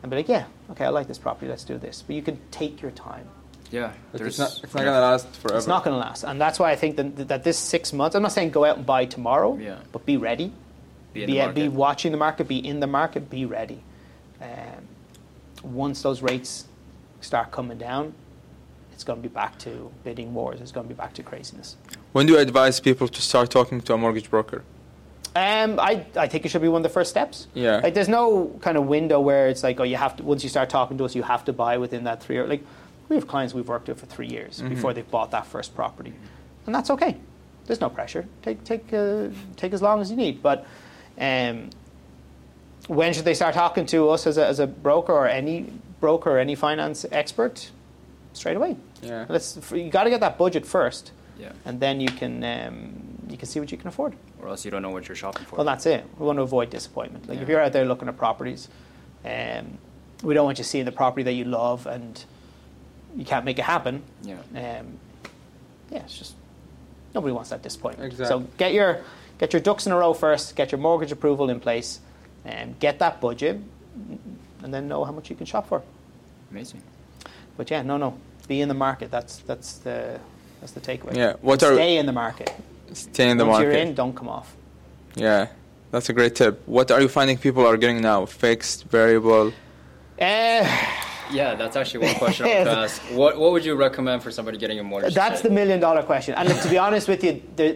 and 0.02 0.10
be 0.10 0.16
like, 0.16 0.28
yeah, 0.28 0.44
okay, 0.70 0.86
I 0.86 0.88
like 0.88 1.06
this 1.08 1.18
property. 1.18 1.46
Let's 1.46 1.62
do 1.64 1.76
this. 1.78 2.02
But 2.06 2.16
you 2.16 2.22
can 2.22 2.38
take 2.50 2.80
your 2.82 2.90
time. 2.92 3.26
Yeah. 3.70 3.92
It's 4.14 4.38
not. 4.38 4.60
It's 4.64 4.74
not 4.74 4.84
gonna 4.84 5.00
last 5.00 5.28
forever. 5.36 5.58
It's 5.58 5.66
not 5.68 5.84
going 5.84 5.94
to 5.94 6.00
last, 6.00 6.24
and 6.24 6.40
that's 6.40 6.58
why 6.58 6.72
I 6.72 6.76
think 6.76 6.96
that, 6.96 7.28
that 7.28 7.44
this 7.44 7.58
six 7.58 7.92
months. 7.92 8.16
I'm 8.16 8.22
not 8.22 8.32
saying 8.32 8.50
go 8.50 8.64
out 8.64 8.76
and 8.78 8.84
buy 8.86 9.04
tomorrow, 9.04 9.56
Yeah. 9.56 9.76
but 9.92 10.04
be 10.04 10.16
ready. 10.16 10.52
be 11.12 11.22
in 11.22 11.26
be, 11.26 11.38
the 11.38 11.48
be 11.52 11.68
watching 11.68 12.10
the 12.12 12.18
market, 12.18 12.48
be 12.48 12.58
in 12.66 12.80
the 12.80 12.86
market, 12.86 13.28
be 13.30 13.44
ready. 13.44 13.82
Um, 14.40 14.48
once 15.62 16.02
those 16.02 16.22
rates 16.22 16.66
start 17.20 17.50
coming 17.52 17.78
down, 17.78 18.14
it's 19.00 19.04
going 19.06 19.22
to 19.22 19.26
be 19.26 19.32
back 19.32 19.58
to 19.60 19.90
bidding 20.04 20.34
wars. 20.34 20.60
It's 20.60 20.72
going 20.72 20.86
to 20.86 20.94
be 20.94 20.98
back 20.98 21.14
to 21.14 21.22
craziness. 21.22 21.76
When 22.12 22.26
do 22.26 22.34
you 22.34 22.38
advise 22.38 22.80
people 22.80 23.08
to 23.08 23.22
start 23.22 23.50
talking 23.50 23.80
to 23.80 23.94
a 23.94 23.96
mortgage 23.96 24.28
broker? 24.28 24.62
Um, 25.34 25.80
I, 25.80 26.04
I 26.16 26.28
think 26.28 26.44
it 26.44 26.50
should 26.50 26.60
be 26.60 26.68
one 26.68 26.80
of 26.80 26.82
the 26.82 26.90
first 26.90 27.08
steps. 27.08 27.46
Yeah. 27.54 27.78
Like, 27.78 27.94
there's 27.94 28.10
no 28.10 28.58
kind 28.60 28.76
of 28.76 28.86
window 28.86 29.18
where 29.18 29.48
it's 29.48 29.62
like, 29.62 29.80
oh, 29.80 29.84
you 29.84 29.96
have 29.96 30.16
to. 30.16 30.22
Once 30.22 30.42
you 30.42 30.50
start 30.50 30.68
talking 30.68 30.98
to 30.98 31.04
us, 31.04 31.14
you 31.14 31.22
have 31.22 31.46
to 31.46 31.52
buy 31.54 31.78
within 31.78 32.04
that 32.04 32.22
three. 32.22 32.36
Or 32.36 32.46
like, 32.46 32.62
we 33.08 33.16
have 33.16 33.26
clients 33.26 33.54
we've 33.54 33.68
worked 33.68 33.88
with 33.88 33.98
for 33.98 34.06
three 34.06 34.28
years 34.28 34.60
before 34.60 34.92
they've 34.92 35.10
bought 35.10 35.30
that 35.30 35.46
first 35.46 35.74
property, 35.74 36.12
and 36.66 36.74
that's 36.74 36.90
okay. 36.90 37.16
There's 37.66 37.80
no 37.80 37.88
pressure. 37.88 38.26
Take 38.42 38.62
take 38.64 38.92
uh, 38.92 39.28
take 39.56 39.72
as 39.72 39.82
long 39.82 40.00
as 40.00 40.10
you 40.10 40.16
need. 40.16 40.42
But 40.42 40.66
um, 41.18 41.70
when 42.86 43.12
should 43.14 43.24
they 43.24 43.34
start 43.34 43.54
talking 43.54 43.86
to 43.86 44.10
us 44.10 44.26
as 44.26 44.36
a, 44.36 44.46
as 44.46 44.60
a 44.60 44.66
broker 44.66 45.12
or 45.12 45.26
any 45.26 45.72
broker 46.00 46.32
or 46.32 46.38
any 46.38 46.54
finance 46.54 47.06
expert? 47.10 47.70
Straight 48.32 48.56
away. 48.56 48.76
Yeah. 49.02 49.26
Let's. 49.28 49.58
You 49.72 49.90
got 49.90 50.04
to 50.04 50.10
get 50.10 50.20
that 50.20 50.38
budget 50.38 50.64
first, 50.66 51.12
Yeah. 51.38 51.52
and 51.64 51.80
then 51.80 52.00
you 52.00 52.08
can 52.08 52.44
um, 52.44 52.92
you 53.28 53.36
can 53.36 53.46
see 53.48 53.58
what 53.60 53.70
you 53.72 53.78
can 53.78 53.88
afford. 53.88 54.14
Or 54.40 54.48
else 54.48 54.64
you 54.64 54.70
don't 54.70 54.82
know 54.82 54.90
what 54.90 55.08
you're 55.08 55.16
shopping 55.16 55.44
for. 55.46 55.56
Well, 55.56 55.64
that's 55.66 55.84
it. 55.86 56.04
We 56.18 56.24
want 56.26 56.38
to 56.38 56.42
avoid 56.42 56.70
disappointment. 56.70 57.28
Like 57.28 57.40
if 57.40 57.48
you're 57.48 57.60
out 57.60 57.72
there 57.72 57.84
looking 57.84 58.08
at 58.08 58.16
properties, 58.16 58.68
um, 59.24 59.78
we 60.22 60.32
don't 60.34 60.44
want 60.46 60.58
you 60.58 60.64
seeing 60.64 60.84
the 60.84 60.92
property 60.92 61.22
that 61.24 61.32
you 61.32 61.44
love 61.44 61.86
and 61.86 62.22
you 63.16 63.24
can't 63.24 63.44
make 63.44 63.58
it 63.58 63.64
happen. 63.64 64.02
yeah. 64.22 64.36
Um, 64.54 64.98
yeah, 65.90 65.98
it's 66.04 66.16
just 66.16 66.34
nobody 67.14 67.32
wants 67.32 67.50
that 67.50 67.62
disappointment. 67.62 68.12
Exactly. 68.12 68.26
So 68.42 68.46
get 68.56 68.72
your 68.72 69.00
get 69.38 69.52
your 69.52 69.60
ducks 69.60 69.86
in 69.86 69.92
a 69.92 69.96
row 69.96 70.14
first. 70.14 70.54
Get 70.56 70.70
your 70.72 70.78
mortgage 70.78 71.10
approval 71.12 71.50
in 71.50 71.58
place, 71.58 71.98
and 72.44 72.78
get 72.78 73.00
that 73.00 73.20
budget, 73.20 73.58
and 74.62 74.72
then 74.72 74.86
know 74.88 75.04
how 75.04 75.10
much 75.12 75.28
you 75.30 75.36
can 75.36 75.46
shop 75.46 75.68
for. 75.68 75.82
Amazing. 76.52 76.82
But 77.60 77.70
yeah, 77.70 77.82
no, 77.82 77.98
no, 77.98 78.16
be 78.48 78.62
in 78.62 78.68
the 78.68 78.74
market. 78.88 79.10
That's 79.10 79.36
that's 79.40 79.74
the 79.84 80.18
that's 80.62 80.72
the 80.72 80.80
takeaway. 80.80 81.14
Yeah. 81.14 81.34
What 81.42 81.62
And 81.62 81.72
are 81.72 81.74
stay 81.74 81.98
in 81.98 82.06
the 82.06 82.12
market. 82.24 82.50
stay 82.94 83.28
in 83.28 83.36
the 83.36 83.44
market. 83.44 83.64
Once 83.64 83.64
market? 83.66 83.78
you're 83.78 83.88
in, 83.88 83.94
don't 83.94 84.16
come 84.16 84.30
off. 84.30 84.56
Yeah. 85.14 85.48
That's 85.90 86.08
a 86.08 86.14
great 86.14 86.34
tip. 86.34 86.62
What 86.64 86.90
are 86.90 87.02
you 87.02 87.08
finding 87.08 87.36
people 87.36 87.66
are 87.66 87.76
getting 87.76 88.00
now? 88.00 88.24
Fixed, 88.24 88.84
variable. 88.84 89.48
Uh, 90.18 90.64
Yeah, 91.30 91.54
that's 91.54 91.76
actually 91.76 92.06
one 92.06 92.14
question 92.14 92.46
I 92.46 92.60
was 92.60 92.68
to 92.68 92.78
ask. 92.84 93.02
What 93.12 93.38
What 93.38 93.52
would 93.52 93.64
you 93.66 93.74
recommend 93.74 94.22
for 94.22 94.30
somebody 94.30 94.56
getting 94.56 94.78
a 94.78 94.82
mortgage? 94.82 95.14
That's 95.14 95.42
today? 95.42 95.48
the 95.50 95.54
million 95.60 95.80
dollar 95.80 96.02
question. 96.02 96.32
And 96.34 96.48
to 96.48 96.68
be 96.70 96.78
honest 96.78 97.08
with 97.08 97.22
you, 97.22 97.42
the, 97.56 97.68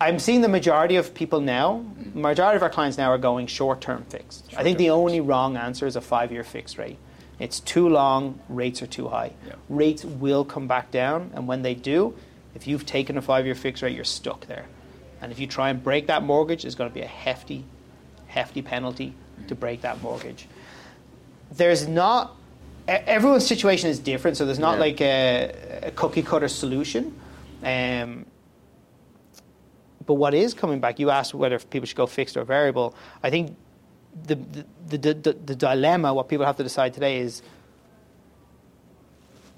I'm 0.00 0.20
seeing 0.20 0.40
the 0.42 0.48
majority 0.58 0.94
of 0.94 1.12
people 1.14 1.40
now, 1.40 1.84
majority 2.14 2.56
of 2.58 2.62
our 2.62 2.70
clients 2.70 2.96
now 2.96 3.10
are 3.10 3.18
going 3.18 3.48
short 3.48 3.80
term 3.80 4.04
fixed. 4.04 4.44
I 4.56 4.62
think 4.62 4.78
the 4.78 4.86
Short-term 4.86 5.00
only 5.02 5.20
wrong 5.20 5.56
answer 5.56 5.84
is 5.84 5.96
a 5.96 6.00
five 6.00 6.30
year 6.30 6.44
fixed 6.44 6.78
rate. 6.78 6.98
It's 7.38 7.60
too 7.60 7.88
long, 7.88 8.40
rates 8.48 8.82
are 8.82 8.86
too 8.86 9.08
high. 9.08 9.32
Yeah. 9.46 9.54
Rates 9.68 10.04
will 10.04 10.44
come 10.44 10.66
back 10.66 10.90
down, 10.90 11.30
and 11.34 11.46
when 11.46 11.62
they 11.62 11.74
do, 11.74 12.14
if 12.54 12.66
you've 12.66 12.84
taken 12.84 13.16
a 13.16 13.22
five 13.22 13.46
year 13.46 13.54
fixed 13.54 13.82
rate, 13.82 13.94
you're 13.94 14.04
stuck 14.04 14.46
there. 14.46 14.66
And 15.20 15.30
if 15.30 15.38
you 15.38 15.46
try 15.46 15.70
and 15.70 15.82
break 15.82 16.06
that 16.08 16.22
mortgage, 16.22 16.62
there's 16.62 16.74
going 16.74 16.90
to 16.90 16.94
be 16.94 17.02
a 17.02 17.06
hefty, 17.06 17.64
hefty 18.26 18.62
penalty 18.62 19.14
to 19.46 19.54
break 19.54 19.82
that 19.82 20.02
mortgage. 20.02 20.48
There's 21.52 21.86
not, 21.88 22.36
everyone's 22.88 23.46
situation 23.46 23.88
is 23.88 23.98
different, 23.98 24.36
so 24.36 24.44
there's 24.44 24.58
not 24.58 24.74
Yeah. 24.74 24.80
like 24.80 25.00
a, 25.00 25.80
a 25.84 25.90
cookie 25.92 26.22
cutter 26.22 26.48
solution. 26.48 27.18
Um, 27.62 28.26
but 30.06 30.14
what 30.14 30.34
is 30.34 30.54
coming 30.54 30.80
back, 30.80 30.98
you 30.98 31.10
asked 31.10 31.34
whether 31.34 31.58
people 31.58 31.86
should 31.86 31.96
go 31.96 32.06
fixed 32.06 32.36
or 32.36 32.44
variable. 32.44 32.94
I 33.22 33.30
think 33.30 33.56
the, 34.26 34.34
the, 34.88 34.98
the, 34.98 35.32
the, 35.32 35.54
dilemma, 35.54 36.12
what 36.14 36.28
people 36.28 36.46
have 36.46 36.56
to 36.56 36.62
decide 36.62 36.94
today 36.94 37.18
is 37.18 37.42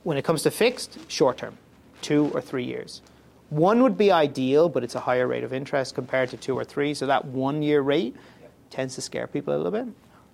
when 0.02 0.16
it 0.16 0.22
comes 0.22 0.42
to 0.42 0.50
fixed, 0.50 0.98
short 1.08 1.38
term, 1.38 1.56
two 2.02 2.30
or 2.34 2.40
three 2.40 2.64
years. 2.64 3.02
One 3.50 3.82
would 3.82 3.98
be 3.98 4.12
ideal, 4.12 4.68
but 4.68 4.84
it's 4.84 4.94
a 4.94 5.00
higher 5.00 5.26
rate 5.26 5.44
of 5.44 5.52
interest 5.52 5.94
compared 5.94 6.30
to 6.30 6.36
two 6.36 6.56
or 6.56 6.64
three. 6.64 6.94
So 6.94 7.06
that 7.06 7.24
one 7.24 7.62
year 7.62 7.80
rate 7.80 8.16
tends 8.70 8.94
to 8.94 9.00
scare 9.00 9.26
people 9.26 9.54
a 9.54 9.58
little 9.58 9.72
bit. 9.72 9.88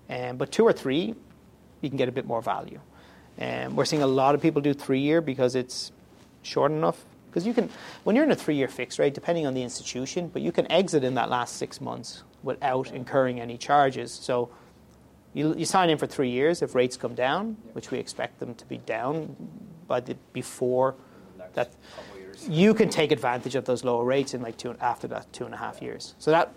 Um, 0.09 0.37
but 0.37 0.53
two 0.53 0.65
or 0.65 0.73
three, 0.73 1.15
you 1.81 1.89
can 1.89 1.97
get 1.97 2.09
a 2.09 2.13
bit 2.13 2.27
more 2.27 2.43
value. 2.43 2.81
Um, 3.41 3.75
we're 3.75 3.85
seeing 3.85 4.03
a 4.03 4.07
lot 4.07 4.35
of 4.35 4.43
people 4.43 4.63
do 4.63 4.75
three 4.75 5.01
year 5.01 5.21
because 5.21 5.55
it's 5.55 5.93
short 6.43 6.71
enough. 6.71 7.05
Because 7.29 7.47
you 7.47 7.55
can, 7.55 7.71
when 8.05 8.17
you're 8.17 8.25
in 8.25 8.31
a 8.31 8.37
three 8.37 8.57
year 8.57 8.69
fixed 8.69 8.99
rate, 8.99 9.15
depending 9.15 9.47
on 9.47 9.55
the 9.55 9.63
institution, 9.63 10.29
but 10.29 10.43
you 10.43 10.53
can 10.53 10.71
exit 10.71 11.03
in 11.03 11.15
that 11.15 11.29
last 11.29 11.57
six 11.57 11.81
months 11.81 12.23
without 12.43 12.93
incurring 12.93 13.41
any 13.41 13.59
charges. 13.59 14.13
So 14.13 14.51
you, 15.35 15.55
you 15.55 15.65
sign 15.65 15.91
in 15.91 15.99
for 15.99 16.07
three 16.07 16.31
years. 16.31 16.63
If 16.63 16.75
rates 16.75 16.97
come 16.97 17.15
down, 17.15 17.57
which 17.73 17.91
we 17.91 17.99
expect 17.99 18.41
them 18.41 18.55
to 18.55 18.65
be 18.67 18.79
down 18.79 19.37
by 19.87 20.01
the 20.01 20.17
before 20.33 20.95
that, 21.55 21.73
you 22.49 22.75
can 22.75 22.89
take 22.89 23.13
advantage 23.13 23.55
of 23.55 23.65
those 23.65 23.85
lower 23.85 24.05
rates 24.05 24.35
in 24.35 24.43
like 24.43 24.57
two 24.57 24.75
after 24.81 25.07
that 25.09 25.33
two 25.33 25.45
and 25.45 25.55
a 25.55 25.59
half 25.59 25.83
years. 25.83 26.15
So 26.19 26.31
that 26.31 26.53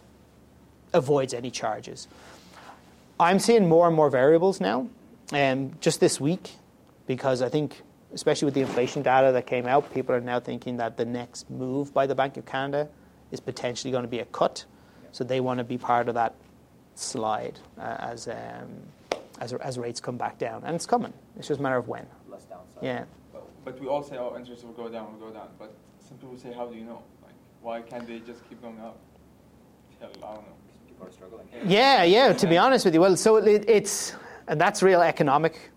avoids 0.94 1.34
any 1.34 1.52
charges. 1.52 2.08
I'm 3.20 3.40
seeing 3.40 3.68
more 3.68 3.86
and 3.88 3.96
more 3.96 4.10
variables 4.10 4.62
now, 4.62 4.88
um, 5.34 5.74
just 5.82 6.00
this 6.00 6.22
week, 6.22 6.56
because 7.06 7.42
I 7.42 7.50
think, 7.50 7.82
especially 8.14 8.46
with 8.46 8.54
the 8.54 8.62
inflation 8.62 9.02
data 9.02 9.34
that 9.34 9.46
came 9.46 9.66
out, 9.66 9.94
people 9.94 10.16
are 10.16 10.22
now 10.22 10.40
thinking 10.40 10.78
that 10.78 10.96
the 10.96 11.06
next 11.06 11.50
move 11.50 11.94
by 11.94 12.08
the 12.08 12.16
Bank 12.16 12.38
of 12.38 12.46
Canada 12.46 12.88
is 13.30 13.42
potentially 13.42 13.92
going 13.92 14.04
to 14.04 14.10
be 14.10 14.20
a 14.20 14.26
cut. 14.26 14.64
So 15.12 15.24
they 15.24 15.40
want 15.40 15.58
to 15.58 15.64
be 15.64 15.78
part 15.78 16.08
of 16.08 16.16
that 16.16 16.36
slide 16.96 17.60
uh, 17.78 17.96
as, 18.00 18.28
um, 18.28 18.70
as 19.40 19.54
as 19.54 19.78
rates 19.78 20.00
come 20.00 20.18
back 20.18 20.38
down, 20.38 20.64
and 20.66 20.76
it's 20.76 20.86
coming. 20.86 21.14
It's 21.38 21.48
just 21.48 21.60
a 21.60 21.64
matter 21.64 21.78
of 21.78 21.88
when. 21.88 22.06
Less 22.30 22.44
downside. 22.44 22.84
Yeah. 22.84 23.04
But, 23.32 23.48
but 23.66 23.80
we 23.80 23.88
all 23.88 24.04
say, 24.04 24.18
oh, 24.18 24.36
interest 24.38 24.64
will 24.64 24.74
go 24.74 24.90
down, 24.90 25.14
will 25.14 25.28
go 25.30 25.34
down. 25.34 25.50
But 25.58 25.74
some 26.08 26.18
people 26.18 26.38
say, 26.38 26.52
how 26.52 26.68
do 26.68 26.76
you 26.76 26.84
know? 26.84 27.02
Like, 27.24 27.34
why 27.62 27.82
can't 27.82 28.08
they 28.08 28.20
just 28.20 28.48
keep 28.50 28.62
going 28.62 28.80
up? 28.80 28.98
Hell, 30.00 30.10
I 30.18 30.36
don't 30.36 30.36
know. 30.36 30.54
People 30.88 31.08
are 31.08 31.12
struggling. 31.12 31.48
Yeah, 31.66 32.04
yeah. 32.04 32.34
To 32.34 32.48
be 32.48 32.58
honest 32.58 32.86
with 32.86 32.94
you, 32.94 33.02
well, 33.02 33.16
so 33.18 33.38
it, 33.38 33.66
it's 33.68 34.16
and 34.48 34.60
that's 34.60 34.82
a 34.82 34.86
real 34.86 35.02
economic 35.02 35.72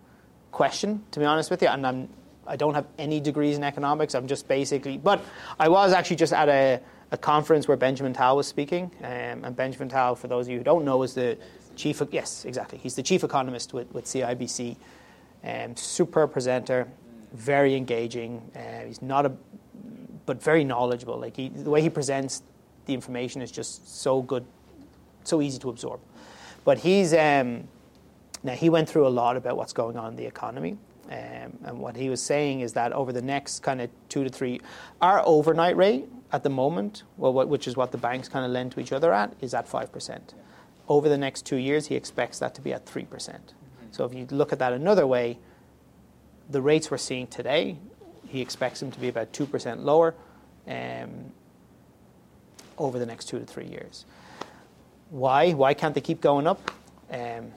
question. 0.51 1.03
To 1.12 1.20
be 1.20 1.26
honest 1.26 1.51
with 1.51 1.62
you, 1.62 1.68
and 1.68 1.87
I'm 1.87 2.09
I 2.47 2.57
don't 2.57 2.74
have 2.74 2.87
any 2.99 3.20
degrees 3.20 3.57
in 3.57 3.64
economics. 3.64 4.14
I'm 4.14 4.26
just 4.26 4.49
basically, 4.49 4.99
but 4.99 5.24
I 5.59 5.68
was 5.68 5.93
actually 5.93 6.16
just 6.16 6.33
at 6.33 6.49
a, 6.49 6.80
a 7.12 7.16
conference 7.18 7.68
where 7.68 7.76
Benjamin 7.76 8.14
Tal 8.14 8.36
was 8.36 8.46
speaking, 8.46 8.90
um, 9.02 9.44
and 9.44 9.54
Benjamin 9.54 9.88
Tal, 9.88 10.16
for 10.16 10.28
those 10.28 10.46
of 10.46 10.52
you 10.52 10.58
who 10.58 10.64
don't 10.64 10.84
know, 10.84 11.02
is 11.02 11.14
the 11.14 11.38
chief. 11.76 12.02
Yes, 12.10 12.46
exactly. 12.46 12.78
He's 12.78 12.94
the 12.94 13.02
chief 13.02 13.22
economist 13.22 13.74
with, 13.74 13.92
with 13.92 14.06
CIBC. 14.06 14.76
Um, 15.44 15.76
super 15.76 16.26
presenter, 16.26 16.88
very 17.34 17.74
engaging. 17.74 18.42
Uh, 18.56 18.86
he's 18.86 19.02
not 19.02 19.26
a, 19.26 19.32
but 20.24 20.42
very 20.42 20.64
knowledgeable. 20.64 21.18
Like 21.18 21.36
he, 21.36 21.50
the 21.50 21.70
way 21.70 21.82
he 21.82 21.90
presents 21.90 22.42
the 22.86 22.94
information 22.94 23.42
is 23.42 23.52
just 23.52 24.00
so 24.00 24.22
good, 24.22 24.44
so 25.24 25.42
easy 25.42 25.58
to 25.58 25.68
absorb. 25.68 26.00
But 26.64 26.78
he's 26.78 27.12
um, 27.12 27.68
now 28.42 28.54
he 28.54 28.70
went 28.70 28.88
through 28.88 29.06
a 29.06 29.10
lot 29.10 29.36
about 29.36 29.58
what's 29.58 29.74
going 29.74 29.98
on 29.98 30.12
in 30.12 30.16
the 30.16 30.26
economy. 30.26 30.78
Um, 31.10 31.58
and 31.64 31.78
what 31.78 31.94
he 31.94 32.08
was 32.08 32.22
saying 32.22 32.60
is 32.60 32.72
that 32.72 32.92
over 32.92 33.12
the 33.12 33.20
next 33.20 33.60
kind 33.60 33.82
of 33.82 33.90
two 34.08 34.24
to 34.24 34.30
three, 34.30 34.60
our 35.02 35.22
overnight 35.26 35.76
rate 35.76 36.08
at 36.33 36.43
the 36.43 36.51
moment, 36.51 37.03
well, 37.18 37.33
what, 37.33 37.49
which 37.49 37.68
is 37.68 37.76
what 37.76 37.93
the 37.93 37.99
banks 37.99 38.28
kind 38.28 38.45
of 38.45 38.51
lend 38.51 38.72
to 38.72 38.80
each 38.80 38.93
other 38.93 39.12
at, 39.12 39.35
is 39.41 39.53
at 39.53 39.68
5%. 39.68 40.20
Over 40.89 41.09
the 41.09 41.18
next 41.18 41.45
two 41.45 41.57
years, 41.57 41.87
he 41.87 41.95
expects 41.95 42.39
that 42.39 42.55
to 42.55 42.61
be 42.62 42.72
at 42.72 42.87
3%. 42.87 43.09
percent 43.09 43.55
So 43.91 44.05
if 44.05 44.14
you 44.14 44.26
look 44.30 44.53
at 44.53 44.59
that 44.59 44.72
another 44.72 45.07
way, 45.07 45.39
the 46.49 46.62
rates 46.62 46.91
we're 46.91 46.99
seeing 46.99 47.26
today, 47.26 47.76
he 48.26 48.41
expects 48.41 48.80
them 48.80 48.91
to 48.91 48.99
be 48.99 49.09
about 49.09 49.33
2% 49.33 49.85
lower 49.85 50.14
um, 50.66 51.33
over 52.78 52.99
the 52.99 53.07
next 53.07 53.26
two 53.26 53.39
to 53.39 53.45
three 53.45 53.66
years. 53.66 54.07
Why? 55.11 55.53
Why 55.53 55.74
can't 55.74 55.95
they 55.95 56.01
keep 56.01 56.22
going 56.22 56.47
up? 56.47 56.70
Um, 57.11 57.53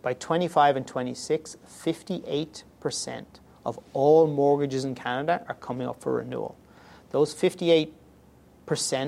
by 0.00 0.14
25 0.14 0.76
and 0.76 0.86
26, 0.86 1.56
58% 1.68 3.24
of 3.64 3.78
all 3.92 4.26
mortgages 4.26 4.84
in 4.84 4.94
Canada 4.94 5.44
are 5.48 5.54
coming 5.54 5.86
up 5.86 6.00
for 6.00 6.14
renewal. 6.14 6.56
Those 7.12 7.34
58% 7.34 7.92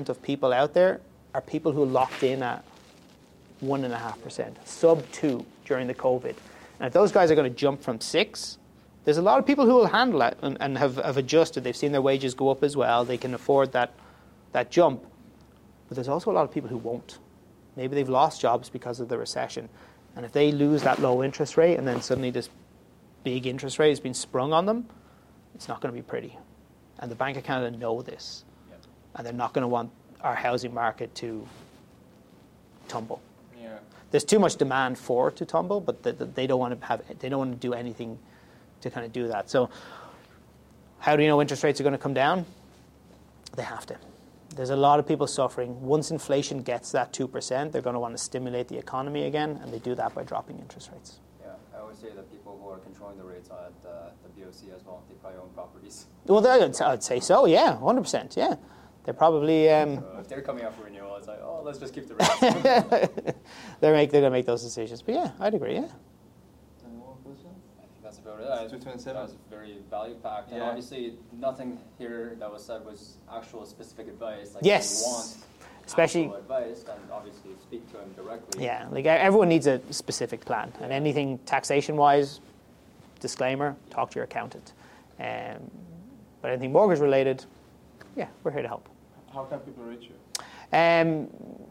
of 0.09 0.21
people 0.21 0.53
out 0.53 0.73
there 0.73 1.01
are 1.33 1.41
people 1.41 1.71
who 1.71 1.83
locked 1.83 2.23
in 2.23 2.41
at 2.41 2.63
1.5%, 3.63 4.55
sub 4.65 5.11
2 5.11 5.45
during 5.65 5.87
the 5.87 5.93
COVID. 5.93 6.35
And 6.79 6.87
if 6.87 6.93
those 6.93 7.11
guys 7.11 7.31
are 7.31 7.35
going 7.35 7.51
to 7.51 7.55
jump 7.57 7.81
from 7.81 7.99
6, 7.99 8.57
there's 9.05 9.17
a 9.17 9.21
lot 9.21 9.39
of 9.39 9.45
people 9.45 9.65
who 9.65 9.73
will 9.73 9.87
handle 9.87 10.19
that 10.19 10.37
and, 10.41 10.57
and 10.59 10.77
have, 10.77 10.97
have 10.97 11.17
adjusted. 11.17 11.63
They've 11.63 11.75
seen 11.75 11.91
their 11.91 12.01
wages 12.01 12.33
go 12.33 12.49
up 12.49 12.63
as 12.63 12.77
well. 12.77 13.05
They 13.05 13.17
can 13.17 13.33
afford 13.33 13.71
that, 13.73 13.93
that 14.51 14.71
jump. 14.71 15.03
But 15.87 15.95
there's 15.95 16.07
also 16.07 16.31
a 16.31 16.33
lot 16.33 16.43
of 16.43 16.51
people 16.51 16.69
who 16.69 16.77
won't. 16.77 17.19
Maybe 17.75 17.95
they've 17.95 18.09
lost 18.09 18.39
jobs 18.39 18.69
because 18.69 18.99
of 18.99 19.09
the 19.09 19.17
recession. 19.17 19.69
And 20.15 20.25
if 20.25 20.31
they 20.31 20.51
lose 20.51 20.83
that 20.83 20.99
low 20.99 21.23
interest 21.23 21.57
rate 21.57 21.77
and 21.77 21.87
then 21.87 22.01
suddenly 22.01 22.31
this 22.31 22.49
big 23.23 23.47
interest 23.47 23.79
rate 23.79 23.89
has 23.89 23.99
been 23.99 24.13
sprung 24.13 24.53
on 24.53 24.65
them, 24.65 24.85
it's 25.55 25.67
not 25.67 25.81
going 25.81 25.93
to 25.93 25.99
be 25.99 26.05
pretty. 26.05 26.37
And 26.99 27.11
the 27.11 27.15
Bank 27.15 27.37
of 27.37 27.43
Canada 27.43 27.75
know 27.75 28.01
this. 28.01 28.43
Yep. 28.69 28.79
And 29.15 29.25
they're 29.25 29.33
not 29.33 29.53
going 29.53 29.63
to 29.63 29.67
want 29.67 29.91
our 30.21 30.35
housing 30.35 30.73
market 30.73 31.13
to 31.15 31.47
tumble. 32.87 33.21
Yeah. 33.59 33.77
There's 34.11 34.23
too 34.23 34.39
much 34.39 34.55
demand 34.55 34.97
for 34.97 35.29
it 35.29 35.35
to 35.37 35.45
tumble, 35.45 35.81
but 35.81 36.03
they, 36.03 36.11
they 36.11 36.47
don't 36.47 36.59
want 36.59 36.79
to 36.79 36.87
have 36.87 37.01
they 37.19 37.29
don't 37.29 37.39
want 37.39 37.61
to 37.61 37.67
do 37.67 37.73
anything 37.73 38.17
to 38.81 38.89
kind 38.89 39.05
of 39.05 39.11
do 39.11 39.27
that. 39.27 39.49
So 39.49 39.69
how 40.99 41.15
do 41.15 41.23
you 41.23 41.29
know 41.29 41.41
interest 41.41 41.63
rates 41.63 41.79
are 41.79 41.83
going 41.83 41.93
to 41.93 41.99
come 41.99 42.13
down? 42.13 42.45
They 43.55 43.63
have 43.63 43.85
to. 43.87 43.97
There's 44.55 44.69
a 44.69 44.75
lot 44.75 44.99
of 44.99 45.07
people 45.07 45.27
suffering. 45.27 45.81
Once 45.81 46.11
inflation 46.11 46.61
gets 46.61 46.91
that 46.93 47.11
2%, 47.11 47.71
they're 47.71 47.81
going 47.81 47.93
to 47.93 47.99
want 47.99 48.13
to 48.15 48.23
stimulate 48.23 48.69
the 48.69 48.77
economy 48.77 49.25
again, 49.25 49.59
and 49.61 49.71
they 49.71 49.79
do 49.79 49.95
that 49.95 50.15
by 50.15 50.23
dropping 50.23 50.59
interest 50.59 50.91
rates. 50.93 51.19
Yeah, 52.05 52.11
say 52.11 52.15
that 52.15 52.31
people 52.31 52.59
who 52.61 52.69
are 52.69 52.77
controlling 52.79 53.17
the 53.17 53.23
rates 53.23 53.49
are 53.49 53.59
at 53.65 53.89
uh, 53.89 54.09
the 54.23 54.29
BOC 54.41 54.75
as 54.75 54.83
well. 54.85 55.03
They 55.09 55.15
probably 55.15 55.39
own 55.39 55.49
properties. 55.53 56.05
Well, 56.25 56.41
they- 56.41 56.49
I'd 56.49 56.81
I'd 56.81 57.03
say 57.03 57.19
so, 57.19 57.45
yeah, 57.45 57.77
100%, 57.81 58.35
yeah. 58.35 58.55
They're 59.03 59.13
probably, 59.13 59.69
um, 59.69 59.97
So 59.97 60.17
if 60.19 60.27
they're 60.27 60.41
coming 60.41 60.65
up 60.65 60.75
for 60.75 60.83
renewal, 60.85 61.15
it's 61.17 61.27
like, 61.27 61.39
oh, 61.43 61.61
let's 61.63 61.77
just 61.77 61.93
keep 61.93 62.07
the 62.07 62.15
rates. 62.19 62.39
they're, 63.79 63.93
make, 63.93 64.09
they're 64.11 64.21
going 64.21 64.31
to 64.31 64.37
make 64.37 64.47
those 64.47 64.63
decisions. 64.63 65.03
But 65.03 65.13
yeah, 65.15 65.31
I'd 65.39 65.53
agree, 65.53 65.75
yeah. 65.75 65.81
Any 66.83 66.95
more 66.97 67.15
questions? 67.23 67.53
I 67.77 67.81
think 67.81 68.03
that's 68.03 68.17
about 68.17 68.39
it. 68.41 68.47
I- 68.49 68.67
Two 68.67 68.79
twenty-seven. 68.79 69.13
That 69.13 69.21
was 69.23 69.35
very 69.51 69.77
value 69.91 70.15
packed, 70.15 70.49
and 70.49 70.57
Yeah. 70.59 70.69
obviously 70.69 71.13
nothing 71.31 71.77
here 71.99 72.35
that 72.39 72.51
was 72.51 72.65
said 72.65 72.83
was 72.83 73.17
actual 73.31 73.65
specific 73.67 74.07
advice. 74.07 74.55
Like 74.55 74.65
Yes. 74.65 75.01
if 75.01 75.05
you 75.07 75.13
want 75.13 75.37
Especially- 75.85 76.25
advice, 76.25 76.83
then 76.83 76.95
obviously 77.11 77.51
speak 77.61 77.89
to 77.91 77.99
him 77.99 78.11
directly. 78.15 78.63
Yeah, 78.65 78.87
like 78.91 79.05
e- 79.05 79.09
everyone 79.09 79.49
needs 79.49 79.67
a 79.67 79.79
specific 79.91 80.43
plan, 80.45 80.71
and 80.81 80.91
anything 80.91 81.37
taxation-wise, 81.45 82.39
disclaimer: 83.19 83.75
talk 83.89 84.09
to 84.11 84.15
your 84.15 84.23
accountant. 84.25 84.73
Um, 85.19 85.71
but 86.41 86.51
anything 86.51 86.71
mortgage-related, 86.71 87.45
yeah, 88.15 88.27
we're 88.43 88.51
here 88.51 88.61
to 88.61 88.67
help. 88.67 88.87
How 89.33 89.43
can 89.45 89.59
people 89.59 89.83
reach 89.83 90.03
you? 90.09 90.15
Um, 90.73 91.27